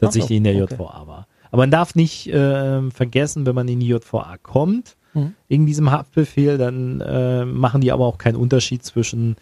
tatsächlich 0.00 0.28
so, 0.28 0.34
in 0.34 0.44
der 0.44 0.54
JVA 0.54 0.62
okay. 0.62 0.78
war. 0.78 1.26
Aber 1.50 1.62
man 1.62 1.70
darf 1.70 1.94
nicht 1.94 2.28
äh, 2.28 2.90
vergessen, 2.90 3.44
wenn 3.44 3.54
man 3.54 3.68
in 3.68 3.80
die 3.80 3.88
JVA 3.88 4.36
kommt, 4.42 4.96
mhm. 5.12 5.34
in 5.48 5.66
diesem 5.66 5.90
Haftbefehl, 5.90 6.56
dann 6.56 7.02
äh, 7.02 7.44
machen 7.44 7.82
die 7.82 7.92
aber 7.92 8.06
auch 8.06 8.16
keinen 8.16 8.36
Unterschied 8.36 8.84
zwischen 8.84 9.36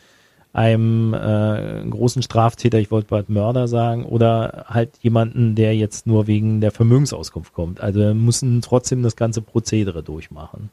einem 0.53 1.15
äh, 1.15 1.85
großen 1.89 2.23
Straftäter, 2.23 2.79
ich 2.79 2.91
wollte 2.91 3.09
bald 3.09 3.29
Mörder 3.29 3.69
sagen, 3.69 4.05
oder 4.05 4.65
halt 4.69 4.91
jemanden, 5.03 5.55
der 5.55 5.77
jetzt 5.77 6.07
nur 6.07 6.27
wegen 6.27 6.61
der 6.61 6.71
Vermögensauskunft 6.71 7.53
kommt. 7.53 7.81
Also 7.81 8.01
wir 8.01 8.15
müssen 8.15 8.63
trotzdem 8.63 9.03
das 9.03 9.17
ganze 9.17 9.43
Prozedere 9.43 10.03
durchmachen. 10.03 10.71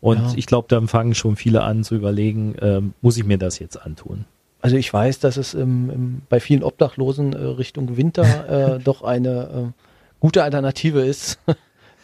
Und 0.00 0.18
ja. 0.18 0.32
ich 0.36 0.46
glaube, 0.46 0.66
dann 0.68 0.88
fangen 0.88 1.14
schon 1.14 1.36
viele 1.36 1.62
an 1.62 1.84
zu 1.84 1.94
überlegen, 1.94 2.56
äh, 2.56 2.80
muss 3.00 3.16
ich 3.16 3.24
mir 3.24 3.38
das 3.38 3.60
jetzt 3.60 3.76
antun? 3.76 4.24
Also 4.60 4.76
ich 4.76 4.92
weiß, 4.92 5.20
dass 5.20 5.36
es 5.36 5.54
im, 5.54 5.90
im, 5.90 6.22
bei 6.28 6.40
vielen 6.40 6.62
Obdachlosen 6.62 7.32
äh, 7.32 7.36
Richtung 7.38 7.96
Winter 7.96 8.76
äh, 8.76 8.78
doch 8.84 9.02
eine 9.02 9.72
äh, 9.74 9.82
gute 10.20 10.42
Alternative 10.42 11.02
ist. 11.02 11.38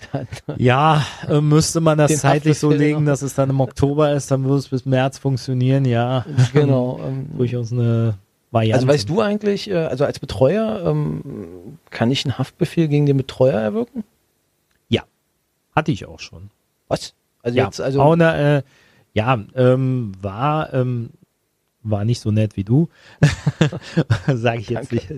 ja, 0.56 1.04
äh, 1.28 1.40
müsste 1.40 1.80
man 1.80 1.98
das 1.98 2.18
zeitlich 2.18 2.58
so 2.58 2.70
legen, 2.70 3.04
dass 3.04 3.22
es 3.22 3.34
dann 3.34 3.50
im 3.50 3.60
Oktober 3.60 4.12
ist, 4.12 4.30
dann 4.30 4.44
würde 4.44 4.58
es 4.58 4.68
bis 4.68 4.84
März 4.84 5.18
funktionieren, 5.18 5.84
ja. 5.84 6.24
Genau. 6.52 7.00
Ähm, 7.04 7.28
durchaus 7.36 7.72
eine 7.72 8.14
Variante. 8.50 8.76
Also 8.76 8.88
weißt 8.88 9.08
du 9.08 9.20
eigentlich, 9.20 9.70
äh, 9.70 9.76
also 9.76 10.04
als 10.04 10.18
Betreuer, 10.18 10.82
ähm, 10.86 11.78
kann 11.90 12.10
ich 12.10 12.24
einen 12.24 12.38
Haftbefehl 12.38 12.88
gegen 12.88 13.06
den 13.06 13.16
Betreuer 13.16 13.60
erwirken? 13.60 14.04
Ja, 14.88 15.02
hatte 15.74 15.92
ich 15.92 16.06
auch 16.06 16.20
schon. 16.20 16.50
Was? 16.88 17.14
Also 17.42 17.58
ja, 17.58 17.64
jetzt, 17.64 17.80
also. 17.80 18.00
Auch 18.00 18.12
eine, 18.12 18.58
äh, 18.58 18.62
ja, 19.12 19.38
ähm, 19.54 20.12
war, 20.20 20.72
ähm, 20.72 21.10
war 21.82 22.04
nicht 22.04 22.20
so 22.20 22.30
nett 22.30 22.56
wie 22.56 22.64
du, 22.64 22.88
sage 24.26 24.60
ich 24.60 24.68
jetzt 24.68 24.92
nicht. 24.92 25.08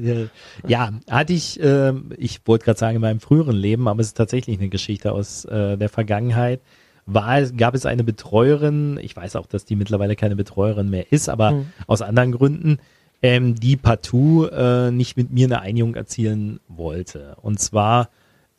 Ja, 0.67 0.93
hatte 1.09 1.33
ich, 1.33 1.61
äh, 1.61 1.93
ich 2.17 2.41
wollte 2.45 2.65
gerade 2.65 2.79
sagen 2.79 2.97
in 2.97 3.03
meinem 3.03 3.21
früheren 3.21 3.57
Leben, 3.57 3.89
aber 3.89 4.01
es 4.01 4.09
ist 4.09 4.17
tatsächlich 4.17 4.59
eine 4.59 4.69
Geschichte 4.69 5.13
aus 5.13 5.45
äh, 5.47 5.77
der 5.77 5.89
Vergangenheit. 5.89 6.61
War, 7.07 7.43
gab 7.43 7.75
es 7.75 7.87
eine 7.87 8.05
Betreuerin, 8.05 8.99
ich 9.03 9.17
weiß 9.17 9.37
auch, 9.37 9.47
dass 9.47 9.65
die 9.65 9.75
mittlerweile 9.75 10.17
keine 10.17 10.37
Betreuerin 10.37 10.91
mehr 10.91 11.11
ist, 11.11 11.29
aber 11.29 11.53
mhm. 11.53 11.67
aus 11.87 12.03
anderen 12.03 12.33
Gründen, 12.33 12.79
ähm, 13.23 13.55
die 13.55 13.77
partout 13.77 14.47
äh, 14.47 14.91
nicht 14.91 15.17
mit 15.17 15.31
mir 15.31 15.47
eine 15.47 15.61
Einigung 15.61 15.95
erzielen 15.95 16.61
wollte. 16.69 17.37
Und 17.43 17.59
zwar, 17.59 18.11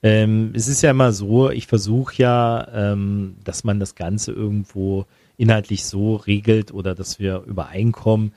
ähm, 0.03 0.51
es 0.53 0.67
ist 0.67 0.81
ja 0.81 0.91
immer 0.91 1.11
so, 1.13 1.49
ich 1.49 1.67
versuche 1.67 2.15
ja, 2.17 2.67
ähm, 2.73 3.35
dass 3.43 3.63
man 3.63 3.79
das 3.79 3.95
Ganze 3.95 4.31
irgendwo 4.31 5.05
inhaltlich 5.41 5.85
so 5.85 6.15
regelt 6.15 6.71
oder 6.71 6.93
dass 6.93 7.19
wir 7.19 7.43
übereinkommen. 7.47 8.33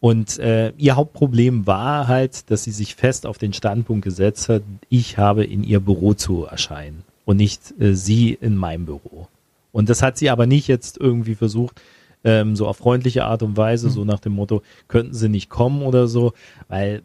Und 0.00 0.38
äh, 0.38 0.72
ihr 0.76 0.96
Hauptproblem 0.96 1.66
war 1.66 2.08
halt, 2.08 2.50
dass 2.50 2.64
sie 2.64 2.70
sich 2.70 2.94
fest 2.94 3.26
auf 3.26 3.38
den 3.38 3.52
Standpunkt 3.52 4.04
gesetzt 4.04 4.48
hat, 4.48 4.62
ich 4.88 5.18
habe 5.18 5.44
in 5.44 5.62
ihr 5.62 5.80
Büro 5.80 6.14
zu 6.14 6.44
erscheinen 6.44 7.02
und 7.24 7.36
nicht 7.36 7.74
äh, 7.78 7.94
sie 7.94 8.32
in 8.40 8.56
meinem 8.56 8.86
Büro. 8.86 9.28
Und 9.72 9.90
das 9.90 10.02
hat 10.02 10.16
sie 10.16 10.30
aber 10.30 10.46
nicht 10.46 10.68
jetzt 10.68 10.98
irgendwie 10.98 11.34
versucht, 11.34 11.80
ähm, 12.24 12.56
so 12.56 12.66
auf 12.66 12.78
freundliche 12.78 13.24
Art 13.24 13.42
und 13.42 13.56
Weise, 13.56 13.88
mhm. 13.88 13.92
so 13.92 14.04
nach 14.04 14.20
dem 14.20 14.32
Motto, 14.32 14.62
könnten 14.88 15.14
sie 15.14 15.28
nicht 15.28 15.50
kommen 15.50 15.82
oder 15.82 16.08
so, 16.08 16.32
weil 16.68 17.02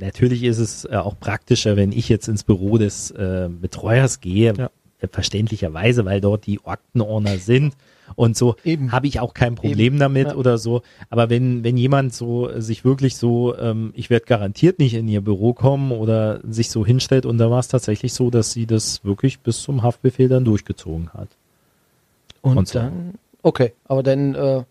natürlich 0.00 0.42
ist 0.44 0.58
es 0.58 0.84
äh, 0.86 0.96
auch 0.96 1.18
praktischer, 1.18 1.76
wenn 1.76 1.92
ich 1.92 2.08
jetzt 2.08 2.28
ins 2.28 2.44
Büro 2.44 2.78
des 2.78 3.10
äh, 3.10 3.48
Betreuers 3.48 4.20
gehe, 4.20 4.54
ja. 4.56 4.70
verständlicherweise, 5.10 6.04
weil 6.04 6.20
dort 6.20 6.46
die 6.46 6.60
Aktenordner 6.64 7.38
sind 7.38 7.74
und 8.16 8.36
so 8.36 8.56
habe 8.90 9.06
ich 9.06 9.20
auch 9.20 9.34
kein 9.34 9.54
Problem 9.54 9.94
Eben. 9.94 9.98
damit 9.98 10.28
ja. 10.28 10.34
oder 10.34 10.58
so. 10.58 10.82
Aber 11.10 11.30
wenn, 11.30 11.64
wenn 11.64 11.76
jemand 11.76 12.14
so 12.14 12.50
sich 12.60 12.84
wirklich 12.84 13.16
so, 13.16 13.56
ähm, 13.56 13.92
ich 13.96 14.10
werde 14.10 14.26
garantiert 14.26 14.78
nicht 14.78 14.94
in 14.94 15.08
ihr 15.08 15.20
Büro 15.20 15.52
kommen 15.52 15.92
oder 15.92 16.40
sich 16.48 16.70
so 16.70 16.84
hinstellt 16.84 17.26
und 17.26 17.38
da 17.38 17.50
war 17.50 17.58
es 17.58 17.68
tatsächlich 17.68 18.12
so, 18.12 18.30
dass 18.30 18.52
sie 18.52 18.66
das 18.66 19.04
wirklich 19.04 19.40
bis 19.40 19.62
zum 19.62 19.82
Haftbefehl 19.82 20.28
dann 20.28 20.44
durchgezogen 20.44 21.10
hat. 21.12 21.28
Und, 22.42 22.58
und 22.58 22.68
so. 22.68 22.78
dann, 22.78 23.14
okay, 23.42 23.72
aber 23.86 24.02
dann, 24.02 24.34
äh, 24.34 24.64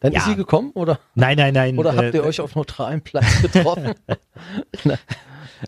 dann 0.00 0.12
ja. 0.12 0.18
ist 0.18 0.26
sie 0.26 0.36
gekommen 0.36 0.70
oder? 0.74 1.00
Nein, 1.14 1.38
nein, 1.38 1.54
nein. 1.54 1.78
Oder 1.78 1.96
habt 1.96 2.14
ihr 2.14 2.22
äh, 2.22 2.26
euch 2.26 2.40
auf 2.40 2.54
neutralen 2.54 3.00
Platz 3.00 3.42
getroffen? 3.42 3.94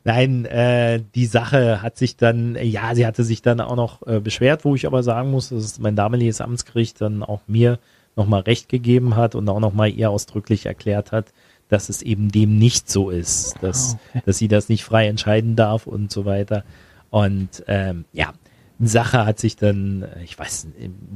Nein, 0.04 0.44
äh, 0.44 1.02
die 1.14 1.26
Sache 1.26 1.82
hat 1.82 1.96
sich 1.96 2.16
dann, 2.16 2.56
ja, 2.60 2.94
sie 2.94 3.06
hatte 3.06 3.24
sich 3.24 3.42
dann 3.42 3.60
auch 3.60 3.76
noch 3.76 4.06
äh, 4.06 4.20
beschwert, 4.20 4.64
wo 4.64 4.74
ich 4.74 4.86
aber 4.86 5.02
sagen 5.02 5.30
muss, 5.30 5.48
dass 5.48 5.78
mein 5.78 5.96
damaliges 5.96 6.40
Amtsgericht 6.40 7.00
dann 7.00 7.22
auch 7.22 7.40
mir 7.46 7.78
nochmal 8.16 8.42
Recht 8.42 8.68
gegeben 8.68 9.16
hat 9.16 9.34
und 9.34 9.48
auch 9.48 9.60
nochmal 9.60 9.90
ihr 9.90 10.10
ausdrücklich 10.10 10.66
erklärt 10.66 11.12
hat, 11.12 11.32
dass 11.68 11.88
es 11.88 12.02
eben 12.02 12.30
dem 12.30 12.58
nicht 12.58 12.90
so 12.90 13.10
ist, 13.10 13.56
dass, 13.60 13.94
ah, 13.94 13.98
okay. 14.10 14.22
dass 14.26 14.38
sie 14.38 14.48
das 14.48 14.68
nicht 14.68 14.84
frei 14.84 15.06
entscheiden 15.06 15.56
darf 15.56 15.86
und 15.86 16.10
so 16.10 16.24
weiter. 16.24 16.64
Und 17.10 17.64
ähm, 17.68 18.04
ja, 18.12 18.32
Sache 18.80 19.24
hat 19.24 19.38
sich 19.38 19.56
dann, 19.56 20.06
ich 20.22 20.38
weiß, 20.38 20.68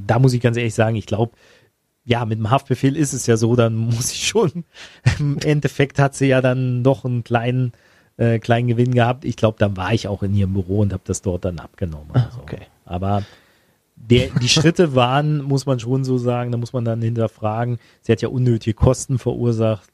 da 0.06 0.18
muss 0.18 0.32
ich 0.32 0.40
ganz 0.40 0.56
ehrlich 0.56 0.74
sagen, 0.74 0.96
ich 0.96 1.06
glaube, 1.06 1.32
ja, 2.04 2.24
mit 2.24 2.38
dem 2.38 2.50
Haftbefehl 2.50 2.96
ist 2.96 3.12
es 3.12 3.26
ja 3.26 3.36
so, 3.36 3.54
dann 3.56 3.76
muss 3.76 4.12
ich 4.12 4.26
schon, 4.26 4.64
im 5.18 5.38
Endeffekt 5.38 5.98
hat 5.98 6.14
sie 6.14 6.26
ja 6.26 6.40
dann 6.40 6.82
doch 6.82 7.04
einen 7.04 7.24
kleinen 7.24 7.72
äh, 8.16 8.38
kleinen 8.38 8.68
Gewinn 8.68 8.94
gehabt. 8.94 9.24
Ich 9.24 9.36
glaube, 9.36 9.56
dann 9.58 9.76
war 9.76 9.92
ich 9.92 10.08
auch 10.08 10.22
in 10.22 10.34
ihrem 10.34 10.52
Büro 10.52 10.80
und 10.80 10.92
habe 10.92 11.02
das 11.04 11.22
dort 11.22 11.44
dann 11.44 11.58
abgenommen. 11.58 12.10
Ah, 12.14 12.30
okay. 12.40 12.60
Aber 12.84 13.22
der, 13.96 14.28
die 14.40 14.48
Schritte 14.48 14.94
waren, 14.94 15.42
muss 15.42 15.66
man 15.66 15.78
schon 15.78 16.04
so 16.04 16.18
sagen, 16.18 16.50
da 16.52 16.58
muss 16.58 16.72
man 16.72 16.84
dann 16.84 17.00
hinterfragen. 17.00 17.78
Sie 18.00 18.12
hat 18.12 18.22
ja 18.22 18.28
unnötige 18.28 18.74
Kosten 18.74 19.18
verursacht. 19.18 19.90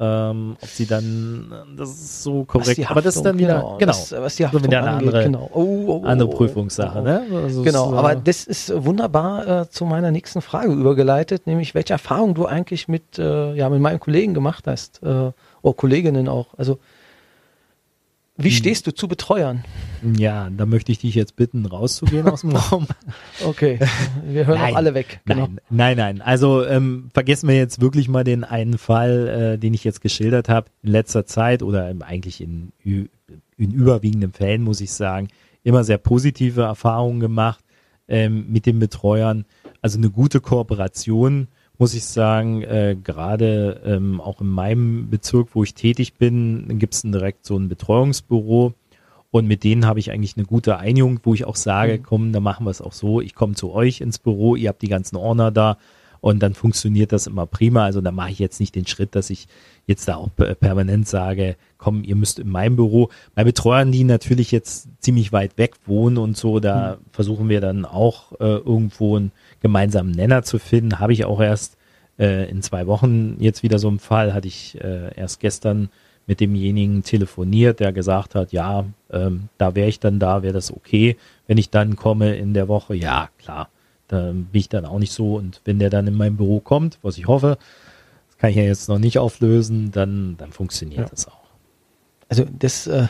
Ähm, 0.00 0.56
ob 0.62 0.68
sie 0.68 0.86
dann, 0.86 1.52
das 1.76 1.90
ist 1.90 2.22
so 2.22 2.44
korrekt, 2.44 2.68
Haftung, 2.68 2.86
aber 2.86 3.02
das 3.02 3.16
ist 3.16 3.24
dann 3.24 3.36
wieder, 3.36 3.56
genau, 3.56 3.78
genau 3.78 3.90
was, 3.90 4.12
was 4.12 4.36
die 4.36 4.44
Haftung 4.44 4.60
so 4.60 4.66
wieder 4.68 4.78
eine 4.78 4.90
angeht, 4.90 5.08
andere, 5.08 5.24
genau. 5.24 5.50
oh, 5.52 5.60
oh, 5.60 6.00
oh, 6.04 6.06
andere 6.06 6.28
oh, 6.28 6.32
Prüfungssache. 6.36 7.00
oh, 7.00 7.02
Ne? 7.02 7.26
Also 7.42 7.64
genau, 7.64 7.92
aber 7.94 8.12
äh, 8.12 8.20
das 8.22 8.44
ist 8.44 8.72
wunderbar 8.84 9.62
äh, 9.62 9.70
zu 9.70 9.86
meiner 9.86 10.12
nächsten 10.12 10.40
Frage 10.40 10.72
übergeleitet, 10.72 11.48
nämlich 11.48 11.74
welche 11.74 11.94
Erfahrung 11.94 12.34
du 12.34 12.46
eigentlich 12.46 12.86
mit, 12.86 13.18
äh, 13.18 13.54
ja, 13.54 13.68
mit 13.70 13.80
meinen 13.80 13.98
Kollegen 13.98 14.34
gemacht 14.34 14.68
hast, 14.68 15.02
äh, 15.02 15.32
oder 15.62 15.74
Kolleginnen 15.76 16.28
auch. 16.28 16.54
Also 16.56 16.78
wie 18.38 18.48
Hm. 18.50 18.56
stehst 18.56 18.86
du 18.86 18.94
zu 18.94 19.08
Betreuern? 19.08 19.64
Ja, 20.16 20.48
da 20.48 20.64
möchte 20.64 20.92
ich 20.92 20.98
dich 21.00 21.14
jetzt 21.14 21.34
bitten, 21.36 21.66
rauszugehen 21.66 22.28
aus 22.28 22.42
dem 22.42 22.50
Raum. 22.56 22.86
Okay, 23.44 23.78
wir 24.24 24.46
hören 24.46 24.58
Nein, 24.60 24.72
auch 24.72 24.76
alle 24.76 24.94
weg. 24.94 25.20
Genau. 25.26 25.46
Nein, 25.46 25.60
nein, 25.70 25.96
nein. 25.96 26.20
Also 26.22 26.64
ähm, 26.64 27.10
vergessen 27.12 27.48
wir 27.48 27.56
jetzt 27.56 27.80
wirklich 27.80 28.08
mal 28.08 28.22
den 28.24 28.44
einen 28.44 28.78
Fall, 28.78 29.28
äh, 29.54 29.58
den 29.58 29.74
ich 29.74 29.82
jetzt 29.84 30.00
geschildert 30.00 30.48
habe. 30.48 30.70
In 30.82 30.90
letzter 30.92 31.26
Zeit 31.26 31.62
oder 31.62 31.90
ähm, 31.90 32.02
eigentlich 32.02 32.40
in, 32.40 32.72
in 32.84 33.08
überwiegenden 33.58 34.32
Fällen, 34.32 34.62
muss 34.62 34.80
ich 34.80 34.92
sagen, 34.92 35.28
immer 35.64 35.82
sehr 35.82 35.98
positive 35.98 36.62
Erfahrungen 36.62 37.18
gemacht 37.20 37.64
ähm, 38.06 38.46
mit 38.50 38.66
den 38.66 38.78
Betreuern. 38.78 39.44
Also 39.82 39.98
eine 39.98 40.10
gute 40.10 40.40
Kooperation, 40.40 41.48
muss 41.78 41.94
ich 41.94 42.04
sagen. 42.04 42.62
Äh, 42.62 42.96
Gerade 43.02 43.80
ähm, 43.84 44.20
auch 44.20 44.40
in 44.40 44.48
meinem 44.48 45.08
Bezirk, 45.10 45.48
wo 45.54 45.62
ich 45.62 45.74
tätig 45.74 46.14
bin, 46.14 46.78
gibt 46.78 46.94
es 46.94 47.02
direkt 47.02 47.46
so 47.46 47.56
ein 47.56 47.68
Betreuungsbüro. 47.68 48.74
Und 49.30 49.46
mit 49.46 49.62
denen 49.62 49.86
habe 49.86 50.00
ich 50.00 50.10
eigentlich 50.10 50.36
eine 50.36 50.46
gute 50.46 50.78
Einigung, 50.78 51.20
wo 51.22 51.34
ich 51.34 51.44
auch 51.44 51.56
sage, 51.56 51.98
Mhm. 51.98 52.02
komm, 52.02 52.32
dann 52.32 52.42
machen 52.42 52.64
wir 52.64 52.70
es 52.70 52.80
auch 52.80 52.92
so. 52.94 53.20
Ich 53.20 53.34
komme 53.34 53.54
zu 53.54 53.72
euch 53.72 54.00
ins 54.00 54.18
Büro, 54.18 54.56
ihr 54.56 54.70
habt 54.70 54.80
die 54.82 54.88
ganzen 54.88 55.16
Ordner 55.16 55.50
da 55.50 55.76
und 56.20 56.40
dann 56.42 56.54
funktioniert 56.54 57.12
das 57.12 57.26
immer 57.26 57.46
prima. 57.46 57.84
Also 57.84 58.00
da 58.00 58.10
mache 58.10 58.30
ich 58.30 58.38
jetzt 58.38 58.60
nicht 58.60 58.74
den 58.74 58.86
Schritt, 58.86 59.14
dass 59.14 59.30
ich 59.30 59.46
jetzt 59.86 60.08
da 60.08 60.16
auch 60.16 60.28
pe- 60.34 60.54
permanent 60.54 61.08
sage, 61.08 61.56
komm, 61.78 62.04
ihr 62.04 62.16
müsst 62.16 62.38
in 62.38 62.50
meinem 62.50 62.76
Büro. 62.76 63.08
Bei 63.34 63.44
Betreuern, 63.44 63.92
die 63.92 64.04
natürlich 64.04 64.50
jetzt 64.50 64.88
ziemlich 65.00 65.32
weit 65.32 65.56
weg 65.56 65.74
wohnen 65.86 66.18
und 66.18 66.36
so, 66.36 66.60
da 66.60 66.98
versuchen 67.12 67.48
wir 67.48 67.60
dann 67.60 67.84
auch 67.84 68.32
äh, 68.40 68.44
irgendwo 68.44 69.16
einen 69.16 69.32
gemeinsamen 69.60 70.10
Nenner 70.10 70.42
zu 70.42 70.58
finden. 70.58 70.98
Habe 70.98 71.12
ich 71.12 71.24
auch 71.24 71.40
erst 71.40 71.76
äh, 72.18 72.50
in 72.50 72.62
zwei 72.62 72.86
Wochen 72.86 73.36
jetzt 73.38 73.62
wieder 73.62 73.78
so 73.78 73.88
einen 73.88 73.98
Fall, 73.98 74.34
hatte 74.34 74.48
ich 74.48 74.78
äh, 74.80 75.14
erst 75.16 75.40
gestern 75.40 75.88
mit 76.26 76.40
demjenigen 76.40 77.02
telefoniert, 77.04 77.80
der 77.80 77.90
gesagt 77.90 78.34
hat, 78.34 78.52
ja, 78.52 78.84
ähm, 79.10 79.48
da 79.56 79.74
wäre 79.74 79.88
ich 79.88 79.98
dann 79.98 80.18
da, 80.18 80.42
wäre 80.42 80.52
das 80.52 80.70
okay, 80.70 81.16
wenn 81.46 81.56
ich 81.56 81.70
dann 81.70 81.96
komme 81.96 82.36
in 82.36 82.52
der 82.52 82.68
Woche. 82.68 82.94
Ja, 82.94 83.30
klar, 83.38 83.70
da 84.08 84.32
bin 84.32 84.48
ich 84.52 84.68
dann 84.68 84.84
auch 84.84 84.98
nicht 84.98 85.12
so. 85.12 85.36
Und 85.36 85.60
wenn 85.64 85.78
der 85.78 85.90
dann 85.90 86.06
in 86.06 86.14
mein 86.14 86.36
Büro 86.36 86.60
kommt, 86.60 86.98
was 87.02 87.18
ich 87.18 87.26
hoffe, 87.26 87.58
das 88.28 88.38
kann 88.38 88.50
ich 88.50 88.56
ja 88.56 88.62
jetzt 88.62 88.88
noch 88.88 88.98
nicht 88.98 89.18
auflösen, 89.18 89.90
dann, 89.92 90.36
dann 90.38 90.52
funktioniert 90.52 91.00
Ja. 91.00 91.08
das 91.08 91.28
auch. 91.28 91.38
Also 92.30 92.44
das 92.58 92.86
äh, 92.86 93.06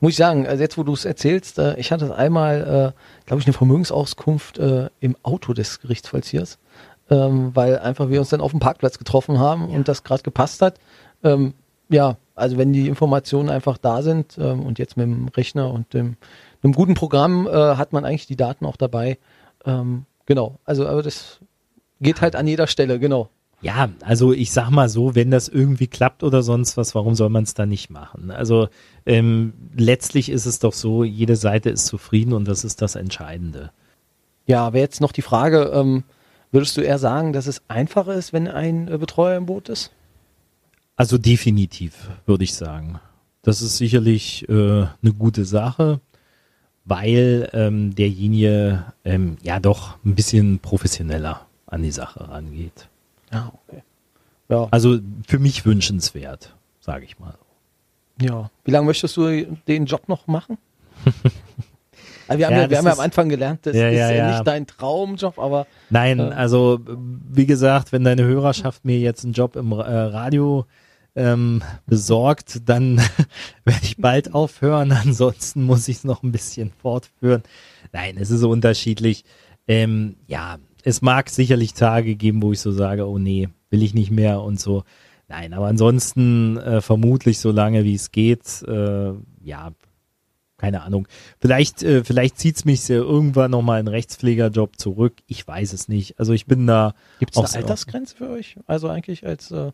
muss 0.00 0.12
ich 0.12 0.16
sagen, 0.16 0.46
also 0.46 0.62
jetzt 0.62 0.78
wo 0.78 0.82
du 0.82 0.94
es 0.94 1.04
erzählst, 1.04 1.58
äh, 1.58 1.76
ich 1.78 1.92
hatte 1.92 2.14
einmal, 2.14 2.94
äh, 2.94 3.26
glaube 3.26 3.40
ich, 3.40 3.46
eine 3.46 3.52
Vermögensauskunft 3.52 4.58
äh, 4.58 4.88
im 5.00 5.16
Auto 5.22 5.52
des 5.52 5.80
Gerichtsvollziehers, 5.80 6.58
ähm, 7.10 7.50
weil 7.54 7.78
einfach 7.78 8.08
wir 8.08 8.20
uns 8.20 8.30
dann 8.30 8.40
auf 8.40 8.52
dem 8.52 8.60
Parkplatz 8.60 8.98
getroffen 8.98 9.38
haben 9.38 9.68
und 9.68 9.88
das 9.88 10.04
gerade 10.04 10.22
gepasst 10.22 10.62
hat. 10.62 10.78
Ähm, 11.22 11.52
ja, 11.90 12.16
also 12.34 12.56
wenn 12.56 12.72
die 12.72 12.88
Informationen 12.88 13.50
einfach 13.50 13.76
da 13.76 14.00
sind 14.00 14.38
ähm, 14.38 14.62
und 14.64 14.78
jetzt 14.78 14.96
mit 14.96 15.04
dem 15.04 15.28
Rechner 15.28 15.70
und 15.70 15.92
dem 15.92 16.16
einem 16.62 16.72
guten 16.72 16.94
Programm 16.94 17.46
äh, 17.46 17.50
hat 17.50 17.92
man 17.92 18.04
eigentlich 18.04 18.26
die 18.26 18.36
Daten 18.36 18.64
auch 18.64 18.76
dabei. 18.76 19.18
Ähm, 19.66 20.06
genau, 20.32 20.58
also 20.64 20.86
aber 20.88 21.02
das 21.02 21.40
geht 22.00 22.22
halt 22.22 22.36
an 22.36 22.46
jeder 22.46 22.66
Stelle, 22.66 22.98
genau. 22.98 23.28
Ja, 23.60 23.90
also 24.00 24.32
ich 24.32 24.50
sag 24.50 24.70
mal 24.70 24.88
so, 24.88 25.14
wenn 25.14 25.30
das 25.30 25.48
irgendwie 25.48 25.86
klappt 25.86 26.22
oder 26.22 26.42
sonst 26.42 26.78
was, 26.78 26.94
warum 26.94 27.14
soll 27.14 27.28
man 27.28 27.44
es 27.44 27.52
dann 27.52 27.68
nicht 27.68 27.90
machen? 27.90 28.30
Also 28.30 28.68
ähm, 29.04 29.52
letztlich 29.76 30.30
ist 30.30 30.46
es 30.46 30.58
doch 30.58 30.72
so, 30.72 31.04
jede 31.04 31.36
Seite 31.36 31.68
ist 31.68 31.84
zufrieden 31.86 32.32
und 32.32 32.48
das 32.48 32.64
ist 32.64 32.80
das 32.80 32.96
Entscheidende. 32.96 33.70
Ja, 34.46 34.72
wäre 34.72 34.82
jetzt 34.82 35.02
noch 35.02 35.12
die 35.12 35.22
Frage, 35.22 35.70
ähm, 35.74 36.02
würdest 36.50 36.76
du 36.78 36.80
eher 36.80 36.98
sagen, 36.98 37.34
dass 37.34 37.46
es 37.46 37.62
einfacher 37.68 38.14
ist, 38.14 38.32
wenn 38.32 38.48
ein 38.48 38.88
äh, 38.88 38.96
Betreuer 38.96 39.36
im 39.36 39.46
Boot 39.46 39.68
ist? 39.68 39.92
Also 40.96 41.18
definitiv, 41.18 42.08
würde 42.24 42.44
ich 42.44 42.54
sagen. 42.54 43.00
Das 43.42 43.60
ist 43.60 43.76
sicherlich 43.76 44.48
äh, 44.48 44.52
eine 44.52 45.12
gute 45.16 45.44
Sache, 45.44 46.00
weil 46.84 47.48
ähm, 47.52 47.94
derjenige 47.94 48.84
ähm, 49.04 49.36
ja 49.42 49.60
doch 49.60 49.96
ein 50.04 50.14
bisschen 50.14 50.58
professioneller 50.58 51.46
an 51.66 51.82
die 51.82 51.90
Sache 51.92 52.28
rangeht. 52.28 52.88
Ja, 53.32 53.52
okay. 53.68 53.82
Ja, 54.48 54.68
Also 54.70 54.98
für 55.26 55.38
mich 55.38 55.64
wünschenswert, 55.64 56.54
sage 56.80 57.04
ich 57.04 57.18
mal. 57.18 57.34
ja. 58.20 58.50
Wie 58.64 58.70
lange 58.70 58.86
möchtest 58.86 59.16
du 59.16 59.46
den 59.68 59.86
Job 59.86 60.08
noch 60.08 60.26
machen? 60.26 60.58
Also 62.28 62.38
wir 62.38 62.46
haben 62.46 62.54
Ja, 62.54 62.62
ja, 62.62 62.70
wir 62.70 62.78
haben 62.78 62.86
ja 62.86 62.92
am 62.92 63.00
Anfang 63.00 63.28
gelernt, 63.28 63.60
das 63.66 63.76
Ja, 63.76 63.88
ist 63.88 63.98
ja. 64.16 64.30
nicht 64.30 64.46
dein 64.46 64.66
Traumjob, 64.66 65.38
aber 65.38 65.66
Nein, 65.90 66.18
Äh. 66.20 66.22
also 66.32 66.78
wie 66.86 67.46
gesagt, 67.46 67.92
wenn 67.92 68.04
deine 68.04 68.22
Hörerschaft 68.22 68.84
mir 68.84 68.98
jetzt 68.98 69.24
einen 69.24 69.32
Job 69.34 69.56
im 69.56 69.72
äh, 69.72 69.74
Radio 69.76 70.64
ähm, 71.14 71.62
besorgt, 71.86 72.68
dann 72.68 72.98
werde 73.64 73.84
ich 73.84 73.96
bald 73.98 74.34
aufhören. 74.34 74.92
Ansonsten 75.04 75.64
muss 75.64 75.88
ich 75.88 75.98
es 75.98 76.04
noch 76.04 76.22
ein 76.22 76.32
bisschen 76.32 76.70
fortführen. 76.70 77.42
Nein, 77.92 78.16
es 78.18 78.30
ist 78.30 78.40
so 78.40 78.50
unterschiedlich. 78.50 79.24
Ähm, 79.66 80.16
ja, 80.26 80.58
es 80.84 81.02
mag 81.02 81.30
sicherlich 81.30 81.74
Tage 81.74 82.16
geben, 82.16 82.42
wo 82.42 82.52
ich 82.52 82.60
so 82.60 82.72
sage, 82.72 83.06
oh 83.06 83.18
nee, 83.18 83.48
will 83.70 83.82
ich 83.82 83.94
nicht 83.94 84.10
mehr 84.10 84.40
und 84.40 84.60
so. 84.60 84.84
Nein, 85.28 85.54
aber 85.54 85.66
ansonsten 85.66 86.56
äh, 86.58 86.80
vermutlich 86.80 87.38
so 87.38 87.50
lange 87.50 87.84
wie 87.84 87.94
es 87.94 88.10
geht. 88.10 88.62
Äh, 88.66 89.12
ja, 89.42 89.72
keine 90.58 90.82
Ahnung. 90.82 91.08
Vielleicht, 91.40 91.82
äh, 91.82 92.04
vielleicht 92.04 92.38
zieht's 92.38 92.64
mich 92.64 92.86
ja 92.86 92.96
irgendwann 92.96 93.50
nochmal 93.50 93.80
in 93.80 93.88
Rechtspflegerjob 93.88 94.78
zurück. 94.78 95.14
Ich 95.26 95.46
weiß 95.46 95.72
es 95.72 95.88
nicht. 95.88 96.18
Also 96.20 96.32
ich 96.34 96.46
bin 96.46 96.66
da. 96.66 96.94
gibt 97.18 97.32
es 97.32 97.36
Auch 97.38 97.48
eine. 97.48 97.64
Altersgrenze 97.64 98.16
für 98.16 98.30
euch? 98.30 98.56
Also 98.66 98.88
eigentlich 98.88 99.26
als 99.26 99.50
äh, 99.50 99.72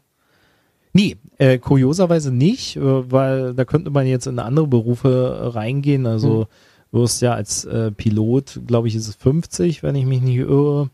Nee, 0.92 1.16
äh, 1.38 1.58
kurioserweise 1.58 2.32
nicht, 2.32 2.76
äh, 2.76 3.10
weil 3.12 3.54
da 3.54 3.64
könnte 3.64 3.90
man 3.90 4.06
jetzt 4.06 4.26
in 4.26 4.38
andere 4.38 4.66
Berufe 4.66 5.38
äh, 5.40 5.46
reingehen. 5.48 6.06
Also 6.06 6.46
du 6.92 7.00
wirst 7.00 7.22
ja 7.22 7.34
als 7.34 7.64
äh, 7.64 7.90
Pilot, 7.92 8.60
glaube 8.66 8.88
ich, 8.88 8.94
ist 8.94 9.08
es 9.08 9.14
50, 9.16 9.82
wenn 9.82 9.94
ich 9.94 10.06
mich 10.06 10.20
nicht 10.22 10.36
irre. 10.38 10.90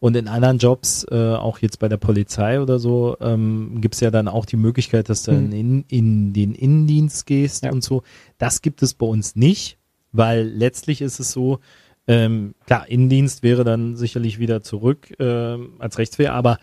Und 0.00 0.16
in 0.16 0.26
anderen 0.26 0.58
Jobs, 0.58 1.06
äh, 1.10 1.34
auch 1.34 1.58
jetzt 1.58 1.78
bei 1.78 1.88
der 1.88 1.98
Polizei 1.98 2.60
oder 2.60 2.78
so, 2.78 3.16
ähm, 3.20 3.78
gibt's 3.80 4.00
ja 4.00 4.10
dann 4.10 4.26
auch 4.26 4.44
die 4.46 4.56
Möglichkeit, 4.56 5.08
dass 5.08 5.22
du 5.22 5.32
Hm. 5.32 5.52
in, 5.52 5.84
in 5.88 6.32
den 6.32 6.54
Innendienst 6.54 7.26
gehst 7.26 7.62
Ja. 7.64 7.72
und 7.72 7.84
so. 7.84 8.02
Das 8.38 8.62
gibt 8.62 8.82
es 8.82 8.94
bei 8.94 9.06
uns 9.06 9.36
nicht, 9.36 9.78
weil 10.12 10.44
letztlich 10.48 11.02
ist 11.02 11.20
es 11.20 11.30
so, 11.30 11.60
ähm, 12.08 12.54
klar, 12.66 12.88
Innendienst 12.88 13.42
wäre 13.42 13.64
dann 13.64 13.96
sicherlich 13.96 14.38
wieder 14.38 14.62
zurück 14.62 15.12
ähm, 15.18 15.74
als 15.78 15.98
Rechtswehr, 15.98 16.34
aber 16.34 16.58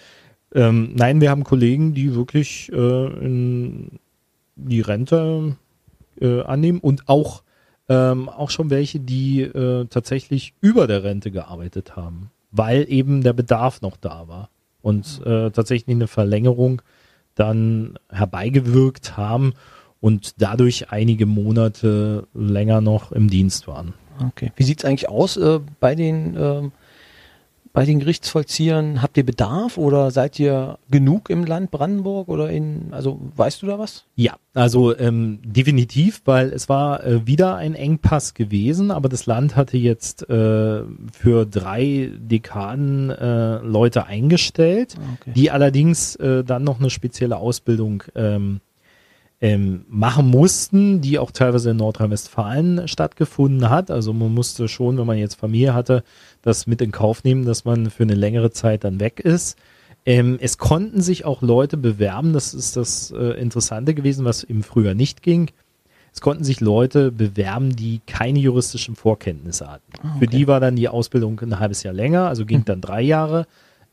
ähm, 0.53 0.91
nein, 0.95 1.21
wir 1.21 1.29
haben 1.29 1.43
Kollegen, 1.43 1.93
die 1.93 2.15
wirklich 2.15 2.71
äh, 2.71 3.89
die 4.55 4.81
Rente 4.81 5.55
äh, 6.19 6.41
annehmen 6.41 6.79
und 6.79 7.09
auch, 7.09 7.43
ähm, 7.89 8.29
auch 8.29 8.49
schon 8.49 8.69
welche, 8.69 8.99
die 8.99 9.41
äh, 9.41 9.85
tatsächlich 9.85 10.53
über 10.61 10.87
der 10.87 11.03
Rente 11.03 11.31
gearbeitet 11.31 11.95
haben, 11.95 12.29
weil 12.51 12.85
eben 12.89 13.23
der 13.23 13.33
Bedarf 13.33 13.81
noch 13.81 13.97
da 13.97 14.27
war 14.27 14.49
und 14.81 15.21
äh, 15.25 15.49
tatsächlich 15.51 15.95
eine 15.95 16.07
Verlängerung 16.07 16.81
dann 17.35 17.97
herbeigewirkt 18.09 19.17
haben 19.17 19.53
und 20.01 20.41
dadurch 20.41 20.91
einige 20.91 21.25
Monate 21.25 22.27
länger 22.33 22.81
noch 22.81 23.11
im 23.11 23.29
Dienst 23.29 23.67
waren. 23.67 23.93
Okay. 24.27 24.51
Wie 24.55 24.63
sieht's 24.63 24.85
eigentlich 24.85 25.09
aus 25.09 25.37
äh, 25.37 25.59
bei 25.79 25.95
den 25.95 26.35
ähm, 26.37 26.71
bei 27.74 27.86
den 27.86 27.99
Gerichtsvollziehern? 27.99 29.01
Habt 29.01 29.17
ihr 29.17 29.26
Bedarf 29.26 29.78
oder 29.78 30.11
seid 30.11 30.39
ihr 30.39 30.78
genug 30.89 31.30
im 31.30 31.43
Land 31.43 31.71
Brandenburg 31.71 32.30
oder 32.30 32.49
in 32.49 32.89
also 32.91 33.19
weißt 33.36 33.61
du 33.63 33.65
da 33.65 33.80
was? 33.80 34.05
Ja, 34.15 34.36
also 34.53 34.95
ähm, 34.97 35.39
definitiv, 35.43 36.21
weil 36.26 36.53
es 36.53 36.69
war 36.69 37.03
äh, 37.03 37.26
wieder 37.26 37.55
ein 37.55 37.74
Engpass 37.74 38.36
gewesen, 38.36 38.91
aber 38.91 39.09
das 39.09 39.26
Land 39.26 39.55
hatte 39.55 39.78
jetzt 39.78 40.30
äh, 40.30 40.84
für 41.11 41.45
drei 41.45 42.11
Dekaden 42.15 43.09
äh, 43.09 43.57
Leute 43.57 44.05
eingestellt, 44.05 44.95
Okay. 45.21 45.34
die 45.36 45.51
allerdings 45.51 46.15
äh, 46.17 46.43
dann 46.43 46.63
noch 46.63 46.80
eine 46.80 46.89
spezielle 46.89 47.38
Ausbildung 47.38 48.03
ähm, 48.15 48.61
ähm, 49.43 49.83
machen 49.89 50.29
mussten, 50.29 51.01
die 51.01 51.19
auch 51.19 51.29
teilweise 51.29 51.71
in 51.71 51.77
Nordrhein-Westfalen 51.77 52.87
stattgefunden 52.87 53.69
hat. 53.69 53.91
Also 53.91 54.13
man 54.13 54.33
musste 54.33 54.69
schon, 54.69 54.97
wenn 54.97 55.05
man 55.05 55.17
jetzt 55.17 55.35
Familie 55.35 55.73
hatte, 55.73 56.05
das 56.41 56.65
mit 56.65 56.81
in 56.81 56.93
Kauf 56.93 57.25
nehmen, 57.25 57.43
dass 57.43 57.65
man 57.65 57.91
für 57.91 58.03
eine 58.03 58.15
längere 58.15 58.51
Zeit 58.51 58.85
dann 58.85 59.01
weg 59.01 59.19
ist. 59.19 59.57
Ähm, 60.05 60.37
es 60.39 60.57
konnten 60.57 61.01
sich 61.01 61.25
auch 61.25 61.41
Leute 61.41 61.75
bewerben, 61.75 62.31
das 62.31 62.53
ist 62.53 62.77
das 62.77 63.11
äh, 63.11 63.37
Interessante 63.37 63.93
gewesen, 63.93 64.23
was 64.23 64.45
eben 64.45 64.63
früher 64.63 64.93
nicht 64.93 65.21
ging. 65.21 65.51
es 66.13 66.21
konnten 66.21 66.45
sich 66.45 66.61
Leute 66.61 67.11
bewerben, 67.11 67.75
die 67.75 67.99
keine 68.07 68.39
juristischen 68.39 68.95
Vorkenntnisse 68.95 69.69
hatten. 69.69 69.91
Ah, 69.97 70.11
okay. 70.15 70.19
Für 70.19 70.27
die 70.27 70.47
war 70.47 70.61
dann 70.61 70.77
die 70.77 70.87
Ausbildung 70.87 71.37
ein 71.41 71.59
halbes 71.59 71.83
Jahr 71.83 71.93
länger, 71.93 72.29
also 72.29 72.45
ging 72.45 72.59
hm. 72.59 72.65
dann 72.65 72.81
drei 72.81 73.01
Jahre. 73.01 73.45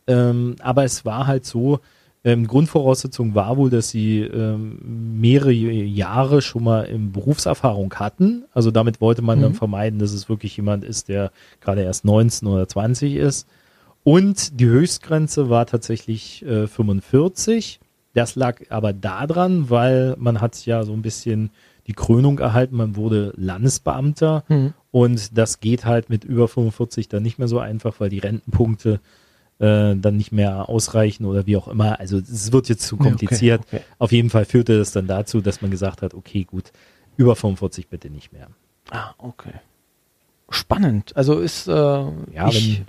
Ähm, 0.07 0.55
aber 0.61 0.84
es 0.84 1.05
war 1.05 1.26
halt 1.26 1.44
so, 1.44 1.80
ähm, 2.23 2.47
Grundvoraussetzung 2.47 3.35
war 3.35 3.57
wohl, 3.57 3.71
dass 3.71 3.89
sie 3.89 4.21
ähm, 4.21 5.21
mehrere 5.21 5.53
Jahre 5.53 6.43
schon 6.43 6.64
mal 6.64 6.83
in 6.83 7.12
Berufserfahrung 7.12 7.95
hatten. 7.95 8.45
Also 8.53 8.71
damit 8.71 9.01
wollte 9.01 9.23
man 9.23 9.39
mhm. 9.39 9.43
dann 9.43 9.55
vermeiden, 9.55 9.99
dass 9.99 10.12
es 10.12 10.29
wirklich 10.29 10.57
jemand 10.57 10.85
ist, 10.85 11.09
der 11.09 11.33
gerade 11.61 11.83
erst 11.83 12.05
19 12.05 12.47
oder 12.47 12.68
20 12.68 13.16
ist. 13.16 13.49
Und 14.05 14.61
die 14.61 14.66
Höchstgrenze 14.66 15.49
war 15.49 15.66
tatsächlich 15.66 16.45
äh, 16.45 16.66
45. 16.66 17.81
Das 18.12 18.35
lag 18.35 18.61
aber 18.71 18.93
daran, 18.93 19.71
weil 19.71 20.14
man 20.18 20.41
hat 20.41 20.66
ja 20.66 20.85
so 20.85 20.93
ein 20.93 21.03
bisschen 21.03 21.51
die 21.87 21.93
Krönung 21.95 22.39
erhalten, 22.39 22.77
man 22.77 22.97
wurde 22.97 23.33
Landesbeamter 23.37 24.45
mhm. 24.49 24.75
und 24.91 25.37
das 25.37 25.61
geht 25.61 25.85
halt 25.87 26.11
mit 26.11 26.25
über 26.25 26.47
45 26.47 27.09
dann 27.09 27.23
nicht 27.23 27.39
mehr 27.39 27.49
so 27.49 27.59
einfach, 27.59 27.99
weil 27.99 28.11
die 28.11 28.18
Rentenpunkte 28.18 29.01
äh, 29.61 29.94
dann 29.94 30.16
nicht 30.16 30.32
mehr 30.32 30.68
ausreichen 30.68 31.26
oder 31.26 31.46
wie 31.46 31.56
auch 31.56 31.68
immer. 31.68 32.00
Also 32.00 32.18
es 32.18 32.50
wird 32.50 32.68
jetzt 32.68 32.86
zu 32.86 32.96
kompliziert. 32.96 33.61
Okay, 33.66 33.76
okay. 33.76 33.84
Auf 33.98 34.12
jeden 34.12 34.30
Fall 34.30 34.44
führte 34.44 34.78
das 34.78 34.92
dann 34.92 35.06
dazu, 35.06 35.40
dass 35.40 35.61
man 35.61 35.70
gesagt 35.70 36.02
hat, 36.02 36.14
okay, 36.14 36.44
gut, 36.44 36.72
über 37.16 37.36
45 37.36 37.88
bitte 37.88 38.11
nicht 38.11 38.32
mehr. 38.32 38.48
Ah, 38.90 39.11
okay. 39.18 39.52
Spannend. 40.48 41.14
Also 41.14 41.38
ist 41.38 41.68
äh, 41.68 41.72
ja, 41.72 42.48
ich 42.48 42.82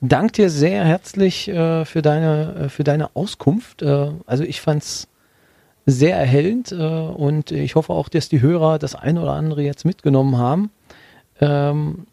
danke 0.00 0.32
dir 0.32 0.50
sehr 0.50 0.84
herzlich 0.84 1.48
äh, 1.48 1.84
für 1.84 2.02
deine 2.02 2.54
äh, 2.54 2.68
für 2.68 2.84
deine 2.84 3.16
Auskunft. 3.16 3.82
Äh, 3.82 4.12
also 4.26 4.44
ich 4.44 4.60
fand's 4.60 5.08
sehr 5.86 6.16
erhellend 6.16 6.70
äh, 6.70 6.76
und 6.76 7.50
ich 7.50 7.74
hoffe 7.74 7.92
auch, 7.92 8.08
dass 8.08 8.28
die 8.28 8.42
Hörer 8.42 8.78
das 8.78 8.94
eine 8.94 9.22
oder 9.22 9.32
andere 9.32 9.62
jetzt 9.62 9.84
mitgenommen 9.84 10.36
haben. 10.36 10.70
Ähm, 11.40 12.06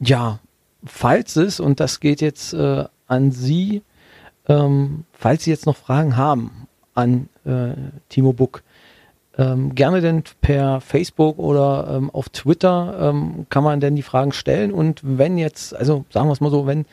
ja, 0.00 0.38
falls 0.84 1.36
es, 1.36 1.60
und 1.60 1.80
das 1.80 2.00
geht 2.00 2.20
jetzt 2.20 2.52
äh, 2.54 2.84
an 3.06 3.30
Sie, 3.30 3.82
ähm, 4.48 5.04
falls 5.12 5.44
Sie 5.44 5.50
jetzt 5.50 5.66
noch 5.66 5.76
Fragen 5.76 6.16
haben 6.16 6.68
an 6.94 7.28
äh, 7.44 7.72
Timo 8.08 8.32
Buck, 8.32 8.62
ähm, 9.36 9.74
gerne 9.74 10.00
denn 10.00 10.24
per 10.40 10.80
Facebook 10.80 11.38
oder 11.38 11.94
ähm, 11.96 12.10
auf 12.10 12.28
Twitter 12.28 12.98
ähm, 13.00 13.46
kann 13.50 13.62
man 13.62 13.78
denn 13.78 13.94
die 13.94 14.02
Fragen 14.02 14.32
stellen. 14.32 14.72
Und 14.72 15.00
wenn 15.04 15.38
jetzt, 15.38 15.74
also 15.76 16.04
sagen 16.10 16.28
wir 16.28 16.32
es 16.32 16.40
mal 16.40 16.50
so, 16.50 16.66
wenn 16.66 16.86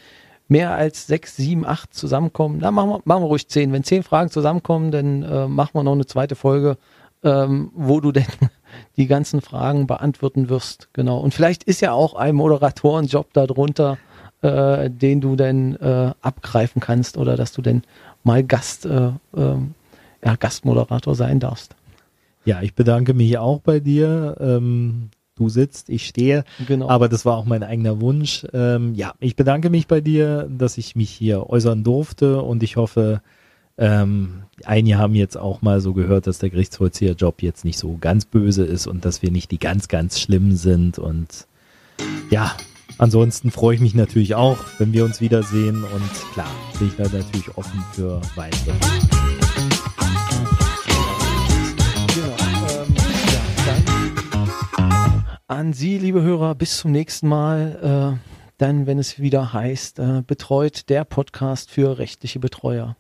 mehr 0.48 0.76
als 0.76 1.08
sechs, 1.08 1.36
sieben, 1.36 1.66
acht 1.66 1.96
zusammenkommen, 1.96 2.60
dann 2.60 2.76
machen 2.76 2.90
wir, 2.92 3.02
machen 3.04 3.24
wir 3.24 3.28
ruhig 3.28 3.48
zehn. 3.48 3.74
Wenn 3.74 3.84
zehn 3.84 4.04
Fragen 4.04 4.30
zusammenkommen, 4.30 4.92
dann 4.92 5.24
äh, 5.24 5.48
machen 5.48 5.72
wir 5.74 5.84
noch 5.84 5.94
eine 5.94 6.06
zweite 6.06 6.36
Folge, 6.36 6.78
ähm, 7.24 7.72
wo 7.74 8.00
du 8.00 8.12
denn 8.12 8.26
die 8.98 9.08
ganzen 9.08 9.42
Fragen 9.42 9.88
beantworten 9.88 10.50
wirst. 10.50 10.90
Genau. 10.94 11.18
Und 11.20 11.34
vielleicht 11.34 11.64
ist 11.64 11.82
ja 11.82 11.92
auch 11.92 12.14
ein 12.16 12.36
Moderatorenjob 12.36 13.34
darunter, 13.34 13.98
äh, 14.42 14.90
den 14.90 15.22
du 15.22 15.36
dann 15.36 15.76
äh, 15.76 16.12
abgreifen 16.22 16.82
kannst 16.82 17.18
oder 17.18 17.36
dass 17.36 17.52
du 17.52 17.62
denn 17.62 17.84
mal 18.24 18.44
Gast, 18.44 18.86
äh, 18.86 19.12
ähm, 19.36 19.74
ja, 20.24 20.36
Gastmoderator 20.36 21.16
sein 21.16 21.40
darfst. 21.40 21.76
Ja, 22.46 22.62
ich 22.62 22.76
bedanke 22.76 23.14
mich 23.14 23.38
auch 23.38 23.60
bei 23.60 23.80
dir. 23.80 24.38
Ähm, 24.40 25.10
du 25.36 25.50
sitzt, 25.50 25.90
ich 25.90 26.08
stehe. 26.08 26.44
Genau. 26.68 26.90
Aber 26.90 27.10
das 27.10 27.26
war 27.26 27.38
auch 27.38 27.46
mein 27.46 27.64
eigener 27.64 28.02
Wunsch. 28.02 28.46
Ähm, 28.54 28.94
ja, 28.96 29.14
ich 29.20 29.36
bedanke 29.36 29.70
mich 29.70 29.88
bei 29.88 30.02
dir, 30.02 30.48
dass 30.50 30.78
ich 30.78 30.96
mich 30.96 31.10
hier 31.10 31.50
äußern 31.50 31.84
durfte 31.84 32.42
und 32.42 32.64
ich 32.64 32.78
hoffe, 32.78 33.22
ähm, 33.78 34.44
einige 34.64 34.98
haben 34.98 35.16
jetzt 35.16 35.38
auch 35.38 35.62
mal 35.62 35.82
so 35.82 35.94
gehört, 35.94 36.28
dass 36.28 36.40
der 36.40 36.50
Gerichtsvollzieherjob 36.50 37.42
jetzt 37.42 37.66
nicht 37.66 37.78
so 37.78 37.98
ganz 38.00 38.26
böse 38.26 38.64
ist 38.64 38.88
und 38.88 39.04
dass 39.04 39.22
wir 39.22 39.32
nicht 39.32 39.52
die 39.52 39.60
ganz, 39.60 39.90
ganz 39.90 40.20
schlimmen 40.20 40.56
sind. 40.56 40.98
Und 40.98 41.48
ja, 42.30 42.56
ansonsten 42.98 43.52
freue 43.52 43.76
ich 43.76 43.82
mich 43.82 43.94
natürlich 43.94 44.36
auch, 44.36 44.58
wenn 44.78 44.94
wir 44.94 45.04
uns 45.04 45.20
wiedersehen. 45.20 45.84
Und 45.84 46.34
klar, 46.34 46.52
bin 46.80 46.88
ich 46.88 46.96
da 46.96 47.04
natürlich 47.04 47.58
offen 47.58 47.84
für 47.92 48.22
weitere. 48.36 48.74
An 55.48 55.74
Sie, 55.74 55.98
liebe 55.98 56.22
Hörer, 56.22 56.56
bis 56.56 56.78
zum 56.78 56.92
nächsten 56.92 57.28
Mal. 57.28 58.18
Äh, 58.18 58.32
dann, 58.58 58.88
wenn 58.88 59.00
es 59.00 59.20
wieder 59.20 59.52
heißt, 59.52 60.00
äh, 60.00 60.24
betreut 60.26 60.90
der 60.90 61.04
Podcast 61.04 61.70
für 61.70 61.98
rechtliche 61.98 62.40
Betreuer. 62.40 62.96